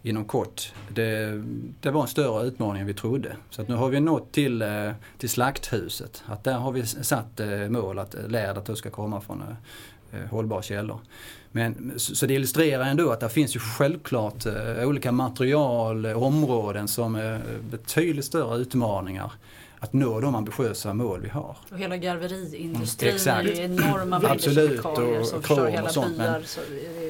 inom 0.03 0.25
kort. 0.25 0.73
Det, 0.89 1.43
det 1.81 1.91
var 1.91 2.03
en 2.03 2.09
större 2.09 2.47
utmaning 2.47 2.81
än 2.81 2.87
vi 2.87 2.95
trodde. 2.95 3.37
Så 3.51 3.63
att 3.63 3.69
nu 3.69 3.75
har 3.75 3.89
vi 3.89 4.01
nått 4.01 4.33
till, 4.33 4.63
eh, 4.63 4.91
till 5.19 5.29
slakthuset. 5.29 6.23
Att 6.27 6.45
där 6.45 6.59
har 6.59 6.73
vi 6.73 6.87
satt 6.87 7.41
eh, 7.41 7.69
mål 7.69 7.99
att 7.99 8.17
lädret 8.29 8.79
ska 8.79 8.91
komma 8.91 9.21
från 9.21 9.43
hållbara 10.31 10.63
källor. 10.63 11.01
Men, 11.53 11.93
så 11.97 12.27
det 12.27 12.35
illustrerar 12.35 12.85
ändå 12.85 13.11
att 13.11 13.21
det 13.21 13.29
finns 13.29 13.57
ju 13.57 13.61
självklart 13.61 14.47
olika 14.85 15.13
material, 15.13 16.07
områden 16.07 16.89
som 16.89 17.15
är 17.15 17.41
betydligt 17.71 18.25
större 18.25 18.59
utmaningar 18.59 19.33
att 19.87 19.93
nå 19.93 20.21
de 20.21 20.35
ambitiösa 20.35 20.95
mål 20.95 21.21
vi 21.21 21.29
har. 21.29 21.57
Och 21.71 21.79
hela 21.79 21.97
garveriindustrin 21.97 23.17
mm, 23.29 23.47
är 23.47 23.51
ju 23.51 23.63
enorma 23.63 24.39
kemikalier 24.39 25.23
som 25.23 25.43
förstör 25.43 25.69
hela 25.69 25.89
sånt, 25.89 26.19
byar. 26.19 26.43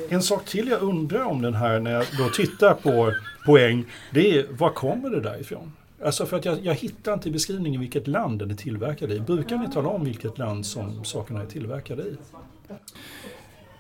Det... 0.08 0.14
En 0.14 0.22
sak 0.22 0.44
till 0.44 0.68
jag 0.68 0.82
undrar 0.82 1.24
om 1.24 1.42
den 1.42 1.54
här 1.54 1.80
när 1.80 1.90
jag 1.90 2.04
då 2.18 2.28
tittar 2.28 2.74
på 2.74 3.12
poäng, 3.46 3.84
det 4.14 4.38
är 4.38 4.46
var 4.50 4.70
kommer 4.70 5.10
det 5.10 5.20
där 5.20 5.40
ifrån? 5.40 5.72
Alltså 6.04 6.26
för 6.26 6.36
att 6.36 6.44
jag, 6.44 6.64
jag 6.64 6.74
hittar 6.74 7.14
inte 7.14 7.28
i 7.28 7.32
beskrivningen 7.32 7.80
vilket 7.80 8.06
land 8.06 8.38
den 8.38 8.50
är 8.50 8.54
tillverkad 8.54 9.12
i. 9.12 9.20
Brukar 9.20 9.56
ni 9.56 9.70
tala 9.70 9.88
om 9.88 10.04
vilket 10.04 10.38
land 10.38 10.66
som 10.66 11.04
sakerna 11.04 11.42
är 11.42 11.46
tillverkade 11.46 12.02
i? 12.02 12.16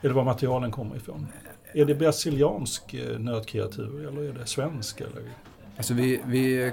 Eller 0.02 0.14
var 0.14 0.24
materialen 0.24 0.70
kommer 0.70 0.96
ifrån? 0.96 1.26
Är 1.72 1.84
det 1.84 1.94
brasiliansk 1.94 2.94
eh, 2.94 3.18
nötkreatur 3.18 4.08
eller 4.08 4.22
är 4.22 4.32
det 4.32 4.46
svensk? 4.46 5.00
Eller? 5.00 5.22
Alltså 5.76 5.94
vi, 5.94 6.20
vi 6.26 6.72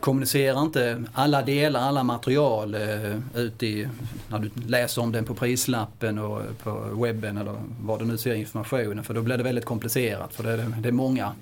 kommunicerar 0.00 0.62
inte 0.62 1.04
alla 1.12 1.42
delar, 1.42 1.80
alla 1.80 2.02
material 2.02 2.74
eh, 2.74 3.16
ut 3.34 3.62
i, 3.62 3.88
när 4.28 4.38
du 4.38 4.50
läser 4.66 5.02
om 5.02 5.12
den 5.12 5.24
på 5.24 5.34
prislappen 5.34 6.18
och 6.18 6.42
på 6.62 6.70
webben 7.02 7.38
eller 7.38 7.54
var 7.80 7.98
du 7.98 8.04
nu 8.04 8.18
ser 8.18 8.34
informationen. 8.34 9.04
För 9.04 9.14
då 9.14 9.22
blir 9.22 9.36
det 9.36 9.42
väldigt 9.42 9.64
komplicerat 9.64 10.34
för 10.34 10.42
det 10.42 10.50
är, 10.50 10.74
det 10.80 10.88
är 10.88 10.92
många 10.92 11.32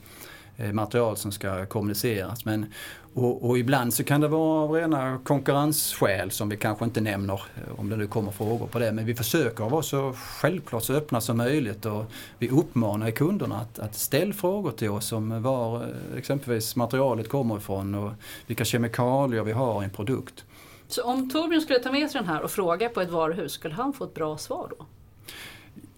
eh, 0.56 0.72
material 0.72 1.16
som 1.16 1.32
ska 1.32 1.66
kommuniceras. 1.66 2.44
Men 2.44 2.66
och, 3.14 3.48
och, 3.48 3.58
ibland 3.58 3.94
så 3.94 4.04
kan 4.04 4.20
det 4.20 4.28
vara 4.28 4.62
av 4.62 4.72
rena 4.72 5.18
konkurrensskäl 5.24 6.30
som 6.30 6.48
vi 6.48 6.56
kanske 6.56 6.84
inte 6.84 7.00
nämner 7.00 7.34
eh, 7.34 7.80
om 7.80 7.90
det 7.90 7.96
nu 7.96 8.06
kommer 8.06 8.30
frågor 8.30 8.66
på 8.66 8.78
det. 8.78 8.92
Men 8.92 9.06
vi 9.06 9.14
försöker 9.14 9.64
vara 9.64 9.82
så 9.82 10.12
självklart 10.12 10.82
så 10.82 10.92
öppna 10.92 11.20
som 11.20 11.36
möjligt 11.36 11.86
och 11.86 12.04
vi 12.38 12.48
uppmanar 12.48 13.10
kunderna 13.10 13.60
att, 13.60 13.78
att 13.78 13.94
ställa 13.94 14.32
frågor 14.32 14.70
till 14.70 14.90
oss 14.90 15.12
om 15.12 15.42
var 15.42 15.82
eh, 15.82 16.18
exempelvis 16.18 16.76
materialet 16.76 17.28
kommer 17.28 17.56
ifrån 17.56 17.94
och 17.94 18.12
vilka 18.46 18.64
kemikalier 18.64 19.42
vi 19.42 19.52
har 19.52 19.82
i 19.82 19.84
en 19.84 19.90
produkt. 19.90 20.44
Så 20.88 21.02
om 21.02 21.30
Torbjörn 21.30 21.60
skulle 21.60 21.78
ta 21.78 21.92
med 21.92 22.10
sig 22.10 22.20
den 22.20 22.28
här 22.28 22.42
och 22.42 22.50
fråga 22.50 22.88
på 22.88 23.00
ett 23.00 23.10
varuhus, 23.10 23.52
skulle 23.52 23.74
han 23.74 23.92
få 23.92 24.04
ett 24.04 24.14
bra 24.14 24.38
svar 24.38 24.68
då? 24.78 24.86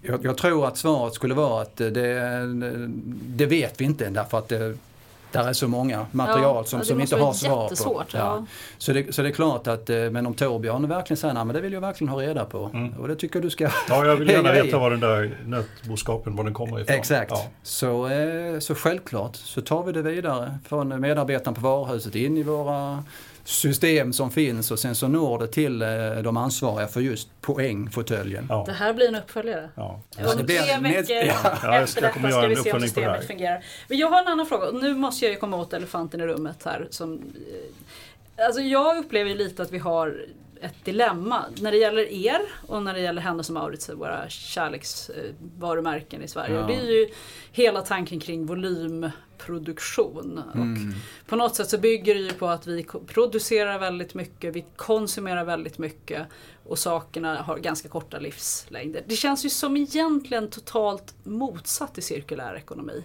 Jag, 0.03 0.25
jag 0.25 0.37
tror 0.37 0.67
att 0.67 0.79
svaret 0.79 1.15
skulle 1.15 1.35
vara 1.35 1.63
att 1.63 1.77
det, 1.77 1.93
det 3.27 3.47
vet 3.47 3.81
vi 3.81 3.85
inte 3.85 4.11
därför 4.11 4.39
att 4.39 4.49
det, 4.49 4.77
där 5.33 5.49
är 5.49 5.53
så 5.53 5.69
många 5.69 6.07
material 6.11 6.57
ja, 6.57 6.65
som, 6.65 6.85
som 6.85 7.01
inte 7.01 7.17
har 7.17 7.33
svar 7.33 7.69
på. 7.69 8.05
Ja. 8.13 8.19
Ja. 8.19 8.47
Så, 8.79 8.93
det, 8.93 9.15
så 9.15 9.23
det 9.23 9.29
är 9.29 9.33
klart 9.33 9.67
att, 9.67 9.91
eh, 9.91 9.97
men 9.97 10.27
om 10.27 10.35
Torbjörn 10.35 10.89
verkligen 10.89 11.17
säger 11.17 11.35
nej 11.35 11.45
men 11.45 11.55
det 11.55 11.61
vill 11.61 11.73
jag 11.73 11.81
verkligen 11.81 12.09
ha 12.09 12.23
reda 12.23 12.45
på. 12.45 12.71
Mm. 12.75 12.93
Och 13.01 13.09
det 13.09 13.17
tycker 13.17 13.41
du 13.41 13.51
ska 13.51 13.69
Ja, 13.89 14.07
jag 14.07 14.17
vill 14.17 14.29
gärna 14.29 14.53
veta 14.53 14.79
var 14.79 14.91
den 14.91 15.01
där 15.01 15.39
nötboskapen, 15.47 16.37
var 16.37 16.45
den 16.45 16.55
kommer 16.55 16.81
ifrån. 16.81 16.97
Exakt. 16.97 17.31
Ja. 17.31 17.47
Så, 17.63 18.09
eh, 18.09 18.59
så 18.59 18.75
självklart 18.75 19.37
så 19.37 19.61
tar 19.61 19.83
vi 19.83 19.93
det 19.93 20.03
vidare 20.03 20.59
från 20.69 21.01
medarbetaren 21.01 21.55
på 21.55 21.61
varuhuset 21.61 22.15
in 22.15 22.37
i 22.37 22.43
våra 22.43 23.05
system 23.45 24.13
som 24.13 24.31
finns 24.31 24.71
och 24.71 24.79
sen 24.79 24.95
så 24.95 25.09
når 25.09 25.39
det 25.39 25.47
till 25.47 25.83
eh, 25.83 25.89
de 26.23 26.37
ansvariga 26.37 26.89
för 26.89 27.01
just 27.01 27.29
poängfåtöljen. 27.41 28.47
Ja. 28.49 28.65
Det 28.67 28.73
här 28.73 28.93
blir 28.93 29.09
en 29.09 29.15
uppföljare. 29.15 29.71
Ja. 29.75 30.01
Om 30.19 30.47
tre 30.47 30.79
veckor 30.81 31.17
ja. 31.63 31.83
efter 31.83 32.03
detta 32.03 32.31
ska 32.31 32.47
vi 32.47 32.57
se 32.57 32.73
om 32.73 32.81
systemet 32.81 33.27
fungerar. 33.27 33.65
Men 33.89 33.99
jag 33.99 34.09
har 34.09 34.23
en 34.23 34.29
annan 34.29 34.47
fråga 34.47 34.71
nu 34.71 34.95
måste 34.95 35.25
jag 35.25 35.33
ju 35.33 35.39
komma 35.39 35.57
åt 35.57 35.73
elefanten 35.73 36.21
i 36.21 36.27
rummet 36.27 36.65
här. 36.65 36.87
Som, 36.91 37.21
alltså 38.37 38.61
jag 38.61 38.99
upplever 38.99 39.31
ju 39.31 39.37
lite 39.37 39.63
att 39.63 39.71
vi 39.71 39.79
har 39.79 40.27
ett 40.63 40.85
dilemma 40.85 41.45
när 41.61 41.73
det 41.73 41.79
gäller 41.79 42.13
er 42.13 42.41
och 42.67 42.83
när 42.83 42.95
det 42.95 43.01
gäller 43.01 43.23
Hennes 43.23 43.49
och 43.49 43.55
Mauritz, 43.55 43.91
våra 43.91 44.29
kärleksvarumärken 44.29 46.23
i 46.23 46.29
Sverige. 46.29 46.55
Ja. 46.55 46.67
Det 46.67 46.75
är 46.75 46.91
ju 46.91 47.09
hela 47.53 47.83
tanken 47.83 48.21
kring 48.21 48.47
volymproduktion. 48.47 50.43
Mm. 50.55 50.73
Och 50.73 50.79
på 51.29 51.37
något 51.37 51.57
sätt 51.57 51.69
så 51.69 51.79
bygger 51.79 52.15
det 52.15 52.21
ju 52.21 52.33
på 52.33 52.49
att 52.49 52.67
vi 52.67 52.87
producerar 53.07 53.79
väldigt 53.79 54.15
mycket, 54.15 54.57
vi 54.57 54.65
konsumerar 54.77 55.45
väldigt 55.45 55.79
mycket 55.79 56.27
och 56.65 56.79
sakerna 56.79 57.43
har 57.43 57.59
ganska 57.59 57.89
korta 57.89 58.19
livslängder. 58.19 59.03
Det 59.07 59.17
känns 59.17 59.45
ju 59.45 59.51
som 59.51 59.77
egentligen 59.77 60.51
totalt 60.51 61.15
motsatt 61.25 61.99
i 61.99 62.03
cirkulär 62.03 62.55
ekonomi. 62.55 63.05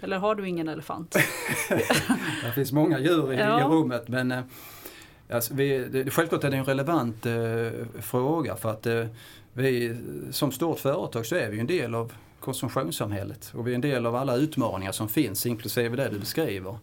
Eller 0.00 0.18
har 0.18 0.34
du 0.34 0.48
ingen 0.48 0.68
elefant? 0.68 1.10
det 2.44 2.52
finns 2.54 2.72
många 2.72 2.98
djur 2.98 3.32
i, 3.32 3.36
ja. 3.36 3.60
i 3.60 3.64
rummet 3.64 4.08
men 4.08 4.32
eh, 4.32 4.40
alltså, 5.30 5.54
vi, 5.54 5.78
det, 5.78 6.10
självklart 6.10 6.44
är 6.44 6.50
det 6.50 6.56
en 6.56 6.64
relevant 6.64 7.26
eh, 7.26 7.32
fråga 8.00 8.56
för 8.56 8.70
att 8.70 8.86
eh, 8.86 9.06
vi 9.52 9.96
som 10.30 10.52
stort 10.52 10.78
företag 10.78 11.26
så 11.26 11.36
är 11.36 11.50
vi 11.50 11.60
en 11.60 11.66
del 11.66 11.94
av 11.94 12.12
konsumtionssamhället 12.40 13.52
och 13.54 13.66
vi 13.66 13.70
är 13.70 13.74
en 13.74 13.80
del 13.80 14.06
av 14.06 14.16
alla 14.16 14.36
utmaningar 14.36 14.92
som 14.92 15.08
finns 15.08 15.46
inklusive 15.46 15.96
det 15.96 16.08
du 16.08 16.18
beskriver. 16.18 16.78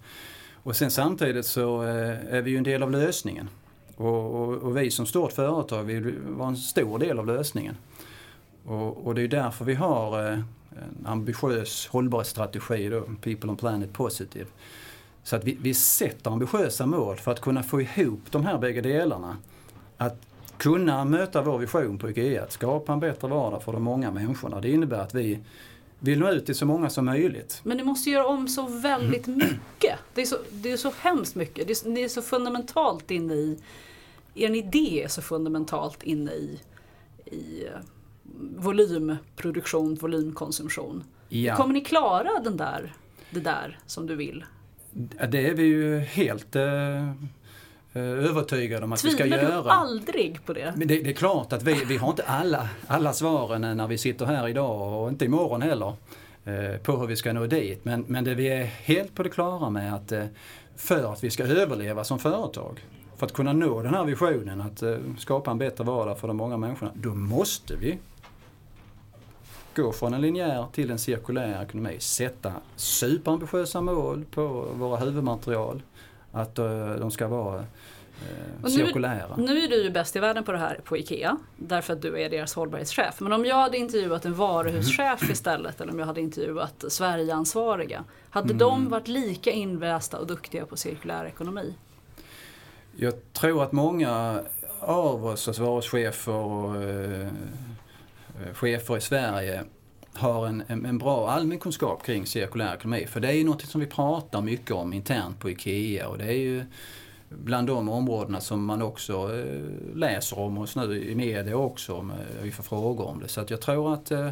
Och 0.63 0.75
sen 0.75 0.91
samtidigt 0.91 1.45
så 1.45 1.83
eh, 1.83 2.35
är 2.35 2.41
vi 2.41 2.51
ju 2.51 2.57
en 2.57 2.63
del 2.63 2.83
av 2.83 2.91
lösningen. 2.91 3.49
Och, 3.95 4.41
och, 4.41 4.53
och 4.53 4.77
vi 4.77 4.91
som 4.91 5.05
stort 5.05 5.31
företag 5.31 5.83
vill 5.83 6.13
vara 6.27 6.47
en 6.47 6.57
stor 6.57 6.99
del 6.99 7.19
av 7.19 7.27
lösningen. 7.27 7.75
Och, 8.65 9.07
och 9.07 9.15
det 9.15 9.21
är 9.21 9.27
därför 9.27 9.65
vi 9.65 9.73
har 9.73 10.31
eh, 10.31 10.39
en 10.81 11.07
ambitiös 11.07 11.87
hållbarhetsstrategi 11.87 12.89
då, 12.89 13.01
People 13.21 13.49
on 13.49 13.57
Planet 13.57 13.93
Positive. 13.93 14.45
Så 15.23 15.35
att 15.35 15.43
vi, 15.43 15.57
vi 15.61 15.73
sätter 15.73 16.31
ambitiösa 16.31 16.85
mål 16.85 17.17
för 17.17 17.31
att 17.31 17.41
kunna 17.41 17.63
få 17.63 17.81
ihop 17.81 18.21
de 18.31 18.45
här 18.45 18.57
bägge 18.57 18.81
delarna. 18.81 19.37
Att 19.97 20.17
kunna 20.57 21.05
möta 21.05 21.41
vår 21.41 21.57
vision 21.57 21.97
på 21.97 22.09
IKEA, 22.09 22.43
att 22.43 22.51
skapa 22.51 22.93
en 22.93 22.99
bättre 22.99 23.27
vardag 23.27 23.63
för 23.63 23.71
de 23.71 23.83
många 23.83 24.11
människorna. 24.11 24.61
Det 24.61 24.69
innebär 24.69 24.99
att 24.99 25.13
vi 25.13 25.39
vill 25.99 26.19
nå 26.19 26.29
ut 26.29 26.45
till 26.45 26.55
så 26.55 26.65
många 26.65 26.89
som 26.89 27.05
möjligt. 27.05 27.61
Men 27.63 27.77
ni 27.77 27.83
måste 27.83 28.09
göra 28.09 28.27
om 28.27 28.47
så 28.47 28.67
väldigt 28.67 29.27
mycket. 29.27 29.99
Det 30.13 30.21
är 30.21 30.25
så, 30.25 30.37
det 30.51 30.71
är 30.71 30.77
så 30.77 30.91
hemskt 30.99 31.35
mycket. 31.35 31.67
Det 31.67 31.85
är, 31.85 31.95
det 31.95 32.03
är 32.03 32.09
så 32.09 32.21
fundamentalt 32.21 33.11
inne 33.11 33.33
i, 33.33 33.59
er 34.35 34.55
idé 34.55 35.03
är 35.03 35.07
så 35.07 35.21
fundamentalt 35.21 36.03
inne 36.03 36.31
i, 36.31 36.59
i 37.25 37.65
eh, 37.65 37.79
volymproduktion, 38.39 39.95
volymkonsumtion. 39.95 41.03
Ja. 41.29 41.55
Kommer 41.55 41.73
ni 41.73 41.81
klara 41.81 42.39
den 42.43 42.57
där, 42.57 42.93
det 43.29 43.39
där 43.39 43.79
som 43.85 44.07
du 44.07 44.15
vill? 44.15 44.45
Det 45.29 45.49
är 45.49 45.53
vi 45.53 45.63
ju 45.63 45.99
helt 45.99 46.55
eh, 46.55 47.11
övertygade 47.93 48.85
om 48.85 48.93
att 48.93 48.99
Tvivlar 48.99 49.25
vi 49.25 49.31
ska 49.31 49.37
göra. 49.37 49.47
Tvivlar 49.47 49.63
du 49.63 49.69
aldrig 49.69 50.45
på 50.45 50.53
det? 50.53 50.73
Men 50.75 50.87
det, 50.87 51.03
det, 51.03 51.09
är 51.09 51.13
klart 51.13 51.53
att 51.53 51.63
vi, 51.63 51.73
vi 51.73 51.97
har 51.97 52.09
inte 52.09 52.23
alla, 52.23 52.69
alla 52.87 53.13
svaren 53.13 53.77
när 53.77 53.87
vi 53.87 53.97
sitter 53.97 54.25
här 54.25 54.47
idag 54.47 55.03
och 55.03 55.09
inte 55.09 55.25
imorgon 55.25 55.61
heller 55.61 55.93
eh, 56.45 56.77
på 56.83 56.97
hur 56.97 57.07
vi 57.07 57.15
ska 57.15 57.33
nå 57.33 57.47
dit. 57.47 57.85
Men, 57.85 58.05
men 58.07 58.23
det 58.23 58.35
vi 58.35 58.47
är 58.47 58.63
helt 58.63 59.15
på 59.15 59.23
det 59.23 59.29
klara 59.29 59.69
med 59.69 59.95
att 59.95 60.11
eh, 60.11 60.25
för 60.75 61.13
att 61.13 61.23
vi 61.23 61.29
ska 61.29 61.43
överleva 61.43 62.03
som 62.03 62.19
företag 62.19 62.79
för 63.17 63.25
att 63.25 63.33
kunna 63.33 63.53
nå 63.53 63.81
den 63.81 63.93
här 63.93 64.03
visionen 64.03 64.61
att 64.61 64.81
eh, 64.81 64.95
skapa 65.17 65.51
en 65.51 65.57
bättre 65.57 65.83
vardag 65.83 66.19
för 66.19 66.27
de 66.27 66.37
många 66.37 66.57
människorna, 66.57 66.91
då 66.95 67.15
måste 67.15 67.75
vi 67.75 67.97
gå 69.75 69.91
från 69.91 70.13
en 70.13 70.21
linjär 70.21 70.65
till 70.71 70.91
en 70.91 70.99
cirkulär 70.99 71.63
ekonomi. 71.63 71.95
Sätta 71.99 72.53
superambitiösa 72.75 73.81
mål 73.81 74.25
på 74.31 74.67
våra 74.75 74.97
huvudmaterial. 74.97 75.81
Att 76.31 76.59
uh, 76.59 76.95
de 76.95 77.11
ska 77.11 77.27
vara 77.27 77.59
uh, 77.59 78.67
cirkulära. 78.67 79.35
Nu, 79.37 79.43
nu 79.43 79.63
är 79.63 79.67
du 79.67 79.83
ju 79.83 79.89
bäst 79.89 80.15
i 80.15 80.19
världen 80.19 80.43
på 80.43 80.51
det 80.51 80.57
här 80.57 80.79
på 80.83 80.97
IKEA. 80.97 81.37
Därför 81.57 81.93
att 81.93 82.01
du 82.01 82.21
är 82.21 82.29
deras 82.29 82.53
hållbarhetschef. 82.53 83.19
Men 83.19 83.33
om 83.33 83.45
jag 83.45 83.55
hade 83.55 83.77
intervjuat 83.77 84.25
en 84.25 84.33
varuhuschef 84.33 85.21
mm. 85.21 85.31
istället. 85.31 85.81
Eller 85.81 85.93
om 85.93 85.99
jag 85.99 86.05
hade 86.05 86.21
intervjuat 86.21 86.83
Sverigeansvariga. 86.87 88.03
Hade 88.29 88.45
mm. 88.53 88.57
de 88.57 88.89
varit 88.89 89.07
lika 89.07 89.51
invästa 89.51 90.19
och 90.19 90.27
duktiga 90.27 90.65
på 90.65 90.77
cirkulär 90.77 91.25
ekonomi? 91.25 91.73
Jag 92.95 93.33
tror 93.33 93.63
att 93.63 93.71
många 93.71 94.39
av 94.79 95.25
oss, 95.25 95.47
alltså 95.47 95.63
varuhuschefer 95.63 96.31
och 96.31 96.75
Eh, 96.75 97.27
Eh, 98.41 98.53
chefer 98.53 98.97
i 98.97 99.01
Sverige 99.01 99.63
har 100.13 100.47
en, 100.47 100.63
en, 100.67 100.85
en 100.85 100.97
bra 100.97 101.29
allmänkunskap 101.29 102.05
kring 102.05 102.25
cirkulär 102.25 102.75
ekonomi. 102.75 103.05
För 103.07 103.19
det 103.19 103.27
är 103.27 103.33
ju 103.33 103.43
något 103.43 103.61
som 103.61 103.81
vi 103.81 103.87
pratar 103.87 104.41
mycket 104.41 104.71
om 104.71 104.93
internt 104.93 105.39
på 105.39 105.49
IKEA 105.49 106.07
och 106.07 106.17
det 106.17 106.25
är 106.25 106.37
ju 106.37 106.65
bland 107.29 107.67
de 107.67 107.89
områdena 107.89 108.41
som 108.41 108.65
man 108.65 108.81
också 108.81 109.37
eh, 109.37 109.95
läser 109.95 110.39
om 110.39 110.57
oss 110.57 110.75
nu 110.75 111.03
i 111.03 111.15
media 111.15 111.57
också. 111.57 111.93
Om, 111.93 112.11
eh, 112.11 112.17
vi 112.41 112.51
får 112.51 112.63
frågor 112.63 113.05
om 113.07 113.19
det. 113.19 113.27
Så 113.27 113.41
att 113.41 113.49
jag 113.49 113.61
tror 113.61 113.93
att 113.93 114.11
eh, 114.11 114.29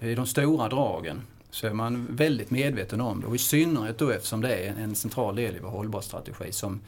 i 0.00 0.14
de 0.14 0.26
stora 0.26 0.68
dragen 0.68 1.22
så 1.50 1.66
är 1.66 1.72
man 1.72 2.06
väldigt 2.10 2.50
medveten 2.50 3.00
om 3.00 3.20
det. 3.20 3.26
Och 3.26 3.34
i 3.34 3.38
synnerhet 3.38 3.98
då 3.98 4.10
eftersom 4.10 4.40
det 4.40 4.54
är 4.54 4.74
en 4.82 4.94
central 4.94 5.36
del 5.36 5.56
i 5.56 5.58
vår 5.58 5.70
hållbarhetsstrategi 5.70 6.52
som 6.52 6.80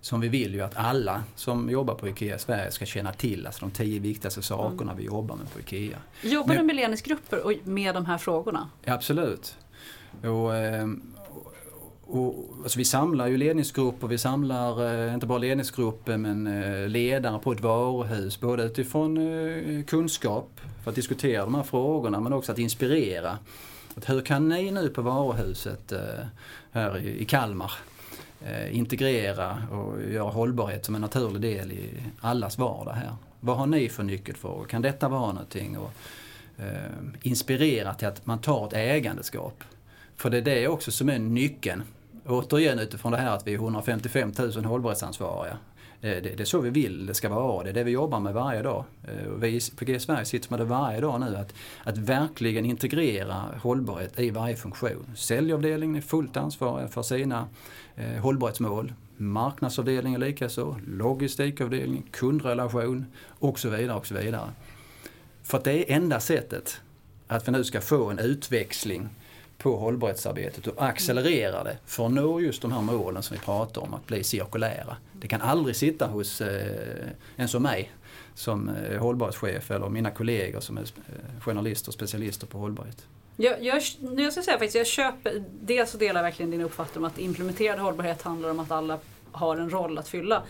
som 0.00 0.20
vi 0.20 0.28
vill 0.28 0.54
ju 0.54 0.60
att 0.60 0.76
alla 0.76 1.22
som 1.34 1.70
jobbar 1.70 1.94
på 1.94 2.08
IKEA 2.08 2.38
Sverige 2.38 2.70
ska 2.70 2.86
känna 2.86 3.12
till, 3.12 3.46
alltså 3.46 3.60
de 3.60 3.70
tio 3.70 4.00
viktigaste 4.00 4.42
sakerna 4.42 4.92
mm. 4.92 4.96
vi 4.96 5.04
jobbar 5.04 5.36
med 5.36 5.52
på 5.52 5.60
IKEA. 5.60 5.98
Jobbar 6.22 6.54
du 6.54 6.62
med 6.62 6.76
ledningsgrupper 6.76 7.58
med 7.64 7.94
de 7.94 8.06
här 8.06 8.18
frågorna? 8.18 8.70
Ja, 8.84 8.94
absolut. 8.94 9.56
Och, 10.22 10.56
ehm, 10.56 11.02
och, 12.10 12.48
alltså 12.62 12.78
vi 12.78 12.84
samlar 12.84 13.26
ju 13.26 13.36
ledningsgrupper, 13.36 14.06
vi 14.06 14.18
samlar 14.18 15.06
eh, 15.06 15.14
inte 15.14 15.26
bara 15.26 15.38
ledningsgrupper 15.38 16.16
men 16.16 16.46
eh, 16.46 16.88
ledare 16.88 17.38
på 17.38 17.52
ett 17.52 17.60
varuhus. 17.60 18.40
Både 18.40 18.62
utifrån 18.62 19.16
eh, 19.16 19.84
kunskap 19.84 20.60
för 20.82 20.90
att 20.90 20.94
diskutera 20.94 21.44
de 21.44 21.54
här 21.54 21.62
frågorna 21.62 22.20
men 22.20 22.32
också 22.32 22.52
att 22.52 22.58
inspirera. 22.58 23.38
Att 23.94 24.10
hur 24.10 24.20
kan 24.20 24.48
ni 24.48 24.70
nu 24.70 24.88
på 24.88 25.02
varuhuset 25.02 25.92
här 26.72 26.98
i, 26.98 27.24
Kalmar 27.24 27.72
Eh, 28.46 28.76
integrera 28.76 29.62
och 29.70 30.02
göra 30.02 30.30
hållbarhet 30.30 30.84
som 30.84 30.94
en 30.94 31.00
naturlig 31.00 31.42
del 31.42 31.72
i 31.72 31.90
allas 32.20 32.58
vardag 32.58 32.92
här? 32.92 33.12
Vad 33.40 33.56
har 33.56 33.66
ni 33.66 33.88
för 33.88 34.02
nyckelfrågor? 34.02 34.64
Kan 34.64 34.82
detta 34.82 35.08
vara 35.08 35.32
någonting? 35.32 35.78
Och, 35.78 35.92
eh, 36.58 36.92
inspirera 37.22 37.94
till 37.94 38.08
att 38.08 38.26
man 38.26 38.38
tar 38.38 38.66
ett 38.66 38.72
ägandeskap. 38.72 39.64
För 40.16 40.30
det 40.30 40.38
är 40.38 40.42
det 40.42 40.68
också 40.68 40.90
som 40.90 41.08
är 41.08 41.18
nyckeln. 41.18 41.82
Återigen 42.26 42.78
utifrån 42.78 43.12
det 43.12 43.18
här 43.18 43.36
att 43.36 43.46
vi 43.46 43.54
är 43.54 43.58
155 43.58 44.32
000 44.38 44.64
hållbarhetsansvariga. 44.64 45.58
Det, 46.00 46.20
det, 46.20 46.34
det 46.34 46.42
är 46.42 46.44
så 46.44 46.60
vi 46.60 46.70
vill 46.70 47.06
det 47.06 47.14
ska 47.14 47.28
vara. 47.28 47.64
Det 47.64 47.70
är 47.70 47.74
det 47.74 47.84
vi 47.84 47.90
jobbar 47.90 48.20
med 48.20 48.34
varje 48.34 48.62
dag. 48.62 48.84
Eh, 49.04 49.30
vi 49.30 49.60
på 49.76 49.84
G 49.84 50.00
Sverige 50.00 50.24
sitter 50.24 50.50
med 50.50 50.60
det 50.60 50.64
varje 50.64 51.00
dag 51.00 51.20
nu. 51.20 51.36
Att, 51.36 51.54
att 51.84 51.98
verkligen 51.98 52.64
integrera 52.64 53.44
hållbarhet 53.62 54.18
i 54.18 54.30
varje 54.30 54.56
funktion. 54.56 55.06
Säljavdelningen 55.16 55.96
är 55.96 56.00
fullt 56.00 56.36
ansvariga 56.36 56.88
för 56.88 57.02
sina 57.02 57.46
eh, 57.98 58.22
hållbarhetsmål. 58.22 58.92
Marknadsavdelningen 59.16 60.20
likaså. 60.20 60.76
Logistikavdelningen, 60.86 62.04
kundrelation 62.10 63.06
och 63.28 63.58
så 63.58 63.68
vidare 63.68 63.96
och 63.96 64.06
så 64.06 64.14
vidare. 64.14 64.50
För 65.42 65.58
att 65.58 65.64
det 65.64 65.92
är 65.92 65.96
enda 65.96 66.20
sättet 66.20 66.80
att 67.26 67.48
vi 67.48 67.52
nu 67.52 67.64
ska 67.64 67.80
få 67.80 68.10
en 68.10 68.18
utväxling 68.18 69.08
på 69.58 69.76
hållbarhetsarbetet 69.76 70.66
och 70.66 70.84
accelerera 70.84 71.64
det 71.64 71.78
för 71.86 72.06
att 72.06 72.12
nå 72.12 72.40
just 72.40 72.62
de 72.62 72.72
här 72.72 72.80
målen 72.80 73.22
som 73.22 73.36
vi 73.36 73.40
pratar 73.40 73.82
om, 73.82 73.94
att 73.94 74.06
bli 74.06 74.24
cirkulära. 74.24 74.96
Det 75.12 75.28
kan 75.28 75.40
aldrig 75.40 75.76
sitta 75.76 76.06
hos 76.06 76.40
eh, 76.40 77.08
en 77.36 77.48
som 77.48 77.62
mig 77.62 77.92
som 78.34 78.68
eh, 78.68 79.00
hållbarhetschef 79.00 79.70
eller 79.70 79.88
mina 79.88 80.10
kollegor 80.10 80.60
som 80.60 80.78
är 80.78 80.82
eh, 80.82 81.40
journalister 81.40 81.88
och 81.90 81.94
specialister 81.94 82.46
på 82.46 82.58
hållbarhet. 82.58 83.06
Jag, 83.40 83.64
jag, 83.64 83.82
jag 84.16 84.32
ska 84.32 84.42
säga 84.42 84.58
faktiskt, 84.58 84.74
jag 84.74 84.86
köper, 84.86 85.44
dels 85.60 85.90
så 85.90 85.98
delar 85.98 86.20
jag 86.20 86.22
verkligen 86.22 86.50
din 86.50 86.60
uppfattning 86.60 87.04
om 87.04 87.10
att 87.10 87.18
implementerad 87.18 87.78
hållbarhet 87.78 88.22
handlar 88.22 88.50
om 88.50 88.60
att 88.60 88.70
alla 88.70 88.98
har 89.32 89.56
en 89.56 89.70
roll 89.70 89.98
att 89.98 90.08
fylla. 90.08 90.42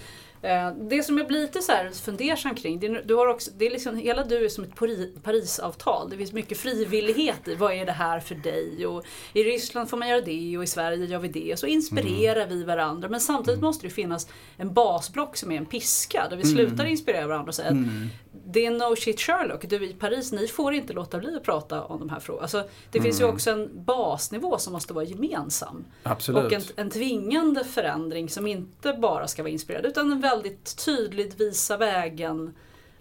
Eh, 0.43 0.72
det 0.72 1.03
som 1.03 1.18
jag 1.18 1.26
blir 1.26 1.41
lite 1.41 1.62
så 1.62 1.72
här 1.72 1.91
fundersam 1.91 2.55
kring, 2.55 2.80
det, 2.80 3.03
du 3.03 3.14
har 3.14 3.26
också, 3.26 3.51
det 3.57 3.66
är 3.66 3.70
liksom, 3.70 3.97
hela 3.97 4.24
du 4.24 4.45
är 4.45 4.49
som 4.49 4.64
ett 4.64 4.74
Parisavtal. 5.22 6.11
Det 6.11 6.16
finns 6.16 6.32
mycket 6.32 6.59
frivillighet 6.59 7.49
i 7.49 7.55
vad 7.55 7.72
är 7.72 7.86
det 7.86 7.93
här 7.93 8.20
för 8.20 8.34
dig? 8.34 8.86
Och 8.86 9.05
I 9.32 9.45
Ryssland 9.45 9.91
får 9.91 9.97
man 9.97 10.09
göra 10.09 10.20
det 10.20 10.59
och 10.59 10.64
i 10.64 10.66
Sverige 10.66 11.07
gör 11.07 11.18
vi 11.18 11.28
det. 11.28 11.53
Och 11.53 11.59
så 11.59 11.66
inspirerar 11.66 12.43
mm. 12.43 12.49
vi 12.49 12.64
varandra. 12.64 13.09
Men 13.09 13.20
samtidigt 13.20 13.61
måste 13.61 13.86
det 13.86 13.91
finnas 13.91 14.28
en 14.57 14.72
basblock 14.72 15.36
som 15.36 15.53
är 15.53 15.57
en 15.57 15.66
piska 15.66 16.26
där 16.30 16.36
vi 16.36 16.43
mm. 16.43 16.57
slutar 16.57 16.84
inspirera 16.84 17.26
varandra 17.26 17.49
och 17.49 17.55
säga 17.55 17.68
mm. 17.68 18.09
Det 18.47 18.66
är 18.66 18.70
no 18.70 18.97
shit 18.97 19.20
Sherlock. 19.20 19.68
Du 19.68 19.84
i 19.89 19.93
Paris, 19.93 20.32
ni 20.32 20.49
får 20.49 20.74
inte 20.74 20.93
låta 20.93 21.18
bli 21.18 21.36
att 21.36 21.43
prata 21.43 21.82
om 21.82 21.99
de 21.99 22.09
här 22.09 22.20
frågorna. 22.20 22.43
Alltså, 22.43 22.68
det 22.91 23.01
finns 23.01 23.20
ju 23.20 23.24
mm. 23.24 23.34
också 23.34 23.51
en 23.51 23.84
basnivå 23.84 24.59
som 24.59 24.72
måste 24.72 24.93
vara 24.93 25.05
gemensam. 25.05 25.84
Absolut. 26.03 26.45
Och 26.45 26.53
en, 26.53 26.62
en 26.76 26.91
tvingande 26.91 27.64
förändring 27.64 28.28
som 28.28 28.47
inte 28.47 28.93
bara 28.93 29.28
ska 29.28 29.43
vara 29.43 29.53
inspirerad 29.53 29.86
utan 29.86 30.12
en 30.12 30.20
väldigt 30.20 30.84
tydligt 30.84 31.41
visa 31.41 31.76
vägen 31.76 32.55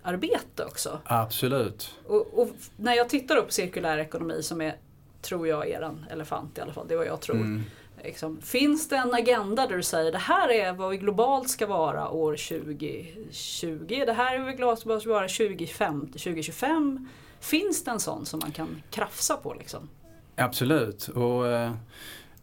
arbete 0.07 0.65
också. 0.65 0.99
Absolut. 1.03 1.95
Och, 2.05 2.39
och, 2.39 2.49
när 2.77 2.93
jag 2.93 3.09
tittar 3.09 3.41
på 3.41 3.51
cirkulär 3.51 3.97
ekonomi 3.97 4.43
som 4.43 4.61
är, 4.61 4.75
tror 5.21 5.47
jag, 5.47 5.69
är 5.69 5.81
en 5.81 6.05
elefant 6.11 6.57
i 6.57 6.61
alla 6.61 6.73
fall, 6.73 6.87
det 6.87 6.93
är 6.93 6.97
vad 6.97 7.07
jag 7.07 7.21
tror. 7.21 7.35
Mm. 7.35 7.63
Liksom, 8.03 8.41
finns 8.41 8.89
det 8.89 8.95
en 8.95 9.13
agenda 9.13 9.67
där 9.67 9.77
du 9.77 9.83
säger 9.83 10.11
det 10.11 10.17
här 10.17 10.49
är 10.49 10.73
vad 10.73 10.89
vi 10.89 10.97
globalt 10.97 11.49
ska 11.49 11.67
vara 11.67 12.09
år 12.09 12.31
2020, 12.31 14.03
det 14.05 14.13
här 14.13 14.35
är 14.35 14.39
vad 14.39 14.47
vi 14.47 14.53
globalt 14.53 14.79
ska 14.79 15.09
vara 15.09 15.27
2050, 15.27 16.11
2025? 16.11 17.07
Finns 17.39 17.83
det 17.83 17.91
en 17.91 17.99
sån 17.99 18.25
som 18.25 18.39
man 18.39 18.51
kan 18.51 18.81
krafsa 18.91 19.37
på 19.37 19.53
liksom? 19.53 19.89
Absolut. 20.35 21.07
Och, 21.07 21.47
eh, 21.47 21.71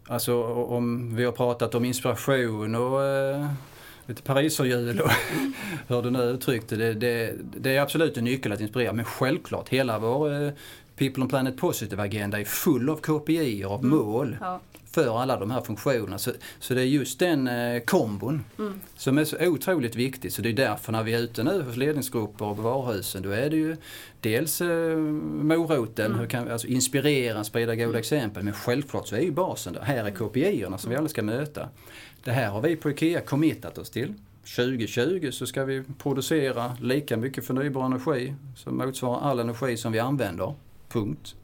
alltså, 0.08 0.44
om 0.44 1.16
vi 1.16 1.24
har 1.24 1.32
pratat 1.32 1.74
om 1.74 1.84
inspiration 1.84 2.74
och 2.74 3.02
eh, 3.02 3.46
lite 4.06 4.22
pariserhjul 4.22 5.00
och 5.00 5.10
hur 5.88 6.02
du 6.02 6.10
nu 6.10 6.22
uttryckte 6.22 6.76
det, 6.76 6.94
det. 6.94 7.34
Det 7.56 7.76
är 7.76 7.80
absolut 7.80 8.16
en 8.16 8.24
nyckel 8.24 8.52
att 8.52 8.60
inspirera 8.60 8.92
men 8.92 9.04
självklart 9.04 9.68
hela 9.68 9.98
vår 9.98 10.42
eh, 10.42 10.52
People 10.96 11.22
on 11.22 11.28
Planet 11.28 11.56
Positive-agenda 11.56 12.40
är 12.40 12.44
full 12.44 12.90
av 12.90 12.96
KPI 12.96 13.64
av 13.64 13.84
mm. 13.84 13.96
mål. 13.96 14.36
Ja 14.40 14.60
för 14.94 15.22
alla 15.22 15.36
de 15.36 15.50
här 15.50 15.60
funktionerna. 15.60 16.18
Så, 16.18 16.30
så 16.58 16.74
det 16.74 16.80
är 16.80 16.84
just 16.84 17.18
den 17.18 17.48
eh, 17.48 17.80
kombon 17.80 18.44
mm. 18.58 18.80
som 18.96 19.18
är 19.18 19.24
så 19.24 19.36
otroligt 19.46 19.96
viktig. 19.96 20.32
Så 20.32 20.42
det 20.42 20.48
är 20.48 20.52
därför 20.52 20.92
när 20.92 21.02
vi 21.02 21.14
är 21.14 21.18
ute 21.18 21.42
nu 21.42 21.62
hos 21.62 21.76
ledningsgrupper 21.76 22.44
och 22.44 22.56
varuhusen 22.56 23.22
då 23.22 23.30
är 23.30 23.50
det 23.50 23.56
ju 23.56 23.76
dels 24.20 24.60
eh, 24.60 24.96
moroten, 24.96 26.06
mm. 26.06 26.18
hur 26.18 26.26
kan 26.26 26.44
vi 26.44 26.50
alltså 26.50 26.66
inspirera, 26.66 27.44
sprida 27.44 27.74
goda 27.74 27.88
mm. 27.88 27.96
exempel. 27.96 28.42
Men 28.42 28.52
självklart 28.52 29.08
så 29.08 29.16
är 29.16 29.20
ju 29.20 29.30
basen 29.30 29.72
där. 29.72 29.80
Här 29.80 30.04
är 30.04 30.10
KPI-erna 30.10 30.78
som 30.78 30.90
vi 30.90 30.96
alla 30.96 31.08
ska 31.08 31.22
möta. 31.22 31.68
Det 32.24 32.32
här 32.32 32.50
har 32.50 32.60
vi 32.60 32.76
på 32.76 32.90
IKEA 32.90 33.20
committat 33.20 33.78
oss 33.78 33.90
till. 33.90 34.14
2020 34.56 35.30
så 35.32 35.46
ska 35.46 35.64
vi 35.64 35.82
producera 35.98 36.76
lika 36.80 37.16
mycket 37.16 37.46
förnybar 37.46 37.86
energi 37.86 38.34
som 38.56 38.76
motsvarar 38.76 39.20
all 39.20 39.38
energi 39.38 39.76
som 39.76 39.92
vi 39.92 39.98
använder. 39.98 40.54
Punkt. 40.88 41.34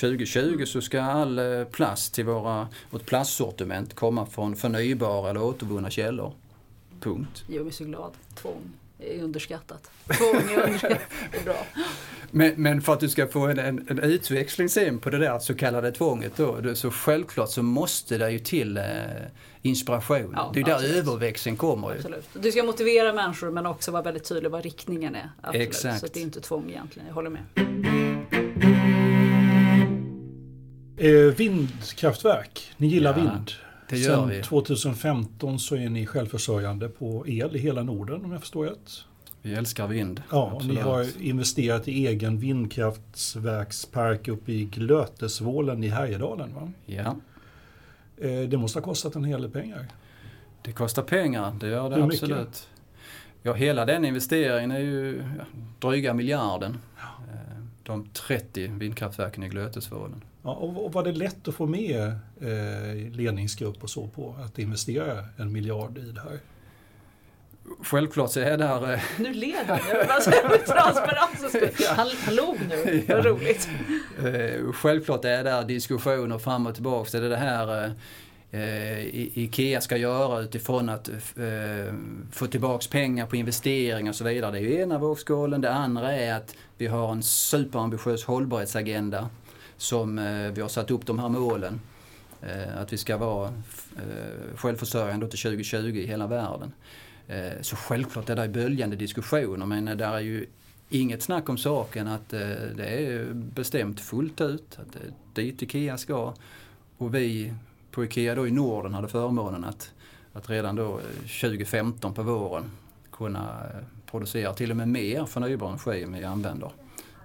2020 0.00 0.64
så 0.66 0.80
ska 0.80 1.02
all 1.02 1.38
eh, 1.38 1.64
plast 1.64 2.14
till 2.14 2.24
våra, 2.24 2.68
vårt 2.90 3.06
plastsortiment 3.06 3.94
komma 3.94 4.26
från 4.26 4.56
förnybara 4.56 5.30
eller 5.30 5.42
återvunna 5.42 5.90
källor. 5.90 6.32
Punkt. 7.00 7.44
Jag 7.48 7.66
är 7.66 7.70
så 7.70 7.84
glad. 7.84 8.12
Tvång 8.34 8.72
är 8.98 9.22
underskattat. 9.22 9.90
Tvång 10.18 10.50
är 10.50 10.66
underskattat. 10.66 11.00
Det 11.32 11.38
är 11.38 11.44
bra. 11.44 11.66
Men, 12.30 12.52
men, 12.56 12.82
för 12.82 12.92
att 12.92 13.00
du 13.00 13.08
ska 13.08 13.26
få 13.26 13.46
en, 13.46 13.58
en, 13.58 13.86
en, 13.88 14.00
utväxling 14.00 14.68
sen 14.68 14.98
på 14.98 15.10
det 15.10 15.18
där 15.18 15.38
så 15.38 15.54
kallade 15.54 15.92
tvånget 15.92 16.36
då, 16.36 16.74
så 16.74 16.90
självklart 16.90 17.50
så 17.50 17.62
måste 17.62 18.18
det 18.18 18.30
ju 18.30 18.38
till 18.38 18.76
eh, 18.76 18.84
inspiration. 19.62 20.32
Ja, 20.36 20.50
det 20.54 20.60
är 20.60 20.70
absolut. 20.70 20.92
där 20.92 20.98
överväxeln 20.98 21.56
kommer. 21.56 21.90
Absolut. 21.90 22.28
Du 22.32 22.52
ska 22.52 22.62
motivera 22.62 23.12
människor 23.12 23.50
men 23.50 23.66
också 23.66 23.90
vara 23.90 24.02
väldigt 24.02 24.28
tydlig 24.28 24.50
vad 24.50 24.62
riktningen 24.62 25.14
är. 25.14 25.30
Absolut. 25.40 25.68
Exakt. 25.68 26.00
Så 26.00 26.06
det 26.06 26.20
är 26.20 26.22
inte 26.22 26.40
tvång 26.40 26.70
egentligen, 26.70 27.08
jag 27.08 27.14
håller 27.14 27.30
med. 27.30 27.42
Eh, 30.96 31.34
vindkraftverk. 31.36 32.72
Ni 32.76 32.86
gillar 32.86 33.18
ja, 33.18 33.24
vind. 33.24 33.52
Det 33.88 33.98
gör 33.98 34.16
Sen 34.16 34.28
vi. 34.28 34.42
2015 34.42 35.58
så 35.58 35.76
är 35.76 35.88
ni 35.88 36.06
självförsörjande 36.06 36.88
på 36.88 37.24
el 37.28 37.56
i 37.56 37.58
hela 37.58 37.82
Norden 37.82 38.24
om 38.24 38.32
jag 38.32 38.40
förstår 38.40 38.66
rätt. 38.66 39.04
Vi 39.42 39.54
älskar 39.54 39.86
vind. 39.86 40.22
Ja, 40.30 40.60
ni 40.64 40.76
har 40.76 41.22
investerat 41.22 41.88
i 41.88 42.06
egen 42.06 42.38
vindkraftverkspark 42.38 44.28
uppe 44.28 44.52
i 44.52 44.64
Glötesvålen 44.64 45.84
i 45.84 45.88
Härjedalen 45.88 46.54
va? 46.54 46.72
Ja. 46.86 47.16
Eh, 48.18 48.40
det 48.40 48.56
måste 48.56 48.78
ha 48.78 48.84
kostat 48.84 49.14
en 49.16 49.24
hel 49.24 49.42
del 49.42 49.50
pengar. 49.50 49.86
Det 50.62 50.72
kostar 50.72 51.02
pengar, 51.02 51.56
det 51.60 51.68
gör 51.68 51.90
det 51.90 51.96
Hur 51.96 52.04
absolut. 52.04 52.38
Mycket? 52.38 52.68
Ja, 53.42 53.52
hela 53.52 53.84
den 53.84 54.04
investeringen 54.04 54.70
är 54.70 54.78
ju 54.78 55.24
dryga 55.80 56.14
miljarden. 56.14 56.78
Ja. 56.96 57.32
Eh, 57.32 57.62
de 57.82 58.08
30 58.12 58.68
vindkraftverken 58.68 59.42
i 59.42 59.48
Glötesvålen. 59.48 60.24
Ja, 60.46 60.52
och 60.52 60.92
var 60.92 61.04
det 61.04 61.12
lätt 61.12 61.48
att 61.48 61.54
få 61.54 61.66
med 61.66 62.06
eh, 62.40 63.12
ledningsgrupp 63.12 63.82
och 63.82 63.90
så 63.90 64.06
på 64.08 64.34
att 64.44 64.58
investera 64.58 65.24
en 65.36 65.52
miljard 65.52 65.98
i 65.98 66.12
det 66.12 66.20
här? 66.20 66.38
Självklart 67.82 68.30
så 68.30 68.40
är 68.40 68.58
där... 68.58 68.92
Eh... 68.92 69.00
Nu 69.18 69.34
ler 69.34 69.64
han, 69.66 69.78
transparens 70.66 71.56
han, 71.88 72.08
han 72.24 72.34
log 72.34 72.56
nu, 72.68 73.04
ja. 73.08 73.16
vad 73.16 73.26
roligt. 73.26 73.68
Eh, 74.18 74.72
självklart 74.72 75.24
är 75.24 75.36
det 75.36 75.50
där 75.50 75.64
diskussioner 75.64 76.38
fram 76.38 76.66
och 76.66 76.74
tillbaka. 76.74 77.20
Det 77.20 77.26
är 77.26 77.30
det 77.30 77.36
här 77.36 77.92
IKEA 79.34 79.80
ska 79.80 79.96
göra 79.96 80.40
utifrån 80.40 80.88
att 80.88 81.08
eh, 81.08 81.94
få 82.32 82.46
tillbaks 82.46 82.86
pengar 82.86 83.26
på 83.26 83.36
investeringar 83.36 84.12
och 84.12 84.16
så 84.16 84.24
vidare. 84.24 84.52
Det 84.52 84.58
är 84.58 84.62
ju 84.62 84.80
ena 84.80 84.98
vågskålen. 84.98 85.60
Det 85.60 85.72
andra 85.72 86.12
är 86.12 86.34
att 86.34 86.56
vi 86.78 86.86
har 86.86 87.12
en 87.12 87.22
superambitiös 87.22 88.24
hållbarhetsagenda 88.24 89.28
som 89.76 90.18
eh, 90.18 90.50
vi 90.50 90.60
har 90.60 90.68
satt 90.68 90.90
upp 90.90 91.06
de 91.06 91.18
här 91.18 91.28
målen. 91.28 91.80
Eh, 92.42 92.78
att 92.78 92.92
vi 92.92 92.96
ska 92.96 93.16
vara 93.16 93.48
eh, 93.96 94.56
självförsörjande 94.56 95.28
till 95.28 95.38
2020 95.38 95.76
i 95.78 96.06
hela 96.06 96.26
världen. 96.26 96.72
Så 97.60 97.76
självklart 97.76 98.30
är 98.30 98.36
det 98.36 98.48
böljande 98.48 98.96
diskussioner 98.96 99.66
men 99.66 99.84
det 99.84 100.04
är 100.04 100.20
ju 100.20 100.46
inget 100.88 101.22
snack 101.22 101.48
om 101.48 101.58
saken 101.58 102.08
att 102.08 102.28
det 102.28 102.86
är 102.86 103.32
bestämt 103.32 104.00
fullt 104.00 104.40
ut 104.40 104.78
att 104.78 104.92
det 104.92 104.98
är 105.40 105.44
dit 105.44 105.62
IKEA 105.62 105.98
ska. 105.98 106.34
Och 106.98 107.14
vi 107.14 107.54
på 107.90 108.04
IKEA 108.04 108.34
då 108.34 108.46
i 108.46 108.50
Norden 108.50 108.94
hade 108.94 109.08
förmånen 109.08 109.64
att, 109.64 109.90
att 110.32 110.50
redan 110.50 110.76
då 110.76 111.00
2015 111.40 112.14
på 112.14 112.22
våren 112.22 112.70
kunna 113.12 113.66
producera 114.10 114.52
till 114.52 114.70
och 114.70 114.76
med 114.76 114.88
mer 114.88 115.24
förnybar 115.24 115.68
energi 115.68 116.02
än 116.02 116.12
vi 116.12 116.24
använder 116.24 116.70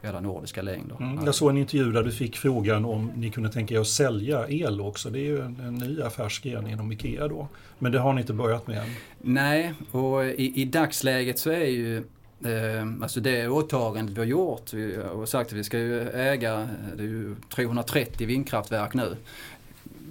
hela 0.02 0.20
nordiska 0.20 0.62
längder. 0.62 0.96
Mm, 1.00 1.26
jag 1.26 1.36
såg 1.36 1.50
en 1.50 1.58
intervju 1.58 1.92
där 1.92 2.04
du 2.04 2.12
fick 2.12 2.38
frågan 2.38 2.86
om 2.86 3.12
ni 3.16 3.30
kunde 3.32 3.50
tänka 3.50 3.76
er 3.76 3.80
att 3.80 3.88
sälja 3.88 4.50
el 4.50 4.82
också. 4.82 5.10
Det 5.10 5.20
är 5.20 5.24
ju 5.24 5.42
en, 5.42 5.60
en 5.60 5.74
ny 5.74 6.02
affärsgren 6.02 6.68
inom 6.68 6.92
IKEA 6.92 7.28
då. 7.28 7.48
Men 7.80 7.92
det 7.92 8.00
har 8.00 8.14
ni 8.14 8.22
inte 8.22 8.34
börjat 8.34 8.68
med 8.68 8.78
än? 8.78 8.90
Nej, 9.22 9.74
och 9.92 10.26
i, 10.26 10.62
i 10.62 10.66
dagsläget 10.66 11.40
så 11.40 11.50
är 11.50 11.66
ju 11.66 11.98
eh, 11.98 12.88
alltså 13.02 13.20
det 13.20 13.48
åtagandet 13.48 14.16
vi 14.16 14.20
har 14.20 14.28
gjort, 14.28 14.74
vi 14.74 14.96
har 14.96 15.26
sagt 15.26 15.52
att 15.52 15.58
vi 15.58 15.64
ska 15.64 15.78
ju 15.78 16.10
äga 16.10 16.70
det 16.96 17.04
är 17.04 17.08
ju 17.08 17.36
330 17.56 18.28
vindkraftverk 18.28 18.94
nu 18.94 19.16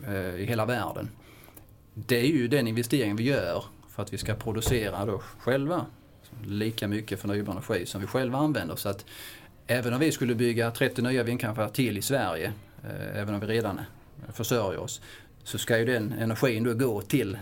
eh, 0.07 0.41
i 0.41 0.45
hela 0.45 0.64
världen. 0.66 1.09
Det 1.95 2.20
är 2.20 2.26
ju 2.26 2.49
den 2.49 2.66
investeringen 2.66 3.16
vi 3.16 3.24
gör 3.24 3.64
för 3.88 4.03
att 4.03 4.12
vi 4.12 4.18
ska 4.18 4.34
producera 4.34 5.05
då 5.05 5.22
själva 5.38 5.86
lika 6.45 6.88
mycket 6.88 7.20
förnybar 7.20 7.53
energi 7.53 7.86
som 7.86 8.01
vi 8.01 8.07
själva 8.07 8.38
använder. 8.38 8.76
Så 8.76 8.88
att 8.88 9.05
även 9.71 9.95
om 9.95 10.01
vi 10.01 10.12
skulle 10.12 10.35
bygga 10.35 10.71
30 10.71 11.03
nya 11.03 11.23
vindkraftverk 11.23 11.73
till 11.73 11.99
i 11.99 12.03
Sverige, 12.03 12.53
eh, 12.85 13.21
även 13.21 13.35
om 13.35 13.41
vi 13.41 13.47
redan 13.47 13.81
försörjer 14.33 14.81
oss, 14.81 15.01
så 15.45 15.59
ska 15.59 15.79
ju 15.79 15.85
den 15.85 16.12
energin 16.12 16.64
då 16.64 16.75
gå 16.75 17.01
till 17.01 17.39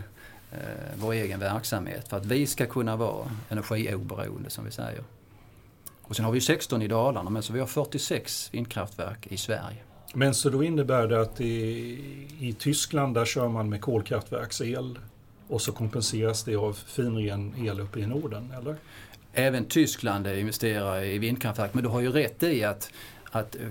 eh, 0.53 0.59
vår 0.97 1.13
egen 1.13 1.41
verksamhet 1.41 2.09
för 2.09 2.17
att 2.17 2.27
vi 2.27 2.47
ska 2.47 2.67
kunna 2.67 2.97
vara 2.97 3.31
energioberoende 3.49 4.51
som 4.51 4.65
vi 4.65 4.71
säger. 4.71 5.03
Och 6.03 6.17
sen 6.17 6.25
har 6.25 6.33
vi 6.33 6.41
16 6.41 6.83
i 6.83 6.89
Dalarna 6.89 7.31
men 7.31 7.43
så 7.43 7.53
vi 7.53 7.61
har 7.61 7.67
46 7.67 8.49
vindkraftverk 8.53 9.27
i 9.27 9.37
Sverige. 9.37 9.79
Men 10.15 10.35
så 10.35 10.51
då 10.51 10.65
innebär 10.65 11.07
det 11.07 11.21
att 11.21 11.41
i, 11.41 11.55
i 12.41 12.53
Tyskland 12.59 13.15
där 13.15 13.25
kör 13.25 13.49
man 13.49 13.69
med 13.69 13.81
kolkraftverksel 13.81 14.99
och 15.49 15.63
så 15.63 15.73
kompenseras 15.73 16.45
det 16.45 16.57
av 16.57 16.73
finren 16.73 17.55
el 17.67 17.81
uppe 17.81 18.01
i 18.01 18.07
Norden, 18.07 18.53
eller? 18.59 18.77
Även 19.33 19.65
Tyskland 19.65 20.27
investerar 20.27 21.05
i 21.05 21.19
vindkraftverk 21.19 21.75
men 21.75 21.83
du 21.83 21.89
har 21.89 22.01
ju 22.01 22.13
rätt 22.13 22.43
i 22.43 22.65
att, 22.65 22.91
att 23.31 23.57
eh, 23.57 23.63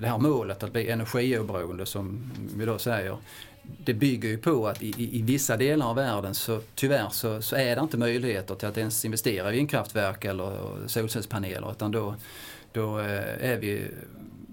det 0.00 0.06
här 0.06 0.18
målet 0.18 0.62
att 0.62 0.72
bli 0.72 0.88
energioberoende 0.88 1.86
som 1.86 2.32
vi 2.56 2.64
då 2.64 2.78
säger 2.78 3.16
det 3.84 3.94
bygger 3.94 4.28
ju 4.28 4.38
på 4.38 4.68
att 4.68 4.82
i, 4.82 5.18
i, 5.18 5.22
vissa 5.22 5.56
delar 5.56 5.86
av 5.86 5.96
världen 5.96 6.34
så 6.34 6.60
tyvärr 6.74 7.08
så, 7.10 7.42
så, 7.42 7.56
är 7.56 7.76
det 7.76 7.82
inte 7.82 7.98
möjligheter 7.98 8.54
till 8.54 8.68
att 8.68 8.78
ens 8.78 9.04
investera 9.04 9.52
i 9.52 9.56
vindkraftverk 9.56 10.24
eller 10.24 10.52
solcellspaneler 10.86 11.70
utan 11.70 11.92
då, 11.92 12.14
då 12.72 12.98
eh, 12.98 13.50
är 13.50 13.56
vi 13.56 13.90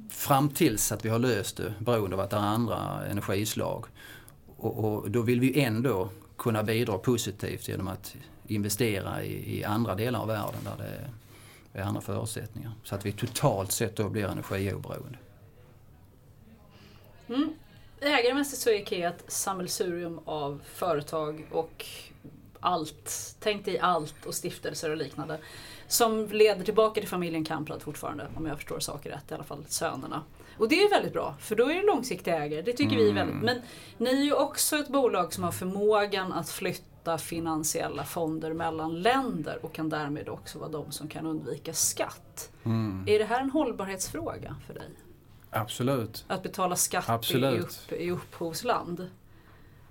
fram 0.09 0.49
tills 0.49 0.91
att 0.91 1.05
vi 1.05 1.09
har 1.09 1.19
löst 1.19 1.57
det 1.57 1.74
beroende 1.80 2.15
av 2.15 2.19
att 2.19 2.30
det 2.30 2.36
är 2.36 2.41
andra 2.41 3.05
energislag. 3.11 3.86
Och, 4.57 4.86
och 4.86 5.11
då 5.11 5.21
vill 5.21 5.39
vi 5.39 5.61
ändå 5.61 6.09
kunna 6.38 6.63
bidra 6.63 6.97
positivt 6.97 7.67
genom 7.67 7.88
att 7.88 8.15
investera 8.47 9.23
i, 9.23 9.59
i 9.59 9.63
andra 9.63 9.95
delar 9.95 10.19
av 10.19 10.27
världen 10.27 10.63
där 10.63 10.77
det 10.77 11.79
är 11.79 11.83
andra 11.83 12.01
förutsättningar. 12.01 12.71
Så 12.83 12.95
att 12.95 13.05
vi 13.05 13.11
totalt 13.11 13.71
sett 13.71 13.95
då 13.95 14.09
blir 14.09 14.25
energioberoende. 14.25 15.17
Mm. 17.27 17.53
Ägarmässigt 18.01 18.61
så 18.61 18.69
är 18.69 18.73
IKEA 18.73 19.09
ett 19.09 19.23
sammelsurium 19.27 20.19
av 20.25 20.61
företag 20.65 21.45
och 21.51 21.85
allt, 22.59 23.35
tänk 23.39 23.65
dig 23.65 23.79
allt 23.79 24.25
och 24.25 24.33
stiftelser 24.33 24.89
och 24.89 24.97
liknande. 24.97 25.39
Som 25.87 26.27
leder 26.27 26.63
tillbaka 26.63 27.01
till 27.01 27.09
familjen 27.09 27.45
Kamprad 27.45 27.81
fortfarande, 27.81 28.27
om 28.35 28.45
jag 28.45 28.57
förstår 28.57 28.79
saker 28.79 29.09
rätt, 29.09 29.31
i 29.31 29.33
alla 29.33 29.43
fall 29.43 29.65
sönerna. 29.67 30.23
Och 30.57 30.69
det 30.69 30.75
är 30.75 30.89
väldigt 30.89 31.13
bra, 31.13 31.35
för 31.39 31.55
då 31.55 31.69
är 31.69 31.75
det 31.75 31.85
långsiktiga 31.85 32.43
ägare. 32.43 32.61
Det 32.61 32.73
tycker 32.73 32.95
mm. 32.95 33.03
vi 33.03 33.09
är 33.09 33.13
väldigt... 33.13 33.43
Men 33.43 33.61
ni 33.97 34.21
är 34.21 34.23
ju 34.23 34.33
också 34.33 34.77
ett 34.77 34.87
bolag 34.87 35.33
som 35.33 35.43
har 35.43 35.51
förmågan 35.51 36.33
att 36.33 36.49
flytta 36.49 36.92
finansiella 37.18 38.04
fonder 38.04 38.54
mellan 38.54 39.01
länder 39.01 39.60
och 39.62 39.74
kan 39.74 39.89
därmed 39.89 40.30
också 40.30 40.60
vara 40.60 40.70
de 40.70 40.91
som 40.91 41.08
kan 41.08 41.26
undvika 41.26 41.74
skatt. 41.74 42.51
Mm. 42.64 43.04
Är 43.08 43.20
det 43.20 43.26
här 43.26 43.41
en 43.41 43.49
hållbarhetsfråga 43.49 44.56
för 44.68 44.74
dig? 44.74 44.89
Absolut. 45.49 46.26
Att 46.28 46.43
betala 46.43 46.76
skatt 46.76 47.10
Absolut. 47.10 47.82
I, 47.89 47.93
upp, 47.95 48.01
i 48.01 48.12
upphovsland? 48.12 49.08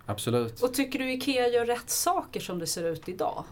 Absolut. 0.07 0.63
Och 0.63 0.75
tycker 0.75 0.99
du 0.99 1.13
IKEA 1.13 1.49
gör 1.49 1.67
rätt 1.67 1.91
saker 1.91 2.41
som 2.41 2.59
det 2.59 2.67
ser 2.67 2.85
ut 2.85 3.09
idag? 3.09 3.45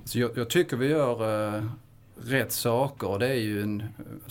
Alltså 0.00 0.18
jag, 0.18 0.30
jag 0.38 0.50
tycker 0.50 0.76
vi 0.76 0.86
gör 0.86 1.22
uh, 1.56 1.64
rätt 2.16 2.52
saker. 2.52 3.18
Det 3.18 3.28
är 3.28 3.34
ju 3.34 3.62
en, 3.62 3.82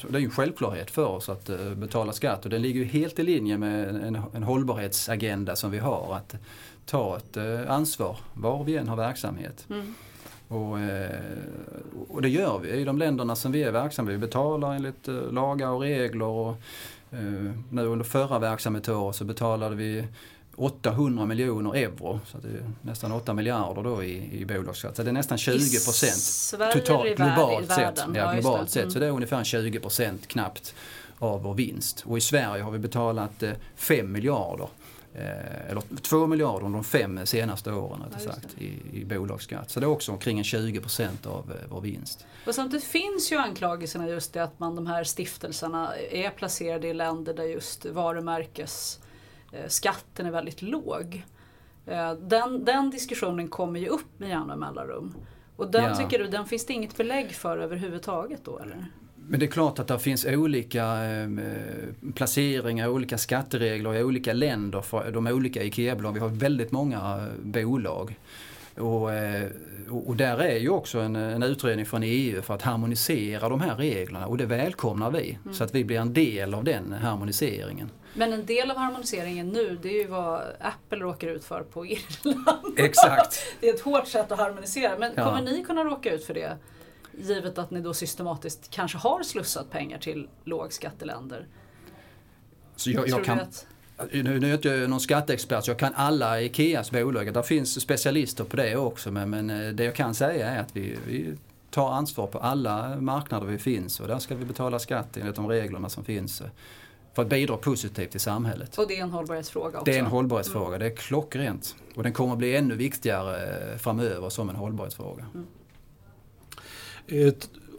det 0.10 0.18
är 0.18 0.22
en 0.22 0.32
självklarhet 0.32 0.92
för 0.92 1.06
oss 1.06 1.30
att 1.30 1.50
uh, 1.50 1.74
betala 1.76 2.14
skatt 2.14 2.44
och 2.44 2.50
det 2.50 2.60
ligger 2.60 2.80
ju 2.80 2.86
helt 2.86 3.20
i 3.20 3.24
linje 3.24 3.58
med 3.58 3.90
en, 3.90 4.16
en 4.34 4.44
hållbarhetsagenda 4.44 5.56
som 5.56 5.72
vi 5.72 5.80
har. 5.80 6.16
Att 6.16 6.36
ta 6.92 7.18
ett 7.18 7.38
uh, 7.38 7.72
ansvar 7.72 8.18
var 8.34 8.64
vi 8.64 8.78
än 8.78 8.88
har 8.88 8.96
verksamhet. 8.96 9.66
Mm. 9.70 9.94
Och, 10.48 10.78
och, 12.10 12.22
det 12.22 12.30
gör 12.30 12.60
vi 12.60 12.70
i 12.70 12.84
de 12.84 12.98
länderna 12.98 13.36
som 13.36 13.52
vi 13.52 13.64
är 13.64 13.72
verksamma. 13.72 14.12
Vi 14.12 14.18
betalar 14.18 14.74
enligt 14.74 15.08
lagar 15.32 15.70
och 15.70 15.82
regler. 15.82 16.26
Och, 16.26 16.56
nu 17.70 17.86
under 17.86 18.06
förra 18.06 18.40
verksamhetsåret 18.40 19.16
så 19.16 19.26
betalade 19.26 19.76
vi 19.76 20.06
800 20.56 21.26
miljoner 21.26 21.76
euro, 21.76 22.20
så 22.26 22.38
det 22.38 22.48
är 22.48 22.72
nästan 22.82 23.12
8 23.12 23.34
miljarder 23.34 23.84
då 23.84 24.04
i, 24.04 24.40
i 24.42 24.46
bolagsskatt. 24.46 24.96
Så 24.96 25.04
det 25.04 25.10
är 25.10 25.14
nästan 25.14 25.38
20 25.38 25.86
procent 25.86 26.62
totalt 26.74 27.16
globalt 27.16 27.72
sett. 27.72 28.04
Ja, 28.16 28.34
globalt 28.34 28.70
sett. 28.70 28.82
Mm. 28.82 28.92
Så 28.92 29.00
det 29.00 29.06
är 29.06 29.12
ungefär 29.12 29.44
20 29.44 29.80
procent 29.80 30.28
knappt 30.28 30.76
av 31.20 31.44
vår 31.44 31.54
vinst. 31.54 32.04
Och 32.06 32.18
i 32.18 32.22
Sverige 32.22 32.64
har 32.64 32.72
vi 32.72 32.80
betalat 32.80 33.44
5 33.76 34.00
eh, 34.00 34.06
miljarder 34.06 34.64
eh, 34.64 34.70
eller 35.14 35.82
2 36.02 36.28
miljarder 36.28 36.70
de 36.70 36.84
fem 36.84 37.26
senaste 37.26 37.72
åren 37.72 38.04
ja, 38.12 38.20
sagt, 38.20 38.58
i, 38.58 38.74
i 38.94 39.06
bolagsskatt. 39.06 39.70
Så 39.70 39.80
det 39.80 39.86
är 39.86 39.90
också 39.90 40.12
omkring 40.12 40.38
en 40.38 40.44
20 40.44 40.80
procent 40.82 41.26
av 41.26 41.52
eh, 41.52 41.68
vår 41.70 41.82
vinst. 41.82 42.26
Och 42.48 42.56
samtidigt 42.56 42.86
finns 42.86 43.32
ju 43.32 43.38
anklagelserna 43.38 44.08
just 44.08 44.34
det 44.34 44.44
att 44.44 44.60
man, 44.60 44.76
de 44.76 44.88
här 44.88 45.04
stiftelserna 45.04 45.96
är 45.96 46.30
placerade 46.30 46.88
i 46.88 46.94
länder 46.94 47.34
där 47.34 47.44
just 47.44 47.86
varumärkes 47.86 49.00
Eh, 49.52 49.64
är 50.26 50.32
väldigt 50.32 50.62
låg. 50.62 51.24
Eh, 51.86 52.14
den, 52.14 52.66
den 52.66 52.90
diskussionen 52.90 53.48
kommer 53.48 53.80
ju 53.80 53.88
upp 53.88 54.20
med 54.20 54.30
jämna 54.30 54.56
mellanrum. 54.56 55.14
Och 55.56 55.72
den 55.72 55.84
ja. 55.84 55.96
tycker 55.96 56.20
du, 56.20 56.28
den 56.28 56.46
finns 56.46 56.66
det 56.66 56.74
inget 56.74 56.98
belägg 56.98 57.32
för 57.32 57.58
överhuvudtaget 57.58 58.46
då 58.46 58.60
eller? 58.60 58.86
Men 59.28 59.40
det 59.40 59.46
är 59.46 59.52
klart 59.52 59.80
att 59.80 59.88
det 59.88 60.00
finns 60.00 60.26
olika 60.26 61.04
eh, 61.04 61.30
placeringar, 62.16 62.88
olika 62.88 63.18
skatteregler 63.18 63.96
i 63.96 64.04
olika 64.04 64.34
länder 64.34 64.82
för 64.82 65.12
de 65.12 65.28
olika 65.28 65.64
IKEA-bolagen. 65.64 66.14
Vi 66.14 66.20
har 66.20 66.30
väldigt 66.30 66.72
många 66.72 67.28
bolag. 67.42 68.16
Och, 68.78 69.14
eh, 69.14 69.48
och 69.90 70.16
där 70.16 70.38
är 70.38 70.58
ju 70.58 70.70
också 70.70 71.00
en, 71.00 71.16
en, 71.16 71.44
utredning 71.44 71.86
från 71.86 72.04
EU 72.04 72.42
för 72.42 72.54
att 72.54 72.62
harmonisera 72.62 73.50
de 73.50 73.62
här 73.62 73.76
reglerna 73.76 74.28
och 74.28 74.38
det 74.38 74.46
välkomnar 74.46 75.12
vi. 75.12 75.38
Mm. 75.44 75.54
Så 75.54 75.64
att 75.64 75.76
vi 75.76 75.84
blir 75.84 76.00
en 76.00 76.14
del 76.14 76.54
av 76.54 76.64
den 76.64 76.94
harmoniseringen. 76.94 77.90
Men 78.14 78.34
en 78.34 78.46
del 78.46 78.72
av 78.72 78.78
harmoniseringen 78.78 79.50
nu 79.50 79.78
det 79.82 79.90
är 79.90 80.02
ju 80.02 80.08
vad 80.08 80.42
Apple 80.60 81.00
råkar 81.00 81.28
ut 81.28 81.44
för 81.44 81.64
på 81.64 81.86
Irland. 81.86 82.80
Exakt. 82.80 83.44
det 83.60 83.70
är 83.70 83.74
ett 83.74 83.82
hårt 83.82 84.08
sätt 84.08 84.32
att 84.32 84.40
harmonisera. 84.40 84.98
Men 85.00 85.12
ja. 85.16 85.26
kommer 85.26 85.42
ni 85.42 85.64
kunna 85.64 85.84
råka 85.84 86.14
ut 86.14 86.26
för 86.26 86.34
det? 86.34 86.58
Givet 87.18 87.58
att 87.58 87.72
ni 87.72 87.82
då 87.82 87.94
systematiskt 87.94 88.70
kanske 88.70 88.98
har 88.98 89.24
slussat 89.24 89.70
pengar 89.70 89.98
till 89.98 90.30
lågskatteländer. 90.44 91.48
Så 92.76 92.92
jag, 92.92 93.08
jag 93.08 93.26
kan, 93.26 93.40
nu, 94.12 94.40
nu 94.40 94.46
är 94.46 94.50
jag 94.50 94.58
inte 94.58 94.88
någon 94.88 95.00
skatteexpert 95.00 95.66
så 95.66 95.72
jag 95.72 95.80
kan 95.80 95.94
alla 95.96 96.42
IKEAs 96.42 96.92
bolag. 96.92 97.34
Det 97.34 97.44
finns 97.44 97.82
specialister 97.82 98.44
på 98.44 98.56
det 98.56 98.76
också 98.76 99.12
men, 99.12 99.30
men 99.30 99.50
eh, 99.50 99.74
det 99.74 99.84
jag 99.84 99.96
kan 99.96 100.16
säga 100.16 100.50
är 100.50 100.60
att 100.60 100.76
vi, 100.76 100.98
vi 101.08 101.38
tar 101.72 101.92
ansvar 101.92 102.28
på 102.28 102.40
alla 102.40 102.96
marknader 103.02 103.48
vi 103.48 103.58
finns 103.58 104.00
och 104.00 104.08
där 104.08 104.20
ska 104.20 104.36
vi 104.36 104.46
betala 104.46 104.80
skatt 104.80 105.18
enligt 105.18 105.36
de 105.36 105.48
reglerna 105.48 105.90
som 105.90 106.04
finns 106.04 106.42
för 107.14 107.22
att 107.22 107.30
bidra 107.30 107.58
positivt 107.58 108.12
till 108.12 108.20
samhället. 108.20 108.78
Och 108.78 108.88
det 108.88 108.98
är 108.98 109.04
en 109.04 109.12
hållbarhetsfråga 109.12 109.80
också? 109.80 109.92
Det 109.92 109.96
är 109.96 110.00
en 110.00 110.06
hållbarhetsfråga, 110.06 110.68
mm. 110.68 110.80
det 110.80 110.86
är 110.86 110.96
klockrent. 110.96 111.76
Och 111.96 112.04
den 112.04 112.14
kommer 112.14 112.32
att 112.32 112.38
bli 112.38 112.56
ännu 112.56 112.76
viktigare 112.76 113.72
eh, 113.72 113.78
framöver 113.78 114.30
som 114.30 114.50
en 114.50 114.56
hållbarhetsfråga. 114.56 115.26
Mm. 115.34 115.48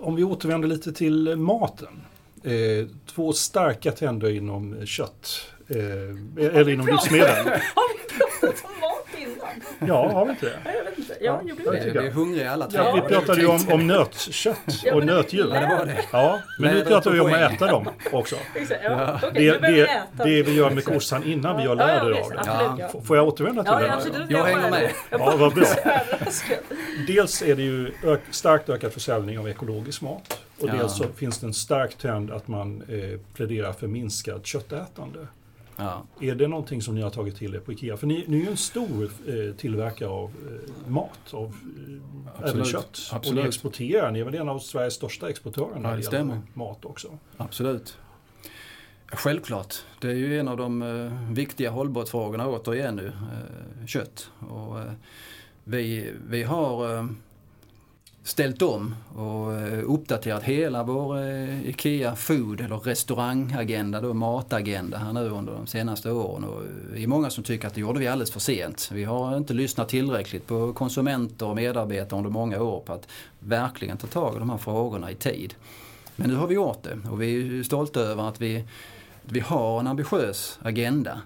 Om 0.00 0.16
vi 0.16 0.24
återvänder 0.24 0.68
lite 0.68 0.92
till 0.92 1.36
maten. 1.36 2.00
Eh, 2.44 2.86
två 3.14 3.32
starka 3.32 3.92
trender 3.92 4.30
inom 4.30 4.86
kött, 4.86 5.46
eh, 5.68 6.46
eller 6.56 6.68
inom 6.68 6.86
livsmedel. 6.86 7.52
Ja, 9.86 10.12
har 10.12 10.24
vi 10.24 10.30
inte 10.30 10.46
det? 10.46 10.58
Jag 10.64 10.84
vet 10.84 10.98
inte. 10.98 11.16
Ja, 11.20 11.40
ja, 11.44 11.54
det. 11.70 12.00
Vi 12.00 12.06
är 12.06 12.10
hungriga 12.10 12.50
alla 12.50 12.70
tre. 12.70 12.80
Ja, 12.84 12.92
vi 12.94 13.00
pratade 13.14 13.40
ju 13.40 13.46
om, 13.46 13.60
om 13.72 13.86
nötkött 13.86 14.58
och 14.92 15.04
nötdjur. 15.04 15.50
Ja, 15.54 15.60
det 15.60 15.76
var 15.76 15.86
det. 15.86 16.04
Ja, 16.12 16.40
men 16.58 16.74
nu 16.74 16.84
pratar 16.84 17.10
vi 17.10 17.20
om 17.20 17.32
att 17.32 17.52
äta 17.52 17.66
dem 17.66 17.88
också. 18.12 18.36
Ja. 18.82 19.20
Det, 19.34 19.58
det, 19.58 20.02
det 20.12 20.42
vi 20.42 20.54
gör 20.54 20.70
med 20.70 20.84
kossan 20.84 21.24
innan 21.24 21.56
vi 21.56 21.62
gör 21.62 21.74
lärardagen. 21.74 22.78
Ja, 22.78 22.90
Får 23.04 23.16
jag 23.16 23.28
återvända 23.28 23.62
till 23.62 23.72
ja, 23.72 23.78
det? 23.78 23.92
Absolut, 23.94 24.30
jag 24.30 24.44
hänger 24.44 24.70
med. 24.70 24.90
Ja, 25.10 25.36
vad 25.36 25.54
bra. 25.54 25.64
Dels 27.06 27.42
är 27.42 27.56
det 27.56 27.62
ju 27.62 27.92
ök, 28.04 28.20
starkt 28.30 28.68
ökad 28.68 28.92
försäljning 28.92 29.38
av 29.38 29.48
ekologisk 29.48 30.02
mat. 30.02 30.40
Och 30.60 30.70
dels 30.70 30.96
så 30.96 31.04
finns 31.16 31.38
det 31.38 31.46
en 31.46 31.54
stark 31.54 31.94
trend 31.98 32.30
att 32.30 32.48
man 32.48 32.82
eh, 32.88 33.20
pläderar 33.34 33.72
för 33.72 33.86
minskat 33.86 34.46
köttätande. 34.46 35.26
Ja. 35.76 36.02
Är 36.20 36.34
det 36.34 36.48
någonting 36.48 36.82
som 36.82 36.94
ni 36.94 37.02
har 37.02 37.10
tagit 37.10 37.36
till 37.36 37.54
er 37.54 37.58
på 37.58 37.72
IKEA? 37.72 37.96
För 37.96 38.06
ni, 38.06 38.24
ni 38.28 38.36
är 38.36 38.40
ju 38.40 38.50
en 38.50 38.56
stor 38.56 39.10
eh, 39.26 39.54
tillverkare 39.56 40.08
av 40.08 40.30
eh, 40.46 40.90
mat, 40.90 41.34
av 41.34 41.54
eh, 42.42 42.50
även 42.50 42.64
kött. 42.64 42.98
Absolut. 43.12 43.26
Och 43.26 43.34
ni 43.34 43.48
exporterar, 43.48 44.10
ni 44.10 44.20
är 44.20 44.24
väl 44.24 44.34
en 44.34 44.48
av 44.48 44.58
Sveriges 44.58 44.94
största 44.94 45.28
exportörer 45.28 45.78
när 45.78 45.96
det 45.96 46.02
gäller 46.02 46.40
mat 46.54 46.84
också? 46.84 47.18
Absolut. 47.36 47.98
Självklart. 49.06 49.74
Det 50.00 50.08
är 50.08 50.14
ju 50.14 50.38
en 50.40 50.48
av 50.48 50.56
de 50.56 50.82
eh, 50.82 51.32
viktiga 51.32 51.70
hållbarhetsfrågorna 51.70 52.48
återigen 52.48 52.96
nu, 52.96 53.06
eh, 53.06 53.86
kött. 53.86 54.30
Och, 54.50 54.80
eh, 54.80 54.92
vi, 55.64 56.12
vi 56.28 56.42
har 56.42 56.96
eh, 56.96 57.06
ställt 58.24 58.62
om 58.62 58.94
och 59.14 59.54
eh, 59.54 59.90
uppdaterat 59.90 60.42
hela 60.42 60.82
vår 60.82 61.18
eh, 61.18 61.68
IKEA 61.68 62.16
Food 62.16 62.60
eller 62.60 62.76
restaurangagenda, 62.76 64.00
då, 64.00 64.14
matagenda 64.14 64.98
här 64.98 65.12
nu 65.12 65.28
under 65.28 65.52
de 65.52 65.66
senaste 65.66 66.10
åren. 66.10 66.44
Och 66.44 66.62
eh, 66.62 66.68
det 66.92 67.02
är 67.02 67.06
många 67.06 67.30
som 67.30 67.44
tycker 67.44 67.68
att 67.68 67.74
det 67.74 67.80
gjorde 67.80 68.00
vi 68.00 68.08
alldeles 68.08 68.30
för 68.30 68.40
sent. 68.40 68.90
Vi 68.92 69.04
har 69.04 69.36
inte 69.36 69.54
lyssnat 69.54 69.88
tillräckligt 69.88 70.46
på 70.46 70.72
konsumenter 70.72 71.46
och 71.46 71.56
medarbetare 71.56 72.18
under 72.18 72.30
många 72.30 72.62
år 72.62 72.80
på 72.80 72.92
att 72.92 73.08
verkligen 73.38 73.96
ta 73.96 74.06
tag 74.06 74.36
i 74.36 74.38
de 74.38 74.50
här 74.50 74.58
frågorna 74.58 75.10
i 75.10 75.14
tid. 75.14 75.54
Men 76.16 76.30
nu 76.30 76.36
har 76.36 76.46
vi 76.46 76.54
gjort 76.54 76.82
det 76.82 76.98
och 77.10 77.22
vi 77.22 77.58
är 77.58 77.62
stolta 77.62 78.00
över 78.00 78.28
att 78.28 78.40
vi, 78.40 78.64
vi 79.22 79.40
har 79.40 79.80
en 79.80 79.86
ambitiös 79.86 80.58
agenda 80.62 81.20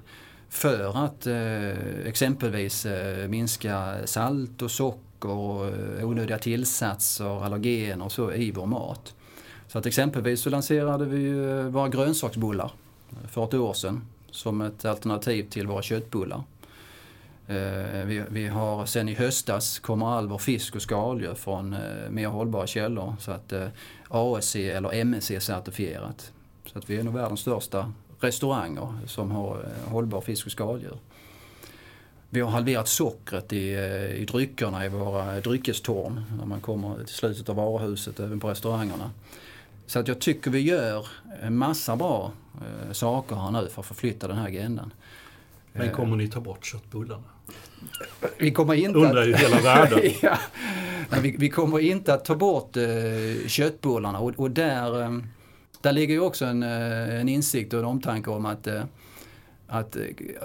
för 0.48 1.04
att 1.04 1.26
eh, 1.26 2.06
exempelvis 2.06 2.86
eh, 2.86 3.28
minska 3.28 3.96
salt 4.04 4.62
och 4.62 4.70
socker 4.70 5.05
och 5.24 5.66
eh, 5.66 6.08
onödiga 6.08 6.38
tillsatser, 6.38 7.44
allergener 7.44 8.04
och 8.04 8.12
så 8.12 8.32
i 8.32 8.50
vår 8.50 8.66
mat. 8.66 9.14
Så 9.68 9.78
att 9.78 9.86
exempelvis 9.86 10.40
så 10.40 10.50
lanserade 10.50 11.04
vi 11.04 11.28
eh, 11.28 11.62
våra 11.62 11.88
grönsaksbullar 11.88 12.70
eh, 13.10 13.28
för 13.28 13.44
ett 13.44 13.54
år 13.54 13.72
sedan 13.72 14.02
som 14.30 14.60
ett 14.60 14.84
alternativ 14.84 15.48
till 15.50 15.66
våra 15.66 15.82
köttbullar. 15.82 16.42
Vi, 18.06 18.24
vi 18.28 18.46
har 18.46 18.86
sen 18.86 19.08
i 19.08 19.14
höstas 19.14 19.78
kommer 19.78 20.06
all 20.06 20.28
vår 20.28 20.38
fisk 20.38 20.76
och 20.76 20.82
skaldjur 20.82 21.34
från 21.34 21.76
mer 22.10 22.28
hållbara 22.28 22.66
källor 22.66 23.16
så 23.20 23.30
att 23.30 23.52
ASC 24.08 24.56
eller 24.56 24.94
MSC 24.94 25.40
certifierat. 25.40 26.32
Så 26.66 26.78
att 26.78 26.90
vi 26.90 26.96
är 26.96 27.02
nog 27.02 27.14
världens 27.14 27.40
största 27.40 27.92
restauranger 28.20 28.88
som 29.06 29.30
har 29.30 29.68
hållbar 29.86 30.20
fisk 30.20 30.46
och 30.46 30.52
skaldjur. 30.52 30.98
Vi 32.30 32.40
har 32.40 32.50
halverat 32.50 32.88
sockret 32.88 33.52
i, 33.52 33.74
eh, 33.74 34.22
i 34.22 34.24
dryckerna 34.24 34.84
i 34.86 34.88
våra 34.88 35.40
dryckestorn 35.40 36.24
när 36.38 36.46
man 36.46 36.60
kommer 36.60 37.04
till 37.04 37.14
slutet 37.14 37.48
av 37.48 37.56
varuhuset, 37.56 38.20
även 38.20 38.40
på 38.40 38.50
restaurangerna. 38.50 39.10
Så 39.86 39.98
att 39.98 40.08
jag 40.08 40.20
tycker 40.20 40.50
vi 40.50 40.60
gör 40.60 41.06
en 41.42 41.56
massa 41.56 41.96
bra 41.96 42.32
eh, 42.54 42.92
saker 42.92 43.36
här 43.36 43.50
nu 43.50 43.68
för 43.68 43.80
att 43.80 43.86
förflytta 43.86 44.28
den 44.28 44.36
här 44.36 44.46
agendan. 44.46 44.92
Men 45.72 45.90
kommer 45.90 46.16
ni 46.16 46.28
ta 46.28 46.40
bort 46.40 46.66
köttbullarna? 46.66 47.22
Vi 48.38 48.50
kommer 48.50 48.74
inte 48.74 48.98
Undrar 48.98 49.24
ju 49.24 49.36
hela 49.36 49.60
världen. 49.60 50.00
ja. 50.22 50.38
Nej, 51.10 51.20
vi, 51.20 51.36
vi, 51.38 51.50
kommer 51.50 51.78
inte 51.78 52.14
att 52.14 52.24
ta 52.24 52.34
bort 52.34 52.76
eh, 52.76 53.46
köttbullarna 53.46 54.18
och, 54.18 54.32
och 54.36 54.50
där, 54.50 55.02
eh, 55.02 55.18
där 55.80 55.92
ligger 55.92 56.14
ju 56.14 56.20
också 56.20 56.44
en, 56.44 56.62
eh, 56.62 57.20
en 57.20 57.28
insikt 57.28 57.72
och 57.72 57.78
en 57.78 57.84
omtanke 57.84 58.30
om 58.30 58.46
att, 58.46 58.66
eh, 58.66 58.82
att 59.66 59.96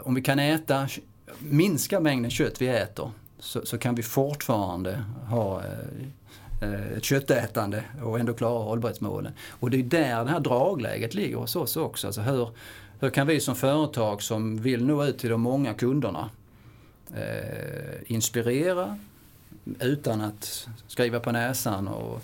om 0.03 0.15
vi 0.15 0.21
kan 0.21 0.39
äta 0.39 0.87
minska 1.39 1.99
mängden 1.99 2.31
kött 2.31 2.61
vi 2.61 2.67
äter 2.67 3.11
så, 3.39 3.65
så 3.65 3.77
kan 3.77 3.95
vi 3.95 4.03
fortfarande 4.03 5.03
ha 5.27 5.61
eh, 5.63 6.69
eh, 6.69 6.97
ett 6.97 7.03
köttätande 7.03 7.83
och 8.03 8.19
ändå 8.19 8.33
klara 8.33 8.63
hållbarhetsmålen. 8.63 9.33
Och 9.49 9.69
det 9.69 9.77
är 9.77 9.83
där 9.83 10.25
det 10.25 10.31
här 10.31 10.39
dragläget 10.39 11.13
ligger 11.13 11.37
hos 11.37 11.55
oss 11.55 11.77
också. 11.77 12.07
Alltså 12.07 12.21
hur, 12.21 12.49
hur 12.99 13.09
kan 13.09 13.27
vi 13.27 13.39
som 13.39 13.55
företag 13.55 14.21
som 14.21 14.61
vill 14.61 14.85
nå 14.85 15.05
ut 15.05 15.17
till 15.17 15.29
de 15.29 15.41
många 15.41 15.73
kunderna 15.73 16.29
eh, 17.15 18.01
inspirera 18.05 18.97
utan 19.79 20.21
att 20.21 20.67
skriva 20.87 21.19
på 21.19 21.31
näsan 21.31 21.87
och 21.87 22.21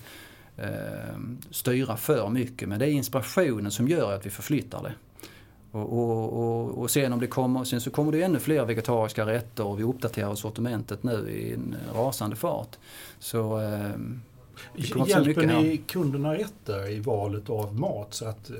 eh, 0.58 1.18
styra 1.52 1.98
för 1.98 2.30
mycket. 2.30 2.70
Men 2.70 2.80
det 2.80 2.86
är 2.86 2.92
inspirationen 2.92 3.72
som 3.72 3.88
gör 3.88 4.14
att 4.14 4.26
vi 4.26 4.30
förflyttar 4.30 4.84
det. 4.84 4.94
Och, 5.72 5.94
och, 5.94 6.34
och, 6.34 6.78
och, 6.78 6.92
sen 6.92 7.14
om 7.14 7.20
det 7.20 7.28
kommer, 7.28 7.64
sen 7.64 7.82
så 7.82 7.90
kommer 7.90 8.12
det 8.12 8.22
ännu 8.22 8.40
fler 8.40 8.66
vegetariska 8.66 9.26
rätter 9.26 9.66
och 9.66 9.80
vi 9.80 9.84
uppdaterar 9.84 10.36
sortimentet 10.36 11.04
nu 11.04 11.30
i 11.30 11.54
en 11.54 11.76
rasande 11.96 12.36
fart. 12.36 12.78
Så, 13.20 13.60
eh, 13.60 13.92
Hjälper 14.76 15.46
ni 15.48 15.54
här. 15.54 15.78
kunderna 15.88 16.34
rätt 16.34 16.54
där 16.66 16.92
i 16.92 17.00
valet 17.00 17.50
av 17.50 17.80
mat? 17.80 18.14
Så 18.14 18.26
att 18.26 18.50
eh, 18.50 18.56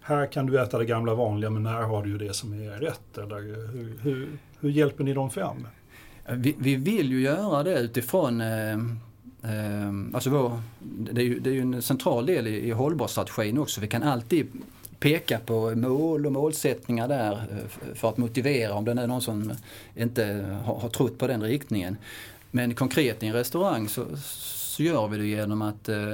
här 0.00 0.26
kan 0.26 0.46
du 0.46 0.62
äta 0.62 0.78
det 0.78 0.84
gamla 0.84 1.14
vanliga 1.14 1.50
men 1.50 1.66
här 1.66 1.82
har 1.82 2.02
du 2.02 2.10
ju 2.10 2.18
det 2.18 2.34
som 2.34 2.52
är 2.52 2.70
rätt. 2.70 3.18
Eller 3.18 3.40
hur, 3.72 3.98
hur, 4.02 4.28
hur 4.60 4.70
hjälper 4.70 5.04
ni 5.04 5.12
dem 5.12 5.30
fram? 5.30 5.66
Vi, 6.28 6.54
vi, 6.58 6.76
vill 6.76 7.10
ju 7.10 7.20
göra 7.20 7.62
det 7.62 7.78
utifrån 7.78 8.40
eh, 8.40 8.72
eh, 8.72 9.92
Alltså 10.14 10.30
vår, 10.30 10.60
det, 11.12 11.20
är 11.20 11.24
ju, 11.24 11.38
det 11.38 11.50
är 11.50 11.54
ju 11.54 11.60
en 11.60 11.82
central 11.82 12.26
del 12.26 12.46
i, 12.46 12.68
i 12.68 12.70
hållbarhetsstrategin 12.70 13.58
också. 13.58 13.80
Vi 13.80 13.88
kan 13.88 14.02
alltid 14.02 14.46
peka 15.00 15.38
på 15.38 15.74
mål 15.74 16.26
och 16.26 16.32
målsättningar 16.32 17.08
där 17.08 17.32
eh, 17.32 17.94
för 17.94 18.08
att 18.08 18.16
motivera 18.16 18.74
om 18.74 18.84
det 18.84 18.90
är 18.90 19.06
någon 19.06 19.22
som 19.22 19.52
inte 19.94 20.46
har, 20.64 20.74
har 20.80 20.88
trott 20.88 21.18
på 21.18 21.26
den 21.26 21.42
riktningen. 21.42 21.96
Men 22.50 22.74
konkret 22.74 23.22
i 23.22 23.26
en 23.26 23.32
restaurang 23.32 23.88
så, 23.88 24.06
så 24.16 24.82
gör 24.82 25.08
vi 25.08 25.18
det 25.18 25.26
genom 25.26 25.62
att 25.62 25.88
eh, 25.88 26.12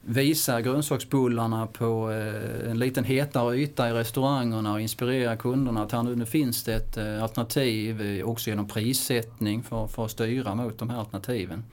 visa 0.00 0.60
grönsaksbullarna 0.60 1.66
på 1.66 2.10
eh, 2.10 2.70
en 2.70 2.78
liten 2.78 3.04
hetare 3.04 3.56
yta 3.56 3.88
i 3.88 3.92
restaurangerna 3.92 4.72
och 4.72 4.80
inspirera 4.80 5.36
kunderna 5.36 5.82
att 5.82 5.92
här 5.92 6.02
nu, 6.02 6.16
nu 6.16 6.26
finns 6.26 6.64
det 6.64 6.74
ett 6.74 6.96
eh, 6.96 7.22
alternativ 7.22 8.02
eh, 8.02 8.24
också 8.24 8.50
genom 8.50 8.68
prissättning 8.68 9.62
för, 9.62 9.86
för 9.86 10.04
att 10.04 10.10
styra 10.10 10.54
mot 10.54 10.78
de 10.78 10.90
här 10.90 10.98
alternativen. 10.98 11.64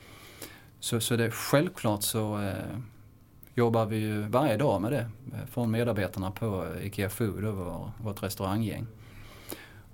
Så, 0.80 1.00
så 1.00 1.16
det 1.16 1.32
självklart 1.32 2.04
så 2.04 2.41
eh, 2.41 2.78
jobbar 3.56 3.86
vi 3.86 3.97
ju 3.97 4.22
varje 4.22 4.58
dag 4.58 4.82
med 4.82 4.91
det 4.91 5.08
eh, 5.34 5.45
från 5.51 5.72
medarbetarna 5.72 6.32
på 6.32 6.66
IKEA 6.84 7.10
Food 7.10 7.45
och 7.45 7.89
vårt 8.03 8.24
restauranggäng. 8.24 8.88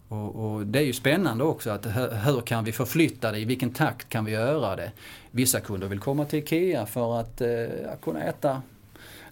Och, 0.07 0.35
och, 0.35 0.67
det 0.67 0.79
är 0.79 0.83
ju 0.83 0.93
spännande 0.93 1.43
också 1.43 1.69
att 1.69 1.85
hur, 2.25 2.41
kan 2.41 2.63
vi 2.63 2.71
förflytta 2.71 3.31
det, 3.31 3.39
i 3.39 3.45
vilken 3.45 3.73
takt 3.73 4.09
kan 4.09 4.25
vi 4.25 4.31
göra 4.31 4.75
det? 4.75 4.91
Vissa 5.31 5.59
kunder 5.59 5.87
vill 5.87 5.99
komma 5.99 6.25
till 6.25 6.39
IKEA 6.39 6.85
för 6.85 7.19
att 7.19 7.41
eh, 7.41 7.47
kunna 8.01 8.23
äta 8.23 8.61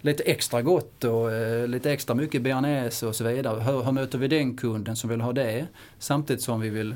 lite 0.01 0.23
extra 0.23 0.61
gott 0.61 1.03
och 1.03 1.31
eh, 1.31 1.67
lite 1.67 1.91
extra 1.91 2.15
mycket 2.15 2.41
bearnaise 2.41 3.07
och 3.07 3.15
så 3.15 3.23
vidare. 3.23 3.59
Hur, 3.59 3.83
hur 3.83 3.91
möter 3.91 4.17
vi 4.17 4.27
den 4.27 4.57
kunden 4.57 4.95
som 4.95 5.09
vill 5.09 5.21
ha 5.21 5.33
det? 5.33 5.67
Samtidigt 5.99 6.43
som 6.43 6.61
vi 6.61 6.69
vill 6.69 6.95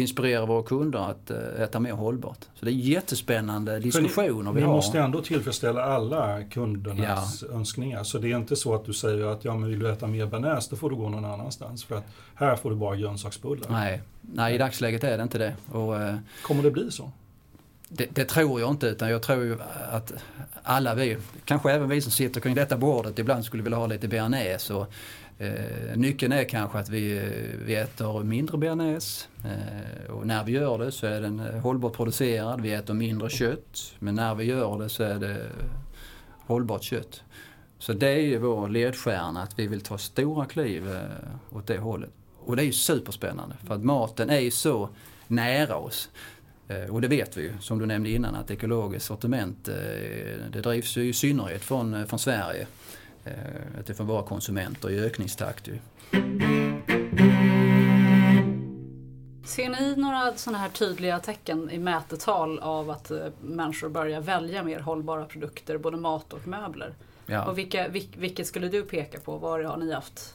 inspirera 0.00 0.46
våra 0.46 0.62
kunder 0.62 0.98
att 0.98 1.30
eh, 1.30 1.62
äta 1.62 1.80
mer 1.80 1.92
hållbart. 1.92 2.38
Så 2.54 2.64
det 2.64 2.70
är 2.70 2.72
jättespännande 2.72 3.78
diskussioner 3.78 4.52
ni, 4.52 4.60
vi 4.60 4.60
har. 4.60 4.68
Ni 4.68 4.76
måste 4.76 5.00
ändå 5.00 5.22
tillfredsställa 5.22 5.82
alla 5.82 6.44
kundernas 6.44 7.44
ja. 7.48 7.54
önskningar. 7.54 8.04
Så 8.04 8.18
det 8.18 8.32
är 8.32 8.36
inte 8.36 8.56
så 8.56 8.74
att 8.74 8.84
du 8.84 8.92
säger 8.92 9.26
att 9.26 9.44
ja, 9.44 9.56
men 9.56 9.70
vill 9.70 9.78
du 9.78 9.90
äta 9.90 10.06
mer 10.06 10.26
bearnaise 10.26 10.70
då 10.70 10.76
får 10.76 10.90
du 10.90 10.96
gå 10.96 11.08
någon 11.08 11.24
annanstans. 11.24 11.84
För 11.84 11.96
att 11.96 12.04
här 12.34 12.56
får 12.56 12.70
du 12.70 12.76
bara 12.76 12.96
grönsaksbullar. 12.96 13.70
Nej, 13.70 14.02
Nej 14.20 14.54
i 14.54 14.58
dagsläget 14.58 15.04
är 15.04 15.16
det 15.16 15.22
inte 15.22 15.38
det. 15.38 15.54
Och, 15.72 16.02
eh, 16.02 16.16
Kommer 16.42 16.62
det 16.62 16.70
bli 16.70 16.90
så? 16.90 17.10
Det, 17.88 18.06
det, 18.14 18.24
tror 18.24 18.60
jag 18.60 18.70
inte 18.70 18.86
utan 18.86 19.10
jag 19.10 19.22
tror 19.22 19.62
att 19.90 20.12
alla 20.62 20.94
vi, 20.94 21.16
kanske 21.44 21.72
även 21.72 21.88
vi 21.88 22.00
som 22.00 22.12
sitter 22.12 22.40
kring 22.40 22.54
detta 22.54 22.76
bordet 22.76 23.18
ibland 23.18 23.44
skulle 23.44 23.62
vilja 23.62 23.78
ha 23.78 23.86
lite 23.86 24.08
bearnaise. 24.08 24.74
Och, 24.74 24.92
Eh, 25.40 25.96
nyckeln 25.96 26.32
är 26.32 26.44
kanske 26.44 26.78
att 26.78 26.88
vi, 26.88 27.18
eh, 27.18 27.66
vi 27.66 27.74
äter 27.74 28.24
mindre 28.24 28.58
bearnaise 28.58 29.26
eh, 29.44 30.10
och 30.10 30.26
när 30.26 30.44
vi 30.44 30.52
gör 30.52 30.78
det 30.78 30.92
så 30.92 31.06
är 31.06 31.20
den 31.20 31.40
eh, 31.40 31.60
hållbart 31.60 31.92
producerad. 31.92 32.60
Vi 32.60 32.72
äter 32.72 32.94
mindre 32.94 33.30
kött 33.30 33.94
men 33.98 34.14
när 34.14 34.34
vi 34.34 34.44
gör 34.44 34.78
det 34.78 34.88
så 34.88 35.02
är 35.02 35.18
det 35.18 35.46
hållbart 36.46 36.82
kött. 36.82 37.22
Så 37.78 37.92
det 37.92 38.08
är 38.08 38.20
ju 38.20 38.38
vår 38.38 38.68
ledstjärna 38.68 39.42
att 39.42 39.58
vi 39.58 39.66
vill 39.66 39.80
ta 39.80 39.98
stora 39.98 40.46
kliv 40.46 40.92
eh, 40.92 41.56
åt 41.56 41.66
det 41.66 41.78
hållet. 41.78 42.10
Och 42.38 42.56
det 42.56 42.62
är 42.62 42.66
ju 42.66 42.72
superspännande 42.72 43.54
för 43.66 43.74
att 43.74 43.84
maten 43.84 44.30
är 44.30 44.40
ju 44.40 44.50
så 44.50 44.88
nära 45.26 45.76
oss. 45.76 46.10
Eh, 46.68 46.94
och 46.94 47.00
det 47.00 47.08
vet 47.08 47.36
vi 47.36 47.42
ju, 47.42 47.52
som 47.60 47.78
du 47.78 47.86
nämnde 47.86 48.10
innan, 48.10 48.34
att 48.34 48.50
ekologiskt 48.50 49.06
sortiment 49.06 49.68
eh, 49.68 49.74
det 50.52 50.60
drivs 50.60 50.96
ju 50.96 51.08
i 51.08 51.12
synnerhet 51.12 51.62
från, 51.62 51.94
eh, 51.94 52.04
från 52.04 52.18
Sverige 52.18 52.66
utifrån 53.80 54.06
våra 54.06 54.22
konsumenter 54.22 54.90
i 54.90 55.00
ökningstakt. 55.00 55.68
Ser 59.50 59.68
ni 59.68 59.96
några 59.96 60.36
sådana 60.36 60.58
här 60.58 60.68
tydliga 60.68 61.18
tecken 61.18 61.70
i 61.70 61.78
mätetal 61.78 62.58
av 62.58 62.90
att 62.90 63.10
eh, 63.10 63.18
människor 63.40 63.88
börjar 63.88 64.20
välja 64.20 64.62
mer 64.62 64.80
hållbara 64.80 65.24
produkter, 65.24 65.78
både 65.78 65.96
mat 65.96 66.32
och 66.32 66.48
möbler? 66.48 66.94
Ja. 67.26 67.44
Och 67.44 67.58
vilka, 67.58 67.88
vilket 68.16 68.46
skulle 68.46 68.68
du 68.68 68.82
peka 68.82 69.20
på? 69.20 69.36
Var 69.36 69.62
har 69.62 69.76
ni 69.76 69.92
haft 69.92 70.34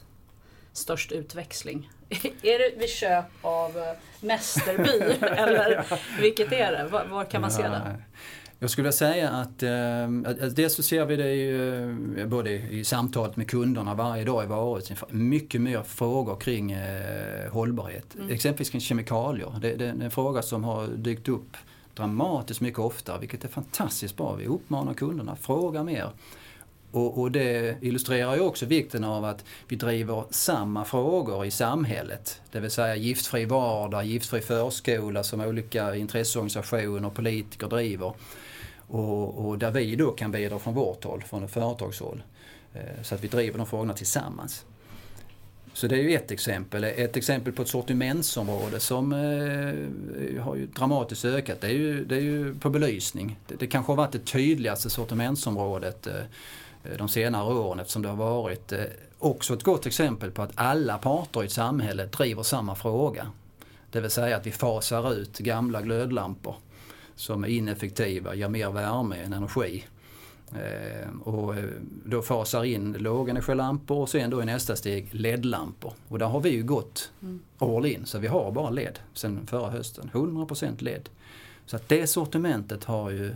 störst 0.72 1.12
utväxling? 1.12 1.90
är 2.42 2.58
det 2.58 2.78
vid 2.78 2.88
köp 2.88 3.24
av 3.42 3.78
eh, 3.78 3.92
Mästerby 4.20 5.16
eller 5.26 5.84
vilket 6.20 6.52
är 6.52 6.72
det? 6.72 6.88
Var, 6.90 7.04
var 7.04 7.24
kan 7.24 7.40
man 7.40 7.50
ja. 7.50 7.56
se 7.56 7.68
det? 7.68 8.02
Jag 8.58 8.70
skulle 8.70 8.92
säga 8.92 9.30
att, 9.30 9.62
eh, 9.62 10.48
dels 10.54 10.74
så 10.74 10.82
ser 10.82 11.06
vi 11.06 11.16
det 11.16 11.34
ju, 11.34 12.20
eh, 12.20 12.26
både 12.26 12.50
i 12.50 12.84
samtalet 12.84 13.36
med 13.36 13.50
kunderna 13.50 13.94
varje 13.94 14.24
dag 14.24 14.44
i 14.44 14.46
varuhuset, 14.46 14.98
mycket 15.10 15.60
mer 15.60 15.82
frågor 15.82 16.36
kring 16.36 16.72
eh, 16.72 17.52
hållbarhet. 17.52 18.14
Mm. 18.14 18.30
Exempelvis 18.30 18.70
kring 18.70 18.80
kemikalier. 18.80 19.52
Det, 19.60 19.74
det, 19.74 19.86
är 19.86 20.02
en 20.02 20.10
fråga 20.10 20.42
som 20.42 20.64
har 20.64 20.86
dykt 20.86 21.28
upp 21.28 21.56
dramatiskt 21.94 22.60
mycket 22.60 22.78
ofta, 22.78 23.18
vilket 23.18 23.44
är 23.44 23.48
fantastiskt 23.48 24.16
bra. 24.16 24.34
Vi 24.34 24.46
uppmanar 24.46 24.94
kunderna, 24.94 25.36
fråga 25.36 25.82
mer. 25.82 26.10
Och, 26.90 27.20
och, 27.20 27.30
det 27.30 27.76
illustrerar 27.80 28.34
ju 28.34 28.40
också 28.40 28.66
vikten 28.66 29.04
av 29.04 29.24
att 29.24 29.44
vi 29.68 29.76
driver 29.76 30.24
samma 30.30 30.84
frågor 30.84 31.46
i 31.46 31.50
samhället. 31.50 32.40
Det 32.52 32.60
vill 32.60 32.70
säga 32.70 32.96
giftfri 32.96 33.44
vardag, 33.44 34.04
giftfri 34.04 34.40
förskola 34.40 35.24
som 35.24 35.40
olika 35.40 35.96
intresseorganisationer 35.96 37.06
och 37.06 37.14
politiker 37.14 37.68
driver. 37.68 38.12
Och, 38.88 39.46
och, 39.46 39.58
där 39.58 39.70
vi 39.70 39.96
då 39.96 40.10
kan 40.10 40.32
bidra 40.32 40.58
från 40.58 40.74
vårt 40.74 41.04
håll, 41.04 41.22
från 41.22 41.44
ett 41.44 41.50
företagshåll. 41.50 42.22
Eh, 42.74 43.02
så 43.02 43.14
att 43.14 43.24
vi 43.24 43.28
driver 43.28 43.58
de 43.58 43.66
frågorna 43.66 43.94
tillsammans. 43.94 44.64
Så 45.76 45.86
det 45.86 45.96
är 45.96 46.02
ju 46.02 46.14
ett 46.14 46.30
exempel. 46.30 46.84
Ett 46.84 47.16
exempel 47.16 47.52
på 47.52 47.62
ett 47.62 47.68
sortimentsområde 47.68 48.80
som 48.80 49.12
eh, 49.12 50.42
har 50.42 50.56
ju 50.56 50.66
dramatiskt 50.66 51.24
ökat, 51.24 51.60
det 51.60 51.66
är 51.66 51.72
ju, 51.72 52.04
det 52.04 52.16
är 52.16 52.20
ju 52.20 52.54
på 52.54 52.70
belysning. 52.70 53.38
Det, 53.46 53.54
det 53.54 53.66
kanske 53.66 53.92
har 53.92 53.96
varit 53.96 54.12
det 54.12 54.18
tydligaste 54.18 54.90
sortimentsområdet 54.90 56.06
eh, 56.06 56.14
de 56.98 57.08
senare 57.08 57.54
åren 57.54 57.80
eftersom 57.80 58.02
det 58.02 58.08
har 58.08 58.16
varit 58.16 58.72
eh, 58.72 58.80
också 59.18 59.54
ett 59.54 59.62
gott 59.62 59.86
exempel 59.86 60.30
på 60.30 60.42
att 60.42 60.52
alla 60.54 60.98
parter 60.98 61.42
i 61.42 61.46
ett 61.46 61.52
samhälle 61.52 62.06
driver 62.06 62.42
samma 62.42 62.74
fråga. 62.74 63.26
Det 63.90 64.00
vill 64.00 64.10
säga 64.10 64.36
att 64.36 64.46
vi 64.46 64.52
fasar 64.52 65.12
ut 65.12 65.38
gamla 65.38 65.82
glödlampor 65.82 66.56
som 67.16 67.44
är 67.44 67.48
ineffektiva, 67.48 68.34
ger 68.34 68.48
mer 68.48 68.70
värme 68.70 69.16
än 69.16 69.32
energi. 69.32 69.84
Eh, 70.54 71.20
och 71.22 71.56
eh, 71.56 71.64
då 72.04 72.22
fasar 72.22 72.64
in 72.64 72.92
lågenergilampor 72.92 73.98
och 73.98 74.08
sen 74.08 74.30
då 74.30 74.42
i 74.42 74.44
nästa 74.44 74.76
steg 74.76 75.08
LED-lampor. 75.14 75.92
Och 76.08 76.18
där 76.18 76.26
har 76.26 76.40
vi 76.40 76.50
ju 76.50 76.62
gått 76.62 77.10
mm. 77.22 77.40
all 77.58 77.86
in 77.86 78.06
så 78.06 78.18
vi 78.18 78.26
har 78.26 78.52
bara 78.52 78.70
LED 78.70 78.98
sen 79.14 79.46
förra 79.46 79.70
hösten. 79.70 80.10
100% 80.12 80.82
LED. 80.82 81.08
Så 81.66 81.76
att 81.76 81.88
det 81.88 82.06
sortimentet 82.06 82.84
har 82.84 83.10
ju 83.10 83.34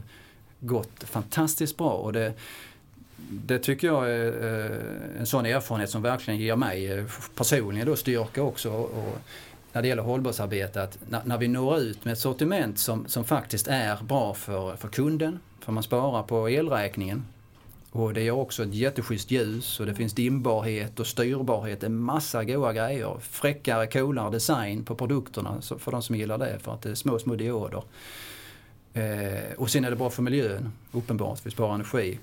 gått 0.61 1.05
fantastiskt 1.05 1.77
bra 1.77 1.93
och 1.93 2.13
det, 2.13 2.33
det 3.17 3.59
tycker 3.59 3.87
jag 3.87 4.11
är 4.11 4.27
eh, 4.27 5.21
en 5.21 5.27
sån 5.27 5.47
erfarenhet 5.47 5.91
som 5.91 6.03
verkligen 6.03 6.41
ger 6.41 6.57
mig 6.57 7.05
personligen 7.35 7.87
då 7.87 7.97
styrka 7.97 8.43
också. 8.43 8.71
Och 8.71 9.19
när 9.73 9.83
det 9.83 9.89
gäller 9.89 10.03
hållbarhetsarbete 10.03 10.83
att 10.83 10.99
när, 11.09 11.21
när, 11.25 11.39
vi 11.39 11.49
når 11.49 11.79
ut 11.79 12.05
med 12.05 12.13
ett 12.13 12.19
sortiment 12.19 12.79
som, 12.79 13.07
som 13.07 13.25
faktiskt 13.25 13.69
är 13.69 14.03
bra 14.03 14.35
för, 14.35 14.77
för 14.77 14.89
kunden, 14.89 15.39
för 15.61 15.73
man 15.73 15.83
sparar 15.83 16.23
på 16.23 16.49
elräkningen. 16.49 17.25
Och 17.93 18.15
det 18.15 18.21
är 18.21 18.31
också 18.31 18.63
ett 18.63 18.75
jätteschysst 18.75 19.31
ljus 19.31 19.81
och 19.81 19.87
det 19.87 19.95
finns 19.95 20.13
dimbarhet 20.13 21.01
och 21.01 21.07
styrbarhet. 21.07 21.83
En 21.83 21.97
massa 21.97 22.45
goda 22.45 22.73
grejer. 22.73 23.17
Fräckare, 23.21 23.87
coolare 23.87 24.31
design 24.31 24.85
på 24.85 24.95
produkterna 24.95 25.61
för 25.79 25.91
de 25.91 26.03
som 26.03 26.17
gillar 26.17 26.39
det 26.39 26.59
för 26.59 26.75
att 26.75 26.83
det 26.83 26.91
är 26.91 26.95
små, 26.95 27.19
små 27.19 27.35
dioder. 27.35 27.83
Eh, 28.93 29.53
och 29.57 29.71
sen 29.71 29.85
är 29.85 29.91
det 29.91 29.97
bra 29.97 30.11
för 30.11 30.23
miljön, 30.23 30.73
uppenbart, 30.93 31.41
vi 31.47 31.51
sparar 31.51 31.75
energi. 31.75 32.19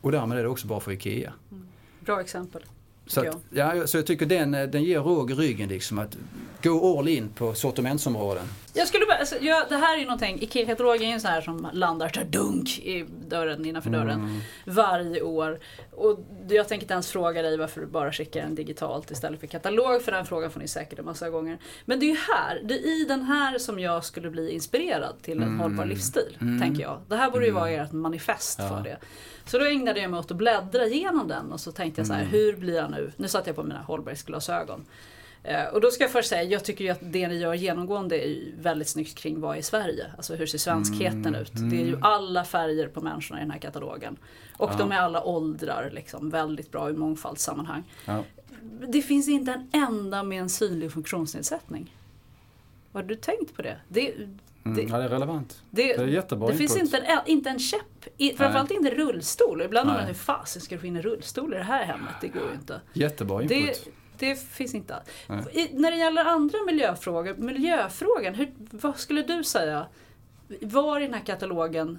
Och 0.00 0.12
därmed 0.12 0.38
är 0.38 0.42
det 0.42 0.48
också 0.48 0.66
bra 0.66 0.80
för 0.80 0.92
IKEA. 0.92 1.32
Mm. 1.50 1.68
Bra 2.00 2.20
exempel. 2.20 2.62
Så, 3.08 3.20
att, 3.20 3.36
ja, 3.50 3.86
så 3.86 3.98
jag 3.98 4.06
tycker 4.06 4.26
den, 4.26 4.50
den 4.50 4.84
ger 4.84 5.00
råg 5.00 5.30
i 5.30 5.34
ryggen 5.34 5.68
liksom 5.68 5.98
att 5.98 6.16
gå 6.62 6.98
all 6.98 7.08
in 7.08 7.28
på 7.28 7.54
sortimentsområden. 7.54 8.44
Jag 8.74 8.88
skulle 8.88 9.06
bara, 9.06 9.16
alltså, 9.18 9.36
ja, 9.40 9.66
det 9.68 9.76
här 9.76 9.94
är 9.94 9.98
ju 9.98 10.04
någonting, 10.04 10.42
IKEA-katalogen 10.42 11.02
är 11.02 11.06
ju 11.06 11.12
en 11.12 11.20
sån 11.20 11.30
här 11.30 11.40
som 11.40 11.68
landar 11.72 12.08
så 12.08 12.20
dunk 12.24 12.78
i 12.78 13.06
dörren, 13.28 13.64
innanför 13.66 13.90
dörren 13.90 14.20
mm. 14.20 14.40
varje 14.64 15.22
år. 15.22 15.58
Och 15.90 16.18
jag 16.48 16.68
tänker 16.68 16.84
inte 16.84 16.92
ens 16.92 17.10
fråga 17.10 17.42
dig 17.42 17.56
varför 17.56 17.80
du 17.80 17.86
bara 17.86 18.12
skickar 18.12 18.42
den 18.42 18.54
digitalt 18.54 19.10
istället 19.10 19.40
för 19.40 19.46
katalog, 19.46 20.02
för 20.02 20.12
den 20.12 20.26
frågan 20.26 20.50
får 20.50 20.60
ni 20.60 20.68
säkert 20.68 20.98
en 20.98 21.04
massa 21.04 21.30
gånger. 21.30 21.58
Men 21.84 22.00
det 22.00 22.06
är 22.06 22.10
ju 22.10 22.18
här, 22.34 22.60
det 22.64 22.74
är 22.74 23.02
i 23.02 23.04
den 23.04 23.22
här 23.22 23.58
som 23.58 23.80
jag 23.80 24.04
skulle 24.04 24.30
bli 24.30 24.50
inspirerad 24.50 25.22
till 25.22 25.36
en 25.36 25.42
mm. 25.42 25.60
hållbar 25.60 25.86
livsstil, 25.86 26.36
mm. 26.40 26.60
tänker 26.60 26.82
jag. 26.82 27.00
Det 27.08 27.16
här 27.16 27.30
borde 27.30 27.46
ju 27.46 27.52
vara 27.52 27.68
mm. 27.68 27.84
ert 27.84 27.92
manifest 27.92 28.58
ja. 28.58 28.68
för 28.68 28.82
det. 28.82 28.98
Så 29.46 29.58
då 29.58 29.64
ägnade 29.64 30.00
jag 30.00 30.10
mig 30.10 30.20
åt 30.20 30.30
att 30.30 30.36
bläddra 30.36 30.86
igenom 30.86 31.28
den 31.28 31.52
och 31.52 31.60
så 31.60 31.72
tänkte 31.72 32.00
jag 32.00 32.06
så 32.06 32.12
här, 32.12 32.20
mm. 32.20 32.32
hur 32.32 32.56
blir 32.56 32.76
jag 32.76 32.90
nu? 32.90 33.12
Nu 33.16 33.28
satte 33.28 33.48
jag 33.48 33.56
på 33.56 33.62
mina 33.62 33.82
hållbarhetsglasögon. 33.82 34.84
Eh, 35.42 35.64
och 35.64 35.80
då 35.80 35.90
ska 35.90 36.04
jag 36.04 36.10
först 36.10 36.28
säga, 36.28 36.42
jag 36.42 36.64
tycker 36.64 36.84
ju 36.84 36.90
att 36.90 36.98
det 37.00 37.28
ni 37.28 37.34
gör 37.34 37.54
genomgående 37.54 38.28
är 38.28 38.52
väldigt 38.60 38.88
snyggt 38.88 39.18
kring 39.18 39.40
vad 39.40 39.56
är 39.58 39.62
Sverige? 39.62 40.06
Alltså 40.16 40.34
hur 40.34 40.46
ser 40.46 40.58
svenskheten 40.58 41.26
mm, 41.26 41.40
ut? 41.40 41.52
Det 41.54 41.76
är 41.76 41.84
ju 41.84 41.88
mm. 41.88 42.02
alla 42.02 42.44
färger 42.44 42.88
på 42.88 43.00
människorna 43.00 43.40
i 43.40 43.42
den 43.42 43.50
här 43.50 43.58
katalogen. 43.58 44.16
Och 44.56 44.70
ja. 44.72 44.76
de 44.78 44.92
är 44.92 44.98
alla 44.98 45.24
åldrar, 45.24 45.90
liksom, 45.94 46.30
väldigt 46.30 46.72
bra 46.72 46.90
i 46.90 46.92
mångfaldssammanhang. 46.92 47.82
Ja. 48.04 48.24
Det 48.88 49.02
finns 49.02 49.28
inte 49.28 49.52
en 49.52 49.82
enda 49.82 50.22
med 50.22 50.40
en 50.40 50.48
synlig 50.48 50.92
funktionsnedsättning. 50.92 51.96
Har 52.92 53.02
du 53.02 53.14
tänkt 53.14 53.56
på 53.56 53.62
det? 53.62 53.76
det, 53.88 54.14
Mm, 54.64 54.76
det, 54.76 54.92
ja, 54.92 54.98
det 54.98 55.04
är 55.04 55.08
relevant. 55.08 55.62
Det, 55.70 55.82
det 55.82 56.02
är 56.02 56.06
jättebra 56.06 56.48
Det 56.48 56.52
input. 56.52 56.70
finns 56.70 56.82
inte 56.82 56.98
en, 56.98 57.18
inte 57.26 57.50
en 57.50 57.58
käpp, 57.58 58.06
i, 58.16 58.32
framförallt 58.32 58.70
inte 58.70 58.90
rullstol. 58.90 59.62
Ibland 59.62 59.88
undrar 59.88 60.00
man 60.00 60.08
hur 60.08 60.14
fasen 60.14 60.62
ska 60.62 60.74
du 60.74 60.80
få 60.80 60.86
in 60.86 60.96
en 60.96 61.02
rullstol 61.02 61.54
i 61.54 61.56
det 61.56 61.62
här 61.62 61.84
hemmet? 61.84 62.14
Det 62.20 62.28
går 62.28 62.42
ju 62.42 62.54
inte. 62.54 62.80
Jättebra 62.92 63.42
input. 63.42 63.58
Det, 63.84 63.90
det 64.18 64.40
finns 64.40 64.74
inte. 64.74 65.02
I, 65.52 65.68
när 65.72 65.90
det 65.90 65.96
gäller 65.96 66.24
andra 66.24 66.58
miljöfrågor, 66.66 67.34
miljöfrågan, 67.34 68.34
hur, 68.34 68.52
vad 68.70 68.98
skulle 68.98 69.22
du 69.22 69.44
säga? 69.44 69.86
Var 70.60 71.00
i 71.00 71.04
den 71.04 71.14
här 71.14 71.24
katalogen 71.24 71.98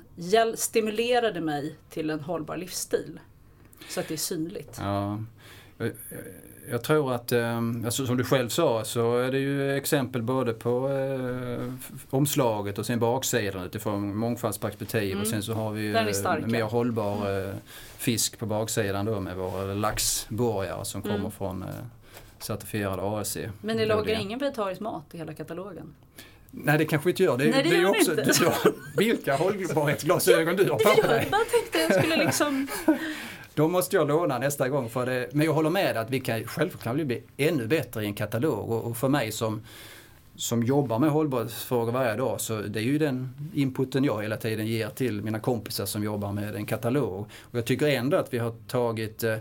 stimulerade 0.56 1.42
mig 1.42 1.76
till 1.90 2.10
en 2.10 2.20
hållbar 2.20 2.58
livsstil? 2.58 3.20
Så 3.90 4.00
att 4.00 4.08
det 4.08 4.14
är 4.14 4.18
synligt. 4.18 4.78
Ja. 4.82 5.20
Jag 6.72 6.84
tror 6.84 7.14
att, 7.14 7.32
ehm, 7.32 7.86
alltså 7.86 8.06
som 8.06 8.18
du 8.18 8.24
själv 8.24 8.50
sa, 8.50 8.84
så 8.84 9.18
är 9.18 9.32
det 9.32 9.40
ju 9.40 9.78
exempel 9.78 10.22
både 10.22 10.54
på 10.54 10.90
eh, 10.90 11.74
omslaget 12.10 12.78
och 12.78 12.86
sen 12.86 13.00
baksidan 13.00 13.64
utifrån 13.64 14.18
mångfaldsperspektiv 14.18 15.12
mm. 15.12 15.22
och 15.22 15.28
sen 15.28 15.44
så 15.44 15.54
har 15.54 15.72
vi 15.72 15.88
eh, 15.88 16.48
mer 16.48 16.64
hållbar 16.64 17.48
eh, 17.48 17.54
fisk 17.98 18.40
på 18.40 18.46
baksidan 18.46 19.06
då 19.06 19.20
med 19.20 19.36
våra 19.36 19.74
laxborgare 19.74 20.86
som 20.86 21.02
mm. 21.02 21.16
kommer 21.16 21.30
från 21.30 21.64
eh, 21.64 21.70
certifierad 22.44 23.00
ASC. 23.00 23.38
Men 23.62 23.78
ni 23.78 23.86
lagar 23.86 24.22
ingen 24.22 24.40
vegetarisk 24.40 24.82
mat 24.82 25.06
i 25.12 25.18
hela 25.18 25.34
katalogen? 25.34 25.94
Nej 26.52 26.78
det 26.78 26.86
kanske 26.86 27.10
inte 27.10 27.24
gör. 27.24 27.38
Det, 27.38 27.52
Nej, 27.52 27.64
det, 27.64 27.70
det 27.70 27.76
är 27.76 27.90
också, 27.90 28.12
inte. 28.12 28.24
Du, 28.24 28.74
vilka 28.98 29.36
hållbarhetsglasögon 29.36 30.56
du 30.56 30.70
har 30.70 30.96
på 31.02 31.08
dig. 31.08 31.28
Jag 31.32 31.50
tänkte 31.50 31.78
jag 31.80 32.04
skulle 32.04 32.24
liksom... 32.26 32.68
Då 33.54 33.68
måste 33.68 33.96
jag 33.96 34.08
låna 34.08 34.40
nästa 34.40 34.70
gång. 34.70 34.90
För 34.90 35.06
det, 35.06 35.30
men 35.34 35.46
jag 35.46 35.54
håller 35.54 35.70
med 35.70 35.98
att 35.98 36.10
vi 36.10 36.20
kan 36.20 36.44
självklart 36.44 36.96
bli 36.96 37.24
ännu 37.38 37.68
bättre 37.68 38.04
i 38.04 38.06
en 38.06 38.14
katalog. 38.14 38.72
Och, 38.72 38.84
och 38.84 38.98
för 38.98 39.10
mig 39.10 39.32
som 39.32 39.62
som 40.40 40.64
jobbar 40.64 41.00
med 41.00 41.10
hållbarhetsfrågor 41.10 41.92
varje 41.92 42.16
dag 42.16 42.42
så 42.42 42.62
det 42.62 42.80
är 42.80 42.84
ju 42.84 42.98
den 42.98 43.30
inputen 43.54 44.04
jag 44.04 44.22
hela 44.22 44.38
tiden 44.38 44.68
ger 44.68 44.90
till 44.90 45.22
mina 45.22 45.40
kompisar 45.40 45.86
som 45.86 46.04
jobbar 46.04 46.32
med 46.32 46.56
en 46.56 46.66
katalog. 46.66 47.26
Och 47.42 47.58
jag 47.58 47.66
tycker 47.66 47.88
ändå 47.88 48.18
att 48.18 48.34
vi 48.34 48.38
har 48.38 48.54
tagit 48.68 49.24
eh, 49.24 49.36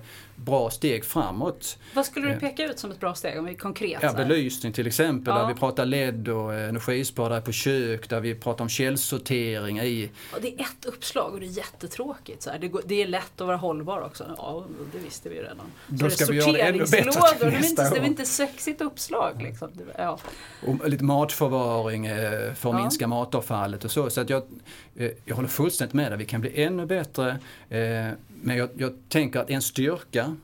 bra 0.45 0.71
steg 0.71 1.05
framåt. 1.05 1.79
Vad 1.95 2.07
skulle 2.07 2.27
du 2.27 2.33
eh, 2.33 2.39
peka 2.39 2.65
ut 2.65 2.79
som 2.79 2.91
ett 2.91 3.01
bra 3.01 3.15
steg 3.15 3.39
om 3.39 3.45
vi 3.45 3.53
är 3.53 3.57
konkret? 3.57 3.99
Ja, 4.03 4.13
belysning 4.13 4.73
till 4.73 4.87
exempel, 4.87 5.35
ja. 5.35 5.41
där 5.41 5.49
vi 5.49 5.55
pratar 5.55 5.87
LED 5.87 6.29
och 6.29 6.55
energispar 6.55 7.41
på 7.41 7.53
kök, 7.53 8.09
där 8.09 8.21
vi 8.21 8.35
pratar 8.35 8.65
om 8.65 8.69
källsortering 8.69 9.79
i... 9.79 10.11
Ja, 10.33 10.39
det 10.43 10.49
är 10.49 10.61
ett 10.61 10.85
uppslag 10.85 11.33
och 11.35 11.41
det 11.41 11.47
är 11.47 11.57
jättetråkigt. 11.57 12.43
Så. 12.43 12.51
Det, 12.61 12.69
går, 12.69 12.83
det 12.87 13.03
är 13.03 13.07
lätt 13.07 13.41
att 13.41 13.47
vara 13.47 13.57
hållbar 13.57 14.01
också. 14.01 14.25
Ja, 14.37 14.67
det 14.93 14.99
visste 14.99 15.29
vi 15.29 15.35
ju 15.35 15.43
redan. 15.43 15.67
Då 15.87 16.11
ska 16.11 16.27
vi 16.27 16.37
göra 16.37 16.53
det 16.53 16.61
ännu 16.61 16.79
bättre 16.79 17.13
till 17.39 17.49
nästa 17.49 17.83
år. 17.83 17.95
Det 17.95 18.01
är 18.01 18.05
inte 18.05 18.25
sexigt 18.25 18.81
uppslag 18.81 19.43
liksom. 19.43 19.71
Ja. 19.99 20.19
Och 20.67 20.89
lite 20.89 21.05
matförvaring 21.05 22.07
eh, 22.07 22.55
för 22.55 22.71
att 22.71 22.81
minska 22.81 23.07
matavfallet 23.07 23.85
och 23.85 23.91
så. 23.91 24.11
Så 24.11 24.21
att 24.21 24.31
jag, 24.31 24.43
eh, 24.97 25.11
jag 25.25 25.37
håller 25.37 25.49
fullständigt 25.49 25.95
med 25.95 26.11
dig, 26.11 26.19
vi 26.19 26.25
kan 26.25 26.41
bli 26.41 26.63
ännu 26.63 26.87
bättre. 26.87 27.39
Eh, 28.39 28.47
men 28.47 28.57
jag, 28.57 28.69
jag 28.77 28.93
tänker 29.09 29.41
att 29.41 29.51
en 29.51 29.63
styrka 29.63 30.37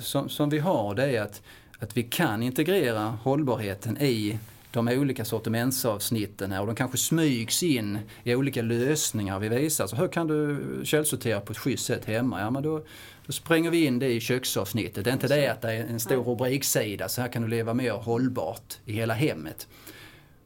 som, 0.00 0.28
som 0.28 0.50
vi 0.50 0.58
har 0.58 0.94
det 0.94 1.16
är 1.16 1.22
att, 1.22 1.42
att 1.78 1.96
vi 1.96 2.02
kan 2.02 2.42
integrera 2.42 3.00
hållbarheten 3.00 3.96
i 3.96 4.38
de 4.70 4.88
olika 4.88 5.24
sortimentsavsnitten 5.24 6.52
här 6.52 6.60
och 6.60 6.66
de 6.66 6.76
kanske 6.76 6.98
smygs 6.98 7.62
in 7.62 7.98
i 8.24 8.34
olika 8.34 8.62
lösningar 8.62 9.38
vi 9.38 9.48
visar. 9.48 9.86
Så 9.86 9.96
hur 9.96 10.08
kan 10.08 10.26
du 10.26 10.60
källsortera 10.84 11.40
på 11.40 11.52
ett 11.52 11.58
schysst 11.58 11.86
sätt 11.86 12.04
hemma? 12.04 12.40
Ja, 12.40 12.50
men 12.50 12.62
då, 12.62 12.84
då 13.26 13.32
spränger 13.32 13.70
vi 13.70 13.84
in 13.84 13.98
det 13.98 14.12
i 14.12 14.20
köksavsnittet. 14.20 15.04
Det 15.04 15.10
är 15.10 15.14
inte 15.14 15.28
det 15.28 15.48
att 15.48 15.62
det 15.62 15.72
är 15.72 15.84
en 15.84 16.00
stor 16.00 16.24
rubriksida, 16.24 17.08
så 17.08 17.20
här 17.20 17.28
kan 17.28 17.42
du 17.42 17.48
leva 17.48 17.74
mer 17.74 17.92
hållbart 17.92 18.78
i 18.84 18.92
hela 18.92 19.14
hemmet. 19.14 19.68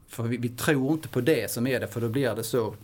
För 0.07 0.23
vi, 0.23 0.37
vi 0.37 0.49
tror 0.49 0.93
inte 0.93 1.07
på 1.07 1.21
det 1.21 1.51
som 1.51 1.67
är 1.67 1.79
det, 1.79 1.87
för 1.87 2.01
då 2.01 2.09
blir 2.09 2.35
det 2.35 2.43
så 2.43 2.75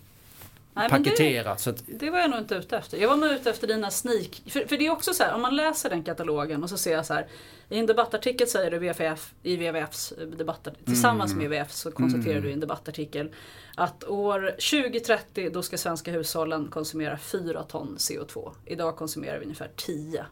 Nej, 0.73 0.87
men 0.91 1.03
det- 1.03 1.09
paketerat. 1.09 1.59
Så 1.59 1.69
att, 1.69 1.83
Det 1.87 2.09
var 2.09 2.19
jag 2.19 2.29
nog 2.29 2.39
inte 2.39 2.55
ute 2.55 2.77
efter. 2.77 2.97
Jag 2.97 3.09
var 3.09 3.17
nog 3.17 3.31
ute 3.31 3.49
efter 3.49 3.67
dina 3.67 3.91
sneak... 3.91 4.41
För, 4.47 4.65
för 4.67 4.77
det 4.77 4.85
är 4.85 4.91
också 4.91 5.13
så 5.13 5.23
här, 5.23 5.35
om 5.35 5.41
man 5.41 5.55
läser 5.55 5.89
den 5.89 6.03
katalogen 6.03 6.63
och 6.63 6.69
så 6.69 6.77
ser 6.77 6.91
jag 6.91 7.05
så 7.05 7.13
här. 7.13 7.27
I 7.69 7.79
en 7.79 7.85
debattartikel 7.85 8.47
säger 8.47 8.71
du 8.71 8.77
WFF, 8.77 9.33
i 9.43 9.55
WWFs 9.55 10.13
debattartikel, 10.37 10.85
tillsammans 10.85 11.35
med 11.35 11.45
WWF 11.49 11.71
så 11.71 11.91
konstaterar 11.91 12.41
du 12.41 12.49
i 12.49 12.53
en 12.53 12.59
debattartikel 12.59 13.33
att 13.75 14.03
år 14.03 14.51
2030 14.51 15.49
då 15.53 15.61
ska 15.61 15.77
svenska 15.77 16.11
hushållen 16.11 16.67
konsumera 16.67 17.17
4 17.17 17.63
ton 17.63 17.95
CO2. 17.97 18.51
Idag 18.65 18.95
konsumerar 18.95 19.37
vi 19.39 19.43
ungefär 19.43 19.69
10. 19.75 20.25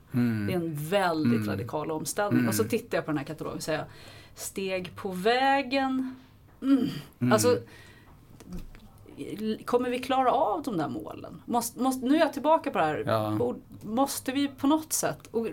Det 0.47 0.53
är 0.53 0.55
en 0.55 0.75
väldigt 0.75 1.47
radikal 1.47 1.91
omställning. 1.91 2.47
Och 2.47 2.55
så 2.55 2.63
tittar 2.63 2.97
jag 2.97 3.05
på 3.05 3.11
den 3.11 3.17
här 3.17 3.25
katalogen 3.25 3.57
och 3.57 3.63
säger 3.63 3.85
steg 4.35 4.95
på 4.95 5.09
vägen. 5.11 6.15
Mm. 6.61 7.31
Alltså, 7.33 7.57
kommer 9.65 9.89
vi 9.89 9.99
klara 9.99 10.31
av 10.31 10.63
de 10.63 10.77
där 10.77 10.87
målen? 10.87 11.41
Måste, 11.45 11.79
måste, 11.79 12.05
nu 12.05 12.15
är 12.15 12.19
jag 12.19 12.33
tillbaka 12.33 12.71
på 12.71 12.77
det 12.77 12.85
här. 12.85 13.03
Ja. 13.07 13.55
Måste 13.83 14.31
vi 14.31 14.47
på 14.47 14.67
något 14.67 14.93
sätt? 14.93 15.19
Och 15.31 15.47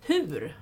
hur? 0.00 0.56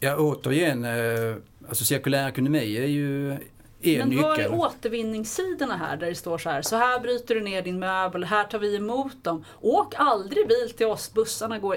ja, 0.00 0.16
återigen, 0.16 0.84
eh, 0.84 1.36
alltså 1.68 1.84
cirkulär 1.84 2.28
ekonomi 2.28 2.76
är 2.76 2.86
ju 2.86 3.32
en 3.80 4.08
Men 4.08 4.22
var 4.22 4.34
är 4.34 4.36
nyckel. 4.36 4.52
återvinningssidorna 4.54 5.76
här 5.76 5.96
där 5.96 6.06
det 6.06 6.14
står 6.14 6.38
så 6.38 6.50
här, 6.50 6.62
så 6.62 6.76
här 6.76 7.00
bryter 7.00 7.34
du 7.34 7.40
ner 7.40 7.62
din 7.62 7.78
möbel, 7.78 8.24
här 8.24 8.44
tar 8.44 8.58
vi 8.58 8.76
emot 8.76 9.24
dem. 9.24 9.44
Åk 9.60 9.94
aldrig 9.96 10.48
bil 10.48 10.70
till 10.70 10.86
oss, 10.86 11.12
bussarna 11.14 11.58
går. 11.58 11.76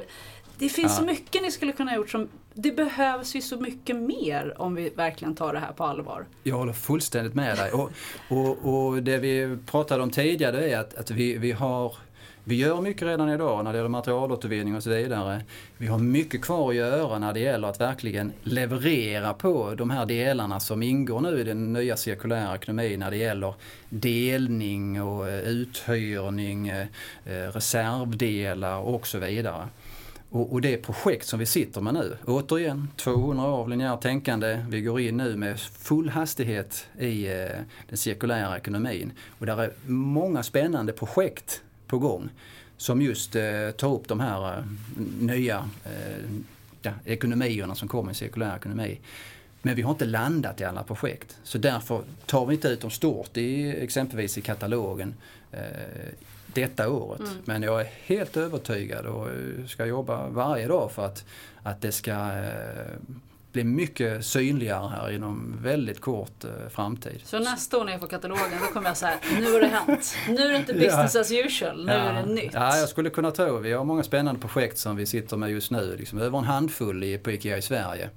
Det 0.61 0.69
finns 0.69 0.95
så 0.95 1.03
mycket 1.03 1.41
ni 1.41 1.51
skulle 1.51 1.71
kunna 1.71 1.95
gjort 1.95 2.09
som, 2.09 2.29
det 2.53 2.71
behövs 2.71 3.35
ju 3.35 3.41
så 3.41 3.57
mycket 3.57 3.95
mer 3.95 4.61
om 4.61 4.75
vi 4.75 4.89
verkligen 4.89 5.35
tar 5.35 5.53
det 5.53 5.59
här 5.59 5.71
på 5.71 5.83
allvar. 5.83 6.25
Jag 6.43 6.55
håller 6.55 6.73
fullständigt 6.73 7.35
med 7.35 7.57
dig. 7.57 7.71
Och, 7.71 7.91
och, 8.29 8.57
och 8.73 9.03
det 9.03 9.17
vi 9.17 9.57
pratade 9.65 10.03
om 10.03 10.09
tidigare 10.09 10.69
är 10.69 10.79
att, 10.79 10.93
att 10.93 11.11
vi, 11.11 11.37
vi 11.37 11.51
har 11.51 11.95
vi 12.43 12.55
gör 12.55 12.81
mycket 12.81 13.07
redan 13.07 13.29
idag 13.29 13.63
när 13.63 13.71
det 13.71 13.77
gäller 13.77 13.89
materialåtervinning 13.89 14.75
och 14.75 14.83
så 14.83 14.89
vidare. 14.89 15.41
Vi 15.77 15.87
har 15.87 15.97
mycket 15.97 16.41
kvar 16.41 16.69
att 16.69 16.75
göra 16.75 17.19
när 17.19 17.33
det 17.33 17.39
gäller 17.39 17.67
att 17.67 17.81
verkligen 17.81 18.31
leverera 18.43 19.33
på 19.33 19.75
de 19.75 19.89
här 19.89 20.05
delarna 20.05 20.59
som 20.59 20.83
ingår 20.83 21.19
nu 21.19 21.39
i 21.39 21.43
den 21.43 21.73
nya 21.73 21.97
cirkulära 21.97 22.55
ekonomin 22.55 22.99
när 22.99 23.11
det 23.11 23.17
gäller 23.17 23.53
delning 23.89 25.01
och 25.01 25.29
eh, 25.29 25.39
uthyrning, 25.39 26.67
eh, 26.67 26.87
eh, 27.25 27.51
reservdelar 27.51 28.77
och 28.77 29.07
så 29.07 29.19
vidare. 29.19 29.67
Och, 30.31 30.53
och 30.53 30.61
det 30.61 30.77
projekt 30.77 31.27
som 31.27 31.39
vi 31.39 31.45
sitter 31.45 31.81
med 31.81 31.93
nu, 31.93 32.17
återigen 32.25 32.87
200 32.95 33.45
år 33.45 33.57
av 33.57 33.69
linjärt 33.69 34.01
tänkande. 34.01 34.65
Vi 34.69 34.81
går 34.81 34.99
in 34.99 35.17
nu 35.17 35.35
med 35.35 35.59
full 35.59 36.09
hastighet 36.09 36.87
i 36.99 37.27
eh, 37.27 37.47
den 37.89 37.97
cirkulära 37.97 38.57
ekonomin. 38.57 39.11
Och 39.39 39.45
där 39.45 39.57
är 39.57 39.71
många 39.85 40.43
spännande 40.43 40.93
projekt 40.93 41.61
på 41.87 41.99
gång 41.99 42.29
som 42.77 43.01
just 43.01 43.35
eh, 43.35 43.71
tar 43.77 43.93
upp 43.93 44.07
de 44.07 44.19
här 44.19 44.57
eh, 44.57 44.63
nya 45.19 45.69
eh, 45.85 46.25
ja, 46.81 46.91
ekonomierna 47.05 47.75
som 47.75 47.87
kommer 47.87 48.11
i 48.11 48.15
cirkulär 48.15 48.55
ekonomi. 48.55 48.99
Men 49.61 49.75
vi 49.75 49.81
har 49.81 49.91
inte 49.91 50.05
landat 50.05 50.61
i 50.61 50.63
alla 50.63 50.83
projekt. 50.83 51.37
Så 51.43 51.57
därför 51.57 52.03
tar 52.25 52.45
vi 52.45 52.55
inte 52.55 52.67
ut 52.67 52.81
dem 52.81 52.91
stort 52.91 53.37
i 53.37 53.69
exempelvis 53.69 54.37
i 54.37 54.41
katalogen 54.41 55.13
eh, 55.51 55.59
detta 56.53 56.89
året. 56.89 57.21
Men 57.45 57.63
jag 57.63 57.81
är 57.81 57.87
helt 58.05 58.37
övertygad 58.37 59.05
och 59.05 59.27
eh, 59.29 59.65
ska 59.67 59.85
jobba 59.85 60.27
varje 60.27 60.67
dag 60.67 60.91
för 60.91 61.05
att, 61.05 61.25
att 61.63 61.81
det 61.81 61.91
ska 61.91 62.11
eh, 62.11 62.97
bli 63.51 63.63
mycket 63.63 64.25
synligare 64.25 64.89
här 64.89 65.11
inom 65.11 65.57
väldigt 65.61 66.01
kort 66.01 66.43
eh, 66.43 66.69
framtid. 66.69 67.21
Så 67.25 67.39
nästa 67.39 67.77
år 67.77 67.85
när 67.85 67.91
jag 67.91 68.01
får 68.01 68.07
katalogen 68.07 68.59
då 68.61 68.73
kommer 68.73 68.87
jag 68.87 68.97
säga 68.97 69.15
nu 69.39 69.53
har 69.53 69.59
det 69.59 69.67
hänt. 69.67 70.15
Nu 70.27 70.41
är 70.41 70.49
det 70.49 70.57
inte 70.57 70.73
business 70.85 71.15
as 71.15 71.31
usual, 71.31 71.85
nu 71.85 71.91
är 71.91 72.13
det 72.13 72.33
nytt. 72.33 72.53
Ja, 72.53 72.77
jag 72.77 72.89
skulle 72.89 73.09
kunna 73.09 73.31
tro. 73.31 73.57
Vi 73.57 73.73
har 73.73 73.83
många 73.83 74.03
spännande 74.03 74.41
projekt 74.41 74.77
som 74.77 74.95
vi 74.95 75.05
sitter 75.05 75.37
med 75.37 75.51
just 75.51 75.71
nu. 75.71 75.95
Liksom 75.97 76.19
över 76.19 76.37
en 76.37 76.43
handfull 76.43 77.03
i, 77.03 77.17
på 77.17 77.31
IKEA 77.31 77.57
i 77.57 77.61
Sverige. 77.61 78.09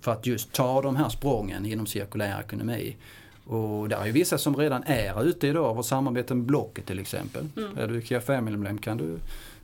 För 0.00 0.12
att 0.12 0.26
just 0.26 0.52
ta 0.52 0.82
de 0.82 0.96
här 0.96 1.08
sprången 1.08 1.66
inom 1.66 1.86
cirkulär 1.86 2.40
ekonomi. 2.40 2.96
Och 3.46 3.88
där 3.88 3.96
är 4.00 4.06
ju 4.06 4.12
vissa 4.12 4.38
som 4.38 4.56
redan 4.56 4.82
är 4.86 5.24
ute 5.24 5.46
idag. 5.46 5.74
Vårt 5.74 5.86
samarbete 5.86 6.34
med 6.34 6.44
Blocket 6.46 6.86
till 6.86 6.98
exempel. 6.98 7.48
Mm. 7.56 7.78
Är 7.78 7.86
du 7.86 7.98
IKEA 7.98 8.20
Family-medlem 8.20 8.78
kan 8.78 8.96
du 8.96 9.16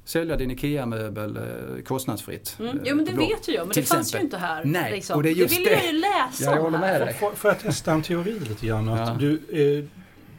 sälja 0.04 0.36
din 0.36 0.50
IKEA-möbel 0.50 1.36
eh, 1.36 1.82
kostnadsfritt. 1.84 2.56
Mm. 2.60 2.76
eh, 2.78 2.82
Jo 2.86 2.96
men 2.96 3.04
det 3.04 3.12
vet 3.12 3.48
ju 3.48 3.52
jag, 3.52 3.66
men 3.66 3.74
det 3.74 3.82
fanns 3.82 4.14
ju 4.14 4.18
inte 4.18 4.36
här. 4.36 4.64
Nej, 4.64 4.92
liksom. 4.92 5.16
och 5.16 5.22
det 5.22 5.30
är 5.30 5.34
just 5.34 5.58
vill 5.58 5.64
det. 5.64 5.70
jag 5.72 5.86
ju 5.86 5.92
läsa 6.00 6.44
Jag 6.44 6.52
om 6.58 6.64
håller 6.64 6.78
med 6.78 6.88
här. 6.88 7.00
dig. 7.06 7.14
Får, 7.14 7.30
får 7.32 7.50
jag 7.50 7.60
testa 7.60 7.92
en 7.92 8.02
teori 8.02 8.38
lite 8.48 8.66
grann? 8.66 8.88
Att 8.88 9.08
Ja. 9.08 9.16
du, 9.18 9.32
eh, 9.78 9.84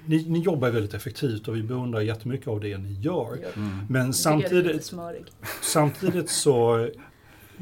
ni, 0.05 0.25
ni 0.29 0.39
jobbar 0.39 0.69
väldigt 0.69 0.93
effektivt 0.93 1.47
och 1.47 1.55
vi 1.55 1.63
beundrar 1.63 2.01
jättemycket 2.01 2.47
av 2.47 2.59
det 2.59 2.77
ni 2.77 2.93
gör. 2.93 3.37
Men 3.89 4.01
är 4.01 4.07
lite 4.07 4.17
samtidigt, 4.17 4.93
samtidigt 5.61 6.29
så, 6.29 6.89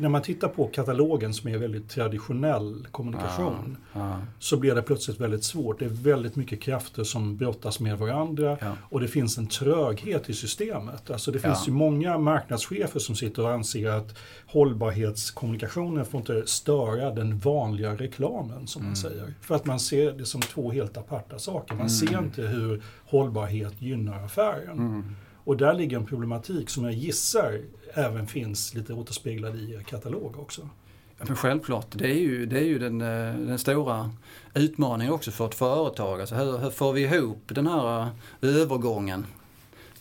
när 0.01 0.09
man 0.09 0.21
tittar 0.21 0.47
på 0.47 0.67
katalogen 0.67 1.33
som 1.33 1.49
är 1.49 1.57
väldigt 1.57 1.89
traditionell 1.89 2.87
kommunikation, 2.91 3.77
Ja. 3.93 4.19
så 4.39 4.57
blir 4.57 4.75
det 4.75 4.81
plötsligt 4.81 5.19
väldigt 5.19 5.43
svårt. 5.43 5.79
Det 5.79 5.85
är 5.85 5.89
väldigt 5.89 6.35
mycket 6.35 6.61
krafter 6.61 7.03
som 7.03 7.37
brottas 7.37 7.79
med 7.79 7.97
varandra 7.97 8.57
Ja. 8.61 8.75
och 8.89 8.99
det 8.99 9.07
finns 9.07 9.37
en 9.37 9.47
tröghet 9.47 10.29
i 10.29 10.33
systemet. 10.33 11.11
Alltså 11.11 11.31
det 11.31 11.39
finns 11.39 11.57
Ja. 11.59 11.63
ju 11.67 11.73
många 11.73 12.17
marknadschefer 12.17 12.99
som 12.99 13.15
sitter 13.15 13.41
och 13.43 13.51
anser 13.51 13.89
att 13.89 14.17
hållbarhetskommunikationen 14.45 16.05
får 16.05 16.19
inte 16.19 16.43
störa 16.47 17.11
den 17.11 17.37
vanliga 17.37 17.95
reklamen 17.95 18.67
som 18.67 18.79
Mm. 18.81 18.89
man 18.89 18.95
säger. 18.95 19.33
För 19.41 19.55
att 19.55 19.65
man 19.65 19.79
ser 19.79 20.11
det 20.11 20.25
som 20.25 20.41
två 20.41 20.71
helt 20.71 20.97
aparta 20.97 21.39
saker. 21.39 21.73
Man 21.75 21.77
Mm. 21.87 21.89
ser 21.89 22.19
inte 22.19 22.41
hur 22.41 22.81
hållbarhet 23.05 23.81
gynnar 23.81 24.25
affären. 24.25 24.77
Mm. 24.77 25.15
Och 25.43 25.57
där 25.57 25.73
ligger 25.73 25.97
en 25.97 26.05
problematik 26.05 26.69
som 26.69 26.83
jag 26.83 26.93
gissar 26.93 27.59
även 27.93 28.27
finns 28.27 28.73
lite 28.73 28.93
återspeglad 28.93 29.55
i 29.55 29.73
er 29.73 29.81
katalog 29.81 30.39
också. 30.39 30.69
Ja, 31.17 31.25
men 31.27 31.35
självklart, 31.35 31.87
det 31.91 32.11
är 32.11 32.19
ju, 32.19 32.45
det 32.45 32.59
är 32.59 32.63
ju 32.63 32.79
den, 32.79 33.01
eh, 33.01 33.47
den 33.47 33.59
stora 33.59 34.11
utmaningen 34.53 35.13
också 35.13 35.31
för 35.31 35.45
ett 35.45 35.55
företag. 35.55 36.21
Alltså 36.21 36.35
hur, 36.35 36.57
hur 36.57 36.69
får 36.69 36.93
vi 36.93 37.01
ihop 37.01 37.43
den 37.45 37.67
här 37.67 38.01
eh, 38.01 38.07
övergången 38.41 39.25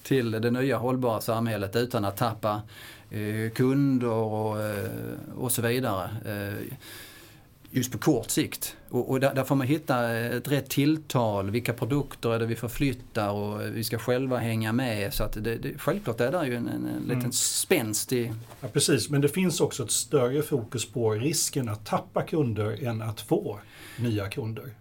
till 0.03 0.30
det 0.30 0.51
nya 0.51 0.76
hållbara 0.76 1.20
samhället 1.20 1.76
utan 1.76 2.05
att 2.05 2.16
tappa 2.16 2.62
eh, 3.11 3.51
kunder 3.51 4.09
och, 4.09 4.62
eh, 4.62 4.91
och 5.36 5.53
så 5.53 5.62
vidare. 5.62 6.11
Eh, 6.24 6.76
just 7.71 7.93
på 7.93 7.99
kort 7.99 8.31
sikt. 8.31 8.77
Och, 8.89 9.11
och 9.11 9.21
där, 9.21 9.35
där 9.35 9.45
får 9.45 9.55
man 9.55 9.66
hitta 9.66 10.12
ett 10.18 10.49
rätt 10.49 10.71
tilltal. 10.71 11.51
Vilka 11.51 11.73
produkter 11.73 12.35
är 12.35 12.39
det 12.39 12.47
vi 12.47 12.57
förflyttar 12.57 13.31
och 13.31 13.61
vi 13.77 13.85
ska 13.85 13.99
själva 13.99 14.39
hänga 14.39 14.73
med. 14.73 15.14
Så 15.14 15.25
att 15.25 15.33
det, 15.33 15.57
det, 15.57 15.79
självklart 15.79 16.21
är 16.21 16.33
det 16.33 16.47
ju 16.47 16.55
en, 16.55 16.68
en, 16.68 16.87
en 16.87 17.16
liten 17.16 17.33
spänst 17.33 18.12
i, 18.12 18.33
Ja, 18.61 18.68
precis, 18.68 19.11
men 19.11 19.21
det 19.21 19.29
finns 19.29 19.61
också 19.61 19.83
ett 19.83 19.91
större 19.91 20.43
fokus 20.43 20.93
på 20.93 21.11
risken 21.11 21.68
att 21.68 21.87
tappa 21.87 22.23
kunder 22.23 22.85
än 22.85 23.03
att 23.03 23.21
få 23.21 23.61
nya 23.99 24.29
kunder. 24.29 24.75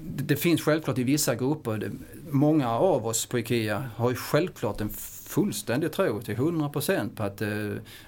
det, 0.00 0.22
det 0.22 0.36
finns 0.36 0.62
självklart 0.62 0.98
i 0.98 1.04
vissa 1.04 1.34
grupper, 1.34 1.90
många 2.30 2.70
av 2.70 3.06
oss 3.06 3.26
på 3.26 3.38
IKEA 3.38 3.90
har 3.96 4.10
ju 4.10 4.16
självklart 4.16 4.80
en 4.80 4.90
fullständig 5.34 5.92
tro 5.92 6.22
till 6.22 6.36
100% 6.36 7.16
på 7.16 7.22
att, 7.22 7.42
eh, 7.42 7.48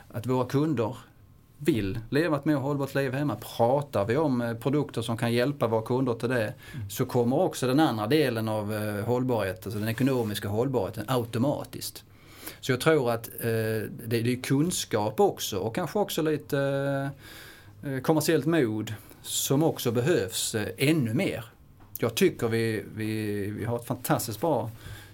att 0.08 0.26
våra 0.26 0.46
kunder 0.46 0.96
vill 1.58 1.98
leva 2.10 2.36
ett 2.36 2.44
mer 2.44 2.54
hållbart 2.54 2.94
liv 2.94 3.12
hemma. 3.12 3.36
Pratar 3.56 4.04
vi 4.04 4.16
om 4.16 4.40
eh, 4.40 4.54
produkter 4.54 5.02
som 5.02 5.16
kan 5.16 5.32
hjälpa 5.32 5.66
våra 5.66 5.82
kunder 5.82 6.14
till 6.14 6.28
det 6.28 6.54
så 6.90 7.06
kommer 7.06 7.38
också 7.38 7.66
den 7.66 7.80
andra 7.80 8.06
delen 8.06 8.48
av 8.48 8.74
eh, 8.74 9.04
hållbarhet, 9.04 9.66
alltså 9.66 9.80
den 9.80 9.88
ekonomiska 9.88 10.48
hållbarheten 10.48 11.04
automatiskt. 11.08 12.04
Så 12.60 12.72
jag 12.72 12.80
tror 12.80 13.10
att 13.10 13.28
eh, 13.28 13.90
det, 14.06 14.16
är 14.16 14.42
kunskap 14.42 15.20
också 15.20 15.58
och 15.58 15.74
kanske 15.74 15.98
också 15.98 16.22
lite 16.22 17.10
kommersiellt 18.02 18.46
mod 18.46 18.94
som 19.26 19.62
också 19.62 19.92
behövs 19.92 20.54
eh, 20.54 20.68
ännu 20.78 21.14
mer. 21.14 21.44
Jag 21.98 22.14
tycker 22.14 22.48
vi, 22.48 22.84
vi, 22.94 23.40
vi 23.50 23.64
har 23.64 23.76
ett 23.76 23.86
fantastiskt 23.86 24.40
bra 24.40 24.70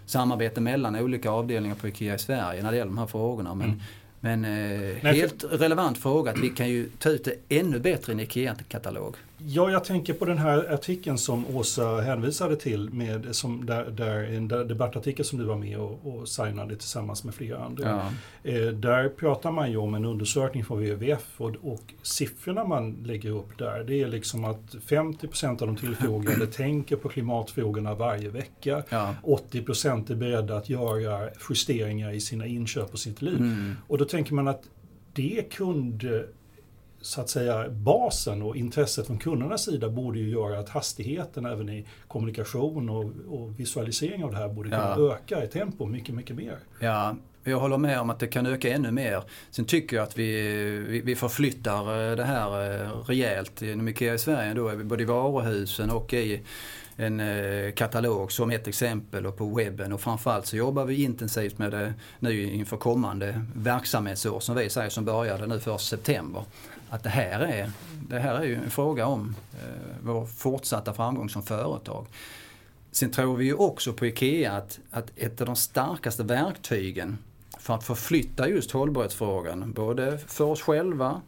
samarbete 0.07 0.61
mellan 0.61 0.97
olika 0.97 1.31
avdelningar 1.31 1.75
på 1.75 1.89
IKEA 1.89 2.15
i 2.15 2.19
Sverige 2.19 2.63
när 2.63 2.71
det 2.71 2.77
gäller 2.77 2.91
de 2.91 2.99
här 2.99 3.07
frågorna. 3.07 3.55
Men, 3.55 3.83
men 4.25 4.45
eh, 4.45 5.01
för- 5.01 5.09
helt 5.13 5.45
relevant 5.51 5.99
fråga 5.99 6.31
att 6.31 6.39
vi 6.39 6.49
kan 6.49 6.69
ju 6.69 6.89
ta 6.99 7.09
ut 7.11 7.25
det 7.25 7.59
ännu 7.59 7.79
bättre 7.79 8.13
i 8.13 8.15
en 8.15 8.21
IKEA-katalog. 8.21 9.15
Ja, 9.47 9.71
jag 9.71 9.85
tänker 9.85 10.15
på 10.15 10.25
den 10.25 10.39
här 10.39 10.75
artikeln 10.75 11.19
som 11.19 11.57
Åsa 11.57 12.01
hänvisade 12.01 12.57
till, 12.57 12.91
med, 12.91 13.37
som 13.37 13.67
där, 13.67 13.91
där, 13.91 14.25
en 14.25 14.49
debattartikel 14.49 15.25
som 15.25 15.39
du 15.39 15.45
var 15.45 15.57
med 15.57 15.79
och, 15.79 16.07
och 16.07 16.29
signade 16.29 16.77
tillsammans 16.77 17.25
med 17.25 17.35
flera 17.35 17.59
andra. 17.59 17.89
Ja. 18.45 18.51
Eh, 18.51 18.67
där 18.67 19.09
pratar 19.09 19.51
man 19.51 19.71
ju 19.71 19.77
om 19.77 19.95
en 19.95 20.05
undersökning 20.05 20.65
från 20.65 20.79
WWF 20.79 21.41
och, 21.41 21.55
och 21.63 21.95
siffrorna 22.03 22.65
man 22.65 22.93
lägger 22.93 23.31
upp 23.31 23.59
där, 23.59 23.85
det 23.85 24.03
är 24.03 24.09
liksom 24.09 24.45
att 24.45 24.75
50% 24.75 25.51
av 25.51 25.67
de 25.67 25.77
tillfrågade 25.77 26.47
tänker 26.53 26.97
på 26.97 27.09
klimatfrågorna 27.09 27.95
varje 27.95 28.29
vecka. 28.29 28.83
Ja. 28.89 29.15
80% 29.23 30.13
är 30.13 30.15
beredda 30.15 30.57
att 30.57 30.69
göra 30.69 31.29
justeringar 31.51 32.13
i 32.13 32.21
sina 32.21 32.47
inköp 32.47 32.93
och 32.93 32.99
sitt 32.99 33.23
liv. 33.23 33.37
Mm. 33.37 33.77
Och 33.89 33.99
då 33.99 34.05
tänker 34.05 34.35
man 34.35 34.49
att 34.49 34.63
det 35.13 35.51
så 37.03 37.21
att 37.21 37.29
säga 37.29 37.69
basen 37.69 38.43
och 38.43 38.57
intresset 38.57 39.07
från 39.07 39.19
kundernas 39.19 39.65
sida 39.65 39.89
borde 39.89 40.19
ju 40.19 40.31
göra 40.31 40.59
att 40.59 40.69
hastigheten 40.69 41.47
även 41.47 41.69
i 41.69 41.87
kommunikation 42.09 42.91
och, 42.91 43.05
och 43.29 43.61
visualisering 43.61 44.25
av 44.25 44.31
det 44.31 44.37
här 44.37 44.49
borde 44.49 44.71
kunna 44.71 44.95
ja. 44.99 45.15
öka 45.15 45.45
i 45.45 45.47
tempo 45.47 45.87
mycket, 45.87 46.15
mycket 46.15 46.37
mer. 46.37 46.59
Ja, 46.81 47.17
jag 47.45 47.61
håller 47.61 47.79
med 47.79 48.01
om 48.01 48.11
att 48.11 48.19
det 48.19 48.27
kan 48.27 48.47
öka 48.47 48.73
ännu 48.73 48.91
mer. 48.91 49.23
Sen 49.51 49.65
tycker 49.65 49.97
jag 49.97 50.03
att 50.03 50.19
vi, 50.19 50.43
vi, 50.89 51.01
vi 51.01 51.17
förflyttar 51.17 52.11
eh, 52.11 52.17
det 52.17 52.25
här 52.25 52.83
eh, 52.83 52.91
rejält. 53.07 53.63
Inom 53.63 53.89
IKEA 53.89 54.15
i 54.15 54.19
Sverige 54.19 54.55
då, 54.55 54.77
både 54.85 55.03
i 55.03 55.07
varuhusen 55.07 55.91
och 55.91 56.15
i 56.15 56.43
en 56.97 57.21
eh, 57.21 57.73
katalog 57.73 58.33
som 58.33 58.51
ett 58.51 58.69
exempel 58.69 59.27
och 59.27 59.37
på 59.37 59.47
webben 59.47 59.93
och 59.93 60.01
framförallt 60.01 60.47
så 60.47 60.57
jobbar 60.57 60.85
vi 60.85 61.03
intensivt 61.03 61.59
med 61.59 61.71
det 61.71 61.95
nu 62.19 62.43
inför 62.43 62.77
kommande 62.77 63.45
verksamhetsår 63.55 64.41
som 64.41 64.57
vi 64.57 64.71
säger 64.71 64.91
som 64.91 65.05
började 65.05 65.47
nu 65.47 65.61
först 65.61 65.89
september. 65.89 66.45
Att 66.93 67.03
det 67.03 67.11
här 67.11 67.41
är, 67.41 67.71
det 68.09 68.19
här 68.19 68.35
är 68.35 68.45
ju 68.45 68.55
en 68.55 68.71
fråga 68.71 69.07
om 69.07 69.35
eh, 69.53 69.97
vår 70.03 70.27
fortsatta 70.27 70.95
framgång 70.95 71.29
som 71.29 71.43
företag. 71.43 72.07
Sen 72.91 73.11
tror 73.11 73.37
vi 73.37 73.45
ju 73.45 73.55
också 73.55 73.93
på 73.93 74.07
IKEA 74.07 74.53
att, 74.53 74.81
att 74.91 75.11
ett 75.17 75.41
av 75.41 75.47
de 75.47 75.57
starkaste 75.57 76.23
verktygen 76.23 77.19
för 77.59 77.75
att 77.75 77.85
förflytta 77.85 78.49
just 78.49 78.71
hållbarhetsfrågan, 78.71 79.73
både 79.73 80.19
för 80.19 80.45
oss 80.45 80.63
själva, 80.63 81.21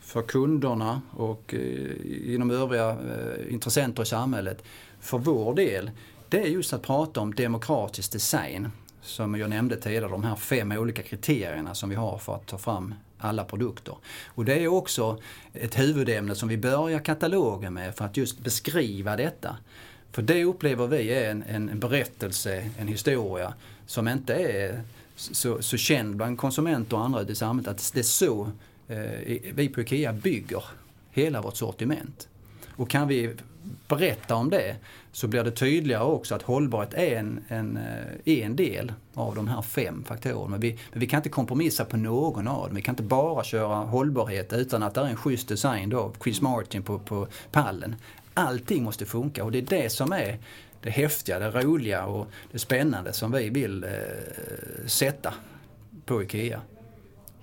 för 0.00 0.22
kunderna 0.22 1.02
och 1.10 1.54
eh, 1.54 2.34
inom 2.34 2.50
övriga 2.50 2.90
eh, 2.90 3.52
intressenter 3.52 4.02
i 4.02 4.06
samhället, 4.06 4.62
för 5.00 5.18
vår 5.18 5.54
del, 5.54 5.90
det 6.28 6.40
är 6.40 6.46
just 6.46 6.72
att 6.72 6.82
prata 6.82 7.20
om 7.20 7.34
demokratisk 7.34 8.12
design. 8.12 8.70
Som 9.00 9.34
jag 9.34 9.50
nämnde 9.50 9.76
tidigare, 9.76 10.08
de 10.08 10.24
här 10.24 10.36
fem 10.36 10.72
olika 10.72 11.02
kriterierna 11.02 11.74
som 11.74 11.88
vi 11.88 11.96
har 11.96 12.18
för 12.18 12.34
att 12.34 12.46
ta 12.46 12.58
fram 12.58 12.94
alla 13.26 13.44
produkter. 13.44 13.94
Och 14.26 14.44
det 14.44 14.54
är 14.54 14.68
också 14.68 15.20
ett 15.52 15.78
huvudämne 15.78 16.34
som 16.34 16.48
vi 16.48 16.56
börjar 16.56 16.98
katalogen 16.98 17.74
med 17.74 17.96
för 17.96 18.04
att 18.04 18.16
just 18.16 18.38
beskriva 18.38 19.16
detta. 19.16 19.56
För 20.12 20.22
det 20.22 20.44
upplever 20.44 20.86
vi 20.86 21.14
är 21.14 21.30
en, 21.30 21.42
en 21.42 21.80
berättelse, 21.80 22.70
en 22.78 22.88
historia 22.88 23.54
som 23.86 24.08
inte 24.08 24.34
är 24.34 24.82
så, 25.16 25.62
så 25.62 25.76
känd 25.76 26.16
bland 26.16 26.38
konsumenter 26.38 26.96
och 26.96 27.04
andra 27.04 27.22
i 27.22 27.34
samhället 27.34 27.70
att 27.70 27.90
det 27.94 28.00
är 28.00 28.02
så 28.02 28.50
eh, 28.88 29.38
vi 29.54 29.68
på 29.68 29.80
IKEA 29.80 30.12
bygger 30.12 30.64
hela 31.10 31.42
vårt 31.42 31.56
sortiment. 31.56 32.28
Och 32.76 32.90
kan 32.90 33.08
vi 33.08 33.34
berätta 33.88 34.34
om 34.34 34.50
det 34.50 34.76
så 35.16 35.28
blir 35.28 35.44
det 35.44 35.50
tydligare 35.50 36.04
också 36.04 36.34
att 36.34 36.42
hållbarhet 36.42 36.94
är 36.94 37.16
en, 37.16 37.44
en, 37.48 37.76
eh, 37.76 38.34
är 38.38 38.46
en 38.46 38.56
del 38.56 38.92
av 39.14 39.34
de 39.34 39.48
här 39.48 39.62
fem 39.62 40.04
faktorerna. 40.04 40.48
Men 40.48 40.60
vi, 40.60 40.78
men 40.90 41.00
vi 41.00 41.06
kan 41.06 41.18
inte 41.18 41.28
kompromissa 41.28 41.84
på 41.84 41.96
någon 41.96 42.48
av 42.48 42.66
dem. 42.66 42.74
Vi 42.76 42.82
kan 42.82 42.92
inte 42.92 43.02
bara 43.02 43.44
köra 43.44 43.74
hållbarhet 43.74 44.52
utan 44.52 44.82
att 44.82 44.94
det 44.94 45.00
är 45.00 45.04
en 45.04 45.16
schysst 45.16 45.48
design 45.48 45.90
då, 45.90 46.12
Chris 46.22 46.40
Martin 46.40 46.82
på, 46.82 46.98
på 46.98 47.26
pallen. 47.52 47.96
Allting 48.34 48.82
måste 48.82 49.06
funka 49.06 49.44
och 49.44 49.52
det 49.52 49.58
är 49.58 49.62
det 49.62 49.90
som 49.90 50.12
är 50.12 50.38
det 50.80 50.90
häftiga, 50.90 51.38
det 51.38 51.50
roliga 51.50 52.06
och 52.06 52.26
det 52.52 52.58
spännande 52.58 53.12
som 53.12 53.32
vi 53.32 53.50
vill 53.50 53.84
eh, 53.84 54.86
sätta 54.86 55.34
på 56.04 56.22
IKEA. 56.22 56.60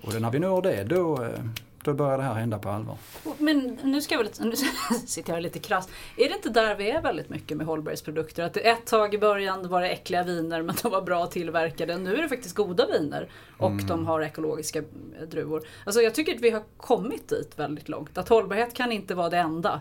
Och 0.00 0.20
när 0.20 0.30
vi 0.30 0.38
når 0.38 0.62
det, 0.62 0.84
då, 0.84 1.24
eh, 1.24 1.40
då 1.84 1.94
börjar 1.94 2.18
det 2.18 2.24
här 2.24 2.34
hända 2.34 2.58
på 2.58 2.68
allvar. 2.68 2.96
Men 3.38 3.78
nu 3.82 4.00
ska 4.00 4.14
jag 4.14 4.24
väl, 4.24 4.32
nu 4.40 4.56
sitter 5.06 5.32
jag 5.32 5.42
lite 5.42 5.58
krass. 5.58 5.88
Är 6.16 6.28
det 6.28 6.34
inte 6.34 6.50
där 6.50 6.74
vi 6.74 6.90
är 6.90 7.02
väldigt 7.02 7.28
mycket 7.28 7.56
med 7.56 7.66
hållbarhetsprodukter? 7.66 8.42
Att 8.42 8.56
ett 8.56 8.86
tag 8.86 9.14
i 9.14 9.18
början 9.18 9.68
var 9.68 9.80
det 9.80 9.88
äckliga 9.88 10.22
viner 10.22 10.62
men 10.62 10.76
de 10.82 10.92
var 10.92 11.02
bra 11.02 11.26
tillverkade. 11.26 11.98
Nu 11.98 12.16
är 12.16 12.22
det 12.22 12.28
faktiskt 12.28 12.54
goda 12.54 12.86
viner 12.86 13.28
och 13.58 13.70
mm. 13.70 13.86
de 13.86 14.06
har 14.06 14.20
ekologiska 14.20 14.82
druvor. 15.30 15.62
Alltså 15.84 16.02
jag 16.02 16.14
tycker 16.14 16.34
att 16.34 16.40
vi 16.40 16.50
har 16.50 16.62
kommit 16.76 17.28
dit 17.28 17.58
väldigt 17.58 17.88
långt. 17.88 18.18
Att 18.18 18.28
hållbarhet 18.28 18.74
kan 18.74 18.92
inte 18.92 19.14
vara 19.14 19.30
det 19.30 19.38
enda. 19.38 19.80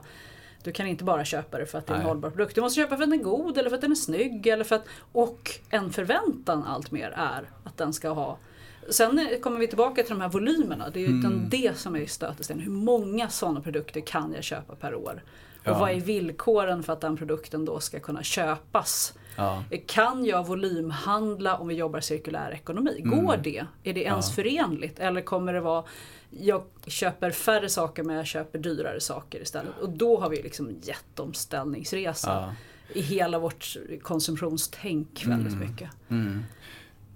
Du 0.63 0.71
kan 0.71 0.87
inte 0.87 1.03
bara 1.03 1.25
köpa 1.25 1.57
det 1.57 1.65
för 1.65 1.77
att 1.77 1.87
det 1.87 1.93
är 1.93 1.97
en 1.97 2.03
hållbar 2.05 2.29
produkt. 2.29 2.55
Du 2.55 2.61
måste 2.61 2.81
köpa 2.81 2.97
för 2.97 3.03
att 3.03 3.09
den 3.09 3.19
är 3.19 3.23
god 3.23 3.57
eller 3.57 3.69
för 3.69 3.75
att 3.75 3.81
den 3.81 3.91
är 3.91 3.95
snygg. 3.95 4.47
Eller 4.47 4.63
för 4.63 4.75
att, 4.75 4.85
och 5.11 5.51
en 5.69 5.91
förväntan 5.91 6.63
allt 6.63 6.91
mer 6.91 7.13
är 7.17 7.49
att 7.63 7.77
den 7.77 7.93
ska 7.93 8.09
ha 8.09 8.37
Sen 8.89 9.27
kommer 9.41 9.59
vi 9.59 9.67
tillbaka 9.67 10.03
till 10.03 10.15
de 10.15 10.21
här 10.21 10.29
volymerna. 10.29 10.89
Det 10.89 10.99
är 10.99 11.07
ju 11.07 11.07
mm. 11.07 11.49
det 11.49 11.77
som 11.77 11.95
är 11.95 12.05
stötestenen. 12.05 12.63
Hur 12.63 12.71
många 12.71 13.29
sådana 13.29 13.61
produkter 13.61 14.01
kan 14.01 14.33
jag 14.33 14.43
köpa 14.43 14.75
per 14.75 14.95
år? 14.95 15.23
Och 15.59 15.67
ja. 15.69 15.79
vad 15.79 15.91
är 15.91 15.99
villkoren 15.99 16.83
för 16.83 16.93
att 16.93 17.01
den 17.01 17.17
produkten 17.17 17.65
då 17.65 17.79
ska 17.79 17.99
kunna 17.99 18.23
köpas? 18.23 19.13
Ja. 19.35 19.63
Kan 19.85 20.25
jag 20.25 20.47
volymhandla 20.47 21.57
om 21.57 21.67
vi 21.67 21.75
jobbar 21.75 21.99
cirkulär 21.99 22.51
ekonomi? 22.51 23.01
Går 23.05 23.33
mm. 23.33 23.41
det? 23.43 23.65
Är 23.83 23.93
det 23.93 24.03
ens 24.03 24.29
ja. 24.29 24.33
förenligt? 24.35 24.99
Eller 24.99 25.21
kommer 25.21 25.53
det 25.53 25.61
vara 25.61 25.83
jag 26.39 26.63
köper 26.87 27.31
färre 27.31 27.69
saker 27.69 28.03
men 28.03 28.15
jag 28.15 28.27
köper 28.27 28.59
dyrare 28.59 28.99
saker 28.99 29.41
istället. 29.41 29.79
Och 29.81 29.89
då 29.89 30.19
har 30.19 30.29
vi 30.29 30.41
liksom 30.41 30.75
jätteomställningsresa 30.81 32.29
ja. 32.31 32.53
i 32.99 33.01
hela 33.01 33.39
vårt 33.39 33.77
konsumtionstänk 34.01 35.23
väldigt 35.25 35.53
mm. 35.53 35.69
mycket. 35.69 35.89
Mm. 36.09 36.43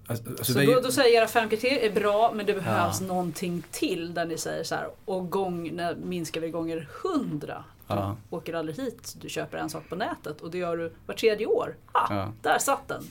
Alltså, 0.07 0.29
alltså 0.29 0.53
så 0.53 0.59
då, 0.59 0.79
då, 0.79 0.91
säger 0.91 1.17
era 1.17 1.27
fem 1.27 1.49
kriterier 1.49 1.89
är 1.89 1.93
bra 1.93 2.31
men 2.35 2.45
det 2.45 2.53
behövs 2.53 3.01
ja. 3.01 3.07
någonting 3.07 3.63
till 3.71 4.13
där 4.13 4.25
ni 4.25 4.37
säger 4.37 4.63
så 4.63 4.75
här 4.75 4.87
och 5.05 5.29
gång, 5.29 5.75
när 5.75 5.95
minskar 5.95 6.41
vi 6.41 6.49
gånger 6.49 6.87
hundra. 7.03 7.63
Ja. 7.87 8.15
åker 8.29 8.53
aldrig 8.53 8.77
hit, 8.77 9.15
du 9.21 9.29
köper 9.29 9.57
en 9.57 9.69
sak 9.69 9.89
på 9.89 9.95
nätet 9.95 10.41
och 10.41 10.51
det 10.51 10.57
gör 10.57 10.77
du 10.77 10.93
var 11.05 11.15
tredje 11.15 11.45
år. 11.45 11.75
Ah, 11.91 12.15
ja. 12.15 12.31
Där 12.41 12.59
satt 12.59 12.87
den! 12.87 13.03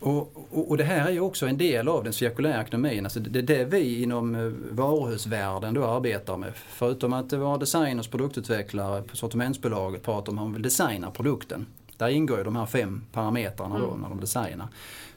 Och, 0.00 0.32
och, 0.50 0.70
och, 0.70 0.76
det 0.76 0.84
här 0.84 1.06
är 1.06 1.10
ju 1.10 1.20
också 1.20 1.46
en 1.46 1.58
del 1.58 1.88
av 1.88 2.04
den 2.04 2.12
cirkulära 2.12 2.62
ekonomin. 2.62 3.06
Alltså 3.06 3.20
det 3.20 3.38
är 3.38 3.42
det 3.42 3.64
vi 3.64 4.02
inom 4.02 4.34
eh, 4.34 4.52
varuhusvärlden 4.70 5.74
då 5.74 5.84
arbetar 5.84 6.36
med. 6.36 6.52
Förutom 6.54 7.12
att 7.12 7.32
vara 7.32 7.58
designers, 7.58 8.08
produktutvecklare 8.08 9.02
på 9.02 9.16
sortimentsbolaget 9.16 10.02
pratar 10.02 10.32
om 10.32 10.38
hur 10.38 10.44
man 10.44 10.52
vill 10.52 10.62
designa 10.62 11.10
produkten. 11.10 11.66
Där 11.98 12.08
ingår 12.08 12.38
ju 12.38 12.44
de 12.44 12.56
här 12.56 12.66
fem 12.66 13.02
parametrarna 13.12 13.78
då 13.78 13.88
mm. 13.88 14.00
när 14.00 14.08
de 14.08 14.20
designar. 14.20 14.68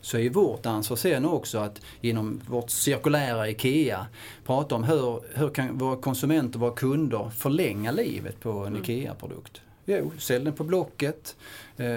Så 0.01 0.17
är 0.17 0.29
vårt 0.29 0.65
ansvar 0.65 0.97
sen 0.97 1.25
också 1.25 1.57
att 1.57 1.81
inom 2.01 2.41
vårt 2.47 2.69
cirkulära 2.69 3.49
IKEA 3.49 4.05
prata 4.45 4.75
om 4.75 4.83
hur, 4.83 5.19
hur 5.39 5.49
kan 5.49 5.77
våra 5.77 5.95
konsumenter, 5.95 6.59
våra 6.59 6.75
kunder 6.75 7.29
förlänga 7.29 7.91
livet 7.91 8.39
på 8.39 8.49
en 8.49 8.67
mm. 8.67 8.81
IKEA-produkt. 8.81 9.61
Jo, 9.91 10.11
sälj 10.17 10.45
den 10.45 10.53
på 10.53 10.63
Blocket. 10.63 11.35
Eh, 11.77 11.87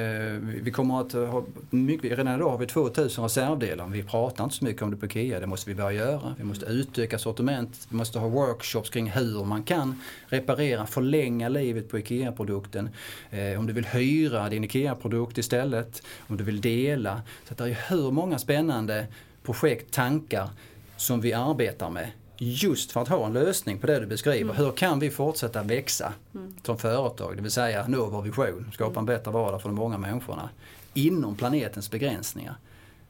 vi 0.40 0.70
kommer 0.70 1.00
att 1.00 1.12
ha 1.12 1.44
mycket, 1.70 2.18
redan 2.18 2.34
idag 2.34 2.50
har 2.50 2.58
vi 2.58 2.66
2000 2.66 3.24
reservdelar. 3.24 3.86
Vi 3.86 4.02
pratar 4.02 4.44
inte 4.44 4.56
så 4.56 4.64
mycket 4.64 4.82
om 4.82 4.90
det 4.90 4.96
på 4.96 5.06
IKEA, 5.06 5.40
det 5.40 5.46
måste 5.46 5.70
vi 5.70 5.76
börja 5.76 5.92
göra. 5.92 6.34
Vi 6.38 6.44
måste 6.44 6.66
utöka 6.66 7.18
sortiment, 7.18 7.86
vi 7.90 7.96
måste 7.96 8.18
ha 8.18 8.28
workshops 8.28 8.90
kring 8.90 9.10
hur 9.10 9.44
man 9.44 9.62
kan 9.62 10.00
reparera, 10.26 10.86
förlänga 10.86 11.48
livet 11.48 11.88
på 11.88 11.98
IKEA-produkten. 11.98 12.90
Eh, 13.30 13.58
om 13.58 13.66
du 13.66 13.72
vill 13.72 13.86
hyra 13.86 14.48
din 14.48 14.64
IKEA-produkt 14.64 15.38
istället, 15.38 16.02
om 16.26 16.36
du 16.36 16.44
vill 16.44 16.60
dela. 16.60 17.22
Så 17.48 17.54
det 17.54 17.64
är 17.64 17.78
hur 17.88 18.10
många 18.10 18.38
spännande 18.38 19.06
projekt, 19.42 19.94
tankar 19.94 20.48
som 20.96 21.20
vi 21.20 21.32
arbetar 21.32 21.90
med 21.90 22.10
just 22.42 22.92
för 22.92 23.00
att 23.00 23.08
ha 23.08 23.26
en 23.26 23.32
lösning 23.32 23.78
på 23.78 23.86
det 23.86 24.00
du 24.00 24.06
beskriver. 24.06 24.40
Mm. 24.50 24.56
Hur 24.56 24.72
kan 24.72 24.98
vi 24.98 25.10
fortsätta 25.10 25.62
växa 25.62 26.12
mm. 26.34 26.54
som 26.62 26.78
företag? 26.78 27.36
Det 27.36 27.42
vill 27.42 27.50
säga 27.50 27.86
nå 27.88 28.06
vår 28.06 28.22
vision, 28.22 28.70
skapa 28.74 29.00
en 29.00 29.06
bättre 29.06 29.30
vardag 29.30 29.62
för 29.62 29.68
de 29.68 29.74
många 29.74 29.98
människorna 29.98 30.50
inom 30.94 31.36
planetens 31.36 31.90
begränsningar. 31.90 32.56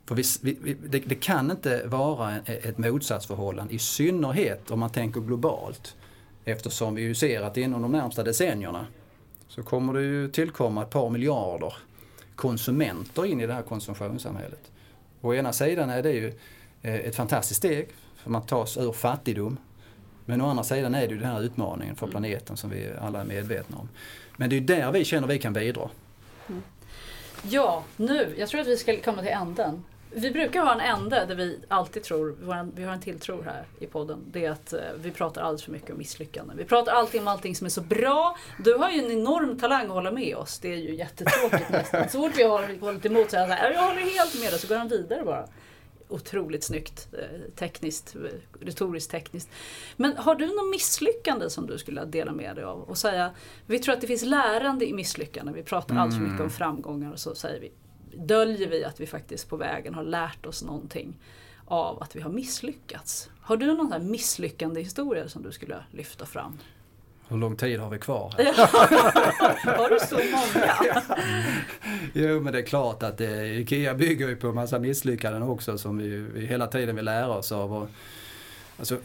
För 0.07 0.15
vi, 0.15 0.23
vi, 0.41 0.75
det, 0.75 0.99
det, 0.99 1.15
kan 1.15 1.51
inte 1.51 1.87
vara 1.87 2.39
ett 2.47 2.79
motsatsförhållande, 2.79 3.75
i 3.75 3.79
synnerhet 3.79 4.71
om 4.71 4.81
man 4.81 4.91
tänker 4.91 5.21
globalt. 5.21 5.97
Eftersom 6.45 6.95
vi 6.95 7.03
ju 7.03 7.15
ser 7.15 7.43
att 7.43 7.57
inom 7.57 7.83
de 7.83 7.93
närmsta 7.93 8.23
decennierna 8.23 8.87
så 9.49 9.63
kommer 9.63 9.93
det 9.93 10.03
ju 10.03 10.29
tillkomma 10.29 10.83
ett 10.83 10.91
par 10.91 11.11
miljarder 11.11 11.75
konsumenter 12.37 13.27
in 13.27 13.41
i 13.41 13.47
det 13.47 13.53
här 13.53 13.63
konsumtionssamhället. 13.63 14.71
Å 15.21 15.35
ena 15.35 15.53
sidan 15.53 15.91
är 15.91 16.03
det 16.03 16.13
ju 16.13 16.33
eh, 16.83 16.95
ett 16.95 17.17
fantastiskt 17.17 17.59
steg 17.59 17.89
för 18.23 18.31
man 18.31 18.47
tas 18.47 18.77
ur 18.77 18.93
fattigdom. 18.93 19.59
Men 20.25 20.41
å 20.41 20.47
andra 20.47 20.65
sidan 20.65 20.95
är 20.95 21.01
det 21.01 21.15
ju 21.15 21.21
den 21.21 21.29
här 21.29 21.43
utmaningen 21.43 21.97
för 21.97 22.07
mm. 22.07 22.11
planeten 22.11 22.57
som 22.57 22.71
vi 22.71 22.91
alla 23.01 23.21
är 23.21 23.25
medvetna 23.25 23.77
om. 23.77 23.89
Men 24.37 24.51
det 24.51 24.57
är 24.57 24.61
där 24.61 24.93
vi 24.93 25.05
känner 25.05 25.29
att 25.29 25.35
vi 25.35 25.39
kan 25.39 25.53
bidra. 25.53 25.91
Mm. 26.49 26.63
Ja, 27.43 27.85
nu, 27.97 28.35
jag 28.39 28.49
tror 28.49 28.61
att 28.61 28.67
vi 28.67 28.77
ska 28.77 29.01
komma 29.01 29.23
till 29.23 29.31
änden. 29.31 29.85
Vi 30.15 30.31
brukar 30.31 30.61
ha 30.61 30.73
en 30.73 30.81
ände 30.81 31.25
där 31.29 31.35
vi 31.35 31.59
alltid 31.69 32.03
tror, 32.03 32.37
vi 32.75 32.85
har 32.85 32.93
en 32.93 33.01
tilltro 33.01 33.43
här 33.43 33.65
i 33.79 33.87
podden, 33.87 34.19
det 34.33 34.45
är 34.45 34.51
att 34.51 34.73
eh, 34.73 34.81
vi 34.97 35.11
pratar 35.11 35.43
alldeles 35.43 35.63
för 35.63 35.73
mycket 35.73 35.91
om 35.91 35.99
misslyckanden. 35.99 36.57
Vi 36.57 36.65
pratar 36.65 36.93
alltid 36.93 37.21
om 37.21 37.29
allting 37.29 37.57
som 37.57 37.65
är 37.65 37.71
så 37.71 37.81
bra. 37.81 38.37
Du 38.65 38.75
har 38.75 38.91
ju 38.91 39.05
en 39.05 39.11
enorm 39.11 39.59
talang 39.59 39.87
att 39.87 39.93
hålla 39.93 40.11
med 40.11 40.37
oss, 40.37 40.59
det 40.59 40.73
är 40.73 40.77
ju 40.77 40.95
jättetråkigt 40.95 41.71
nästan. 41.71 42.09
Så 42.09 42.19
fort 42.19 42.33
vi 42.37 42.43
har 42.43 42.81
hållit 42.81 43.07
emot 43.07 43.31
så 43.31 43.37
är 43.37 43.41
jag 43.41 43.49
så 43.49 43.55
här, 43.55 43.71
jag 43.71 43.83
håller 43.83 44.01
helt 44.01 44.41
med 44.41 44.53
dig, 44.53 44.59
så 44.59 44.69
går 44.69 44.77
han 44.77 44.89
vidare 44.89 45.25
bara 45.25 45.47
otroligt 46.13 46.65
snyggt 46.65 47.09
eh, 47.13 47.51
tekniskt, 47.57 48.17
eh, 48.17 48.21
retoriskt 48.61 49.11
tekniskt. 49.11 49.49
Men 49.97 50.17
har 50.17 50.35
du 50.35 50.47
något 50.47 50.71
misslyckande 50.71 51.51
som 51.51 51.67
du 51.67 51.79
skulle 51.79 52.05
dela 52.05 52.33
med 52.33 52.57
dig 52.57 52.65
av? 52.65 52.81
Och 52.81 52.99
säga, 52.99 53.31
vi 53.67 53.79
tror 53.79 53.95
att 53.95 54.01
det 54.01 54.07
finns 54.07 54.23
lärande 54.23 54.89
i 54.89 54.93
misslyckanden. 54.93 55.55
Vi 55.55 55.63
pratar 55.63 55.95
mm. 55.95 56.11
för 56.11 56.21
mycket 56.21 56.35
om 56.35 56.41
mm. 56.41 56.51
framgångar 56.51 57.13
och 57.13 57.21
så 57.21 57.35
säger 57.35 57.61
vi, 57.61 57.73
döljer 58.17 58.69
vi 58.69 58.85
att 58.85 59.01
vi 59.01 59.07
faktiskt 59.07 59.49
på 59.49 59.57
vägen 59.57 59.95
har 59.95 60.05
lärt 60.05 60.47
oss 60.47 60.63
någonting 60.63 61.19
av 61.65 62.03
att 62.03 62.17
vi 62.17 62.21
har 62.21 62.31
misslyckats. 62.31 63.31
Har 63.41 63.57
du 63.57 63.75
någon 63.75 64.11
misslyckande 64.11 64.81
historia 64.81 65.29
som 65.29 65.43
du 65.43 65.53
skulle 65.53 65.85
lyfta 65.91 66.27
fram? 66.27 66.59
Hur 67.33 67.39
lång 67.39 67.57
tid 67.57 67.81
har 67.81 67.91
vi 67.91 67.99
kvar? 67.99 68.35
har 69.79 69.91
du 69.91 69.99
så 70.01 70.15
många? 70.15 71.03
jo 72.13 72.41
men 72.41 72.53
det 72.53 72.59
är 72.59 72.67
klart 72.67 73.03
att 73.03 73.21
eh, 73.21 73.61
IKEA 73.61 73.95
bygger 73.95 74.29
ju 74.29 74.37
på 74.37 74.49
en 74.49 74.55
massa 74.55 74.79
misslyckanden 74.79 75.43
också 75.43 75.79
som 75.79 75.99
vi, 75.99 76.09
vi 76.09 76.47
hela 76.47 76.67
tiden 76.67 76.97
vill 76.97 77.05
lära 77.05 77.29
oss 77.29 77.53
av. 77.53 77.75
Och, 77.75 77.89
alltså, 78.79 78.97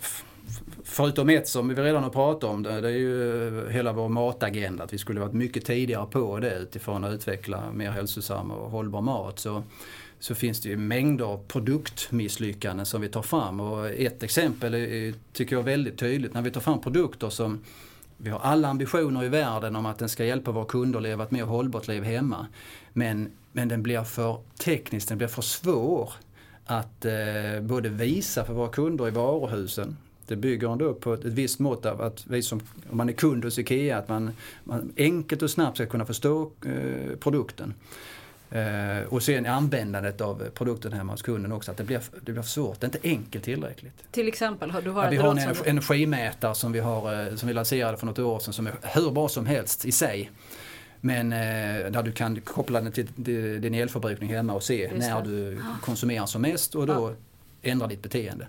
förutom 0.84 1.30
ett 1.30 1.48
som 1.48 1.68
vi 1.68 1.76
redan 1.76 2.04
har 2.04 2.10
pratat 2.10 2.44
om, 2.44 2.64
det, 2.64 2.82
det 2.82 2.88
är 2.88 2.98
ju 2.98 3.70
hela 3.70 3.94
vår 3.94 4.10
matagenda. 4.10 4.84
Att 4.84 4.94
vi 4.94 4.98
skulle 4.98 5.20
varit 5.20 5.34
mycket 5.34 5.66
tidigare 5.66 6.06
på 6.06 6.40
det 6.40 6.56
utifrån 6.56 7.04
att 7.04 7.14
utveckla 7.14 7.72
mer 7.72 7.92
hälsosam 7.92 8.52
och 8.52 8.72
hållbar 8.72 9.02
mat. 9.02 9.40
Så, 9.40 9.64
så 10.20 10.36
finns 10.36 10.62
det 10.62 10.70
ju 10.70 10.78
mängder 10.78 11.26
av 11.26 11.44
produktmisslyckanden 11.48 12.86
som 12.86 13.02
vi 13.02 13.10
tar 13.10 13.22
fram. 13.22 13.60
Och 13.60 13.88
ett 13.88 14.24
exempel 14.24 14.74
är, 14.74 15.14
tycker 15.34 15.56
jag 15.56 15.62
är 15.62 15.66
väldigt 15.66 15.98
tydligt 15.98 16.34
när 16.34 16.42
vi 16.42 16.52
tar 16.52 16.62
fram 16.62 16.82
produkter 16.82 17.30
som 17.30 17.60
vi 18.18 18.30
har 18.30 18.40
alla 18.40 18.68
ambitioner 18.68 19.24
i 19.24 19.30
världen 19.30 19.76
om 19.76 19.86
att 19.86 20.00
den 20.00 20.10
ska 20.10 20.26
hjälpa 20.26 20.52
våra 20.52 20.66
kunder 20.66 21.00
att 21.00 21.04
leva 21.04 21.24
ett 21.24 21.32
mer 21.32 21.44
hållbart 21.44 21.88
liv 21.88 22.04
hemma. 22.04 22.48
Men, 22.94 23.32
men 23.52 23.68
den 23.68 23.84
blir 23.84 24.04
för 24.04 24.40
teknisk, 24.60 25.08
den 25.08 25.18
blir 25.18 25.28
för 25.28 25.42
svår 25.42 26.14
att 26.66 27.06
eh, 27.06 27.62
både 27.62 27.90
visa 27.90 28.46
för 28.46 28.54
våra 28.54 28.70
kunder 28.70 29.08
i 29.08 29.12
varuhusen. 29.12 29.98
Det 30.28 30.36
bygger 30.36 30.72
ändå 30.72 30.94
på 30.94 31.14
ett, 31.14 31.24
visst 31.24 31.60
mått 31.60 31.86
av 31.86 32.02
att 32.02 32.28
vi 32.28 32.42
som, 32.42 32.62
om 32.90 32.98
man 32.98 33.10
är 33.10 33.14
kund 33.14 33.44
hos 33.44 33.60
IKEA, 33.60 33.98
att 33.98 34.10
man, 34.10 34.32
man 34.64 34.94
enkelt 34.98 35.42
och 35.42 35.50
snabbt 35.50 35.78
ska 35.78 35.86
kunna 35.86 36.06
förstå 36.06 36.52
eh, 36.66 37.18
produkten. 37.20 37.74
Eh, 38.52 39.08
och 39.10 39.24
sen 39.24 39.46
användandet 39.46 40.22
av 40.22 40.50
produkten 40.54 40.94
hemma 40.94 41.14
hos 41.14 41.22
kunden 41.22 41.52
också, 41.52 41.72
att 41.72 41.78
det 41.78 41.84
blir, 41.84 42.02
det 42.22 42.32
blir 42.32 42.42
svårt. 42.42 42.80
Det 42.80 42.86
är 42.86 42.88
inte 42.88 43.08
enkelt 43.08 43.44
tillräckligt. 43.44 44.12
Till 44.12 44.28
exempel? 44.28 44.74
Du 44.84 44.90
har 44.90 45.04
ja, 45.04 45.10
vi 45.10 45.18
har 45.18 45.32
en 45.32 45.38
energi, 45.38 45.70
energimätare 45.70 46.56
som 46.56 46.72
vi, 46.72 46.80
har, 46.80 47.28
eh, 47.28 47.36
som 47.36 47.48
vi 47.48 47.54
lanserade 47.54 47.98
för 47.98 48.06
något 48.06 48.20
år 48.20 48.40
sedan 48.40 48.54
som 48.54 48.68
är 48.68 48.74
hur 48.82 49.12
bra 49.12 49.30
som 49.30 49.46
helst 49.46 49.86
i 49.86 49.92
sig. 49.92 50.32
Men 51.02 51.34
eh, 51.34 51.92
där 51.92 52.04
du 52.04 52.12
kan 52.12 52.42
koppla 52.42 52.82
den 52.82 52.92
till 52.92 53.08
din 53.62 53.74
elförbrukning 53.74 54.30
hemma 54.30 54.54
och 54.54 54.64
se 54.64 54.92
när 54.96 55.22
du 55.22 55.62
konsumerar 55.82 56.26
som 56.26 56.42
mest 56.42 56.76
och 56.76 56.88
då 56.88 57.10
ja. 57.62 57.70
ändra 57.72 57.88
ditt 57.88 58.02
beteende. 58.02 58.48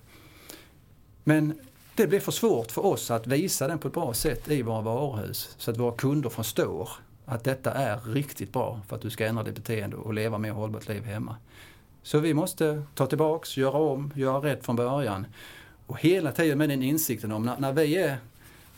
Men 1.24 1.58
det 1.94 2.06
blir 2.06 2.20
för 2.20 2.32
svårt 2.32 2.72
för 2.72 2.86
oss 2.86 3.10
att 3.10 3.26
visa 3.26 3.68
den 3.68 3.78
på 3.78 3.88
ett 3.88 3.94
bra 3.94 4.14
sätt 4.14 4.50
i 4.50 4.62
våra 4.62 4.80
varuhus 4.80 5.54
så 5.58 5.70
att 5.70 5.76
våra 5.76 5.92
kunder 5.92 6.30
förstår 6.30 6.88
att 7.28 7.44
detta 7.44 7.72
är 7.72 8.00
riktigt 8.00 8.52
bra 8.52 8.80
för 8.88 8.96
att 8.96 9.02
du 9.02 9.10
ska 9.10 9.26
ändra 9.26 9.42
ditt 9.42 9.54
beteende 9.54 9.96
och 9.96 10.14
leva 10.14 10.38
mer 10.38 10.50
hållbart 10.50 10.88
liv 10.88 11.04
hemma. 11.04 11.36
Så 12.02 12.18
vi 12.18 12.34
måste 12.34 12.82
ta 12.94 13.06
tillbaks, 13.06 13.56
göra 13.56 13.78
om, 13.78 14.12
göra 14.14 14.38
rätt 14.38 14.64
från 14.64 14.76
början. 14.76 15.26
Och 15.86 16.00
hela 16.00 16.32
tiden 16.32 16.58
med 16.58 16.68
den 16.68 16.82
insikten 16.82 17.32
om 17.32 17.42
när, 17.42 17.58
när 17.58 17.72
vi 17.72 17.96
är 17.96 18.16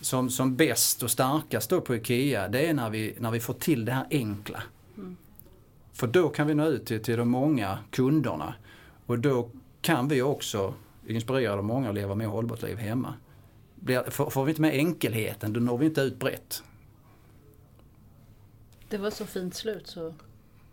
som, 0.01 0.31
som 0.31 0.57
bäst 0.57 1.03
och 1.03 1.11
starkast 1.11 1.71
då 1.71 1.81
på 1.81 1.97
IKEA, 1.97 2.49
det 2.49 2.67
är 2.67 2.75
när 2.75 2.91
vi, 2.91 3.15
när 3.19 3.31
vi 3.31 3.41
får 3.41 3.55
till 3.55 3.85
det 3.85 3.93
här 3.93 4.07
enkla. 4.11 4.63
Mm. 4.97 5.17
För 5.93 6.07
då 6.07 6.29
kan 6.29 6.47
vi 6.47 6.55
nå 6.55 6.67
ut 6.67 6.87
till, 6.87 7.03
till 7.03 7.17
de 7.17 7.29
många 7.29 7.79
kunderna 7.91 8.55
och 9.07 9.19
då 9.19 9.51
kan 9.81 10.09
vi 10.09 10.23
också 10.23 10.75
inspirera 11.07 11.57
de 11.57 11.67
många 11.67 11.89
att 11.89 11.95
leva 11.95 12.15
mer 12.15 12.27
hållbart 12.27 12.63
liv 12.63 12.77
hemma. 12.77 13.15
Blir, 13.75 14.11
får, 14.11 14.31
får 14.31 14.45
vi 14.45 14.51
inte 14.51 14.63
med 14.63 14.75
enkelheten, 14.75 15.53
då 15.53 15.61
når 15.61 15.79
vi 15.79 15.87
inte 15.87 16.01
ut 16.01 16.19
brett. 16.19 16.63
Det 18.91 18.99
var 18.99 19.11
så 19.11 19.27
fint 19.27 19.55
slut 19.55 19.87
så 19.87 20.15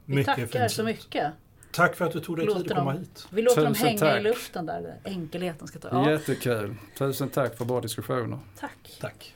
vi 0.05 0.15
mycket 0.15 0.35
tackar 0.35 0.67
så 0.67 0.83
mycket. 0.83 1.33
Tack 1.71 1.95
för 1.95 2.05
att 2.05 2.11
du 2.13 2.19
tog 2.19 2.37
dig 2.37 2.47
tid 2.47 2.71
att 2.71 2.77
komma 2.77 2.91
hit. 2.91 3.27
Vi 3.29 3.41
låter 3.41 3.55
Tusen 3.55 3.73
dem 3.73 3.87
hänga 3.87 3.99
tack. 3.99 4.19
i 4.19 4.23
luften 4.23 4.65
där, 4.65 4.99
enkelheten 5.03 5.67
ska 5.67 5.79
ta. 5.79 5.87
Ja. 5.91 6.11
Jättekul. 6.11 6.75
Tusen 6.97 7.29
tack 7.29 7.57
för 7.57 7.65
bra 7.65 7.81
diskussioner. 7.81 8.39
Tack. 8.59 8.97
Tack. 9.01 9.35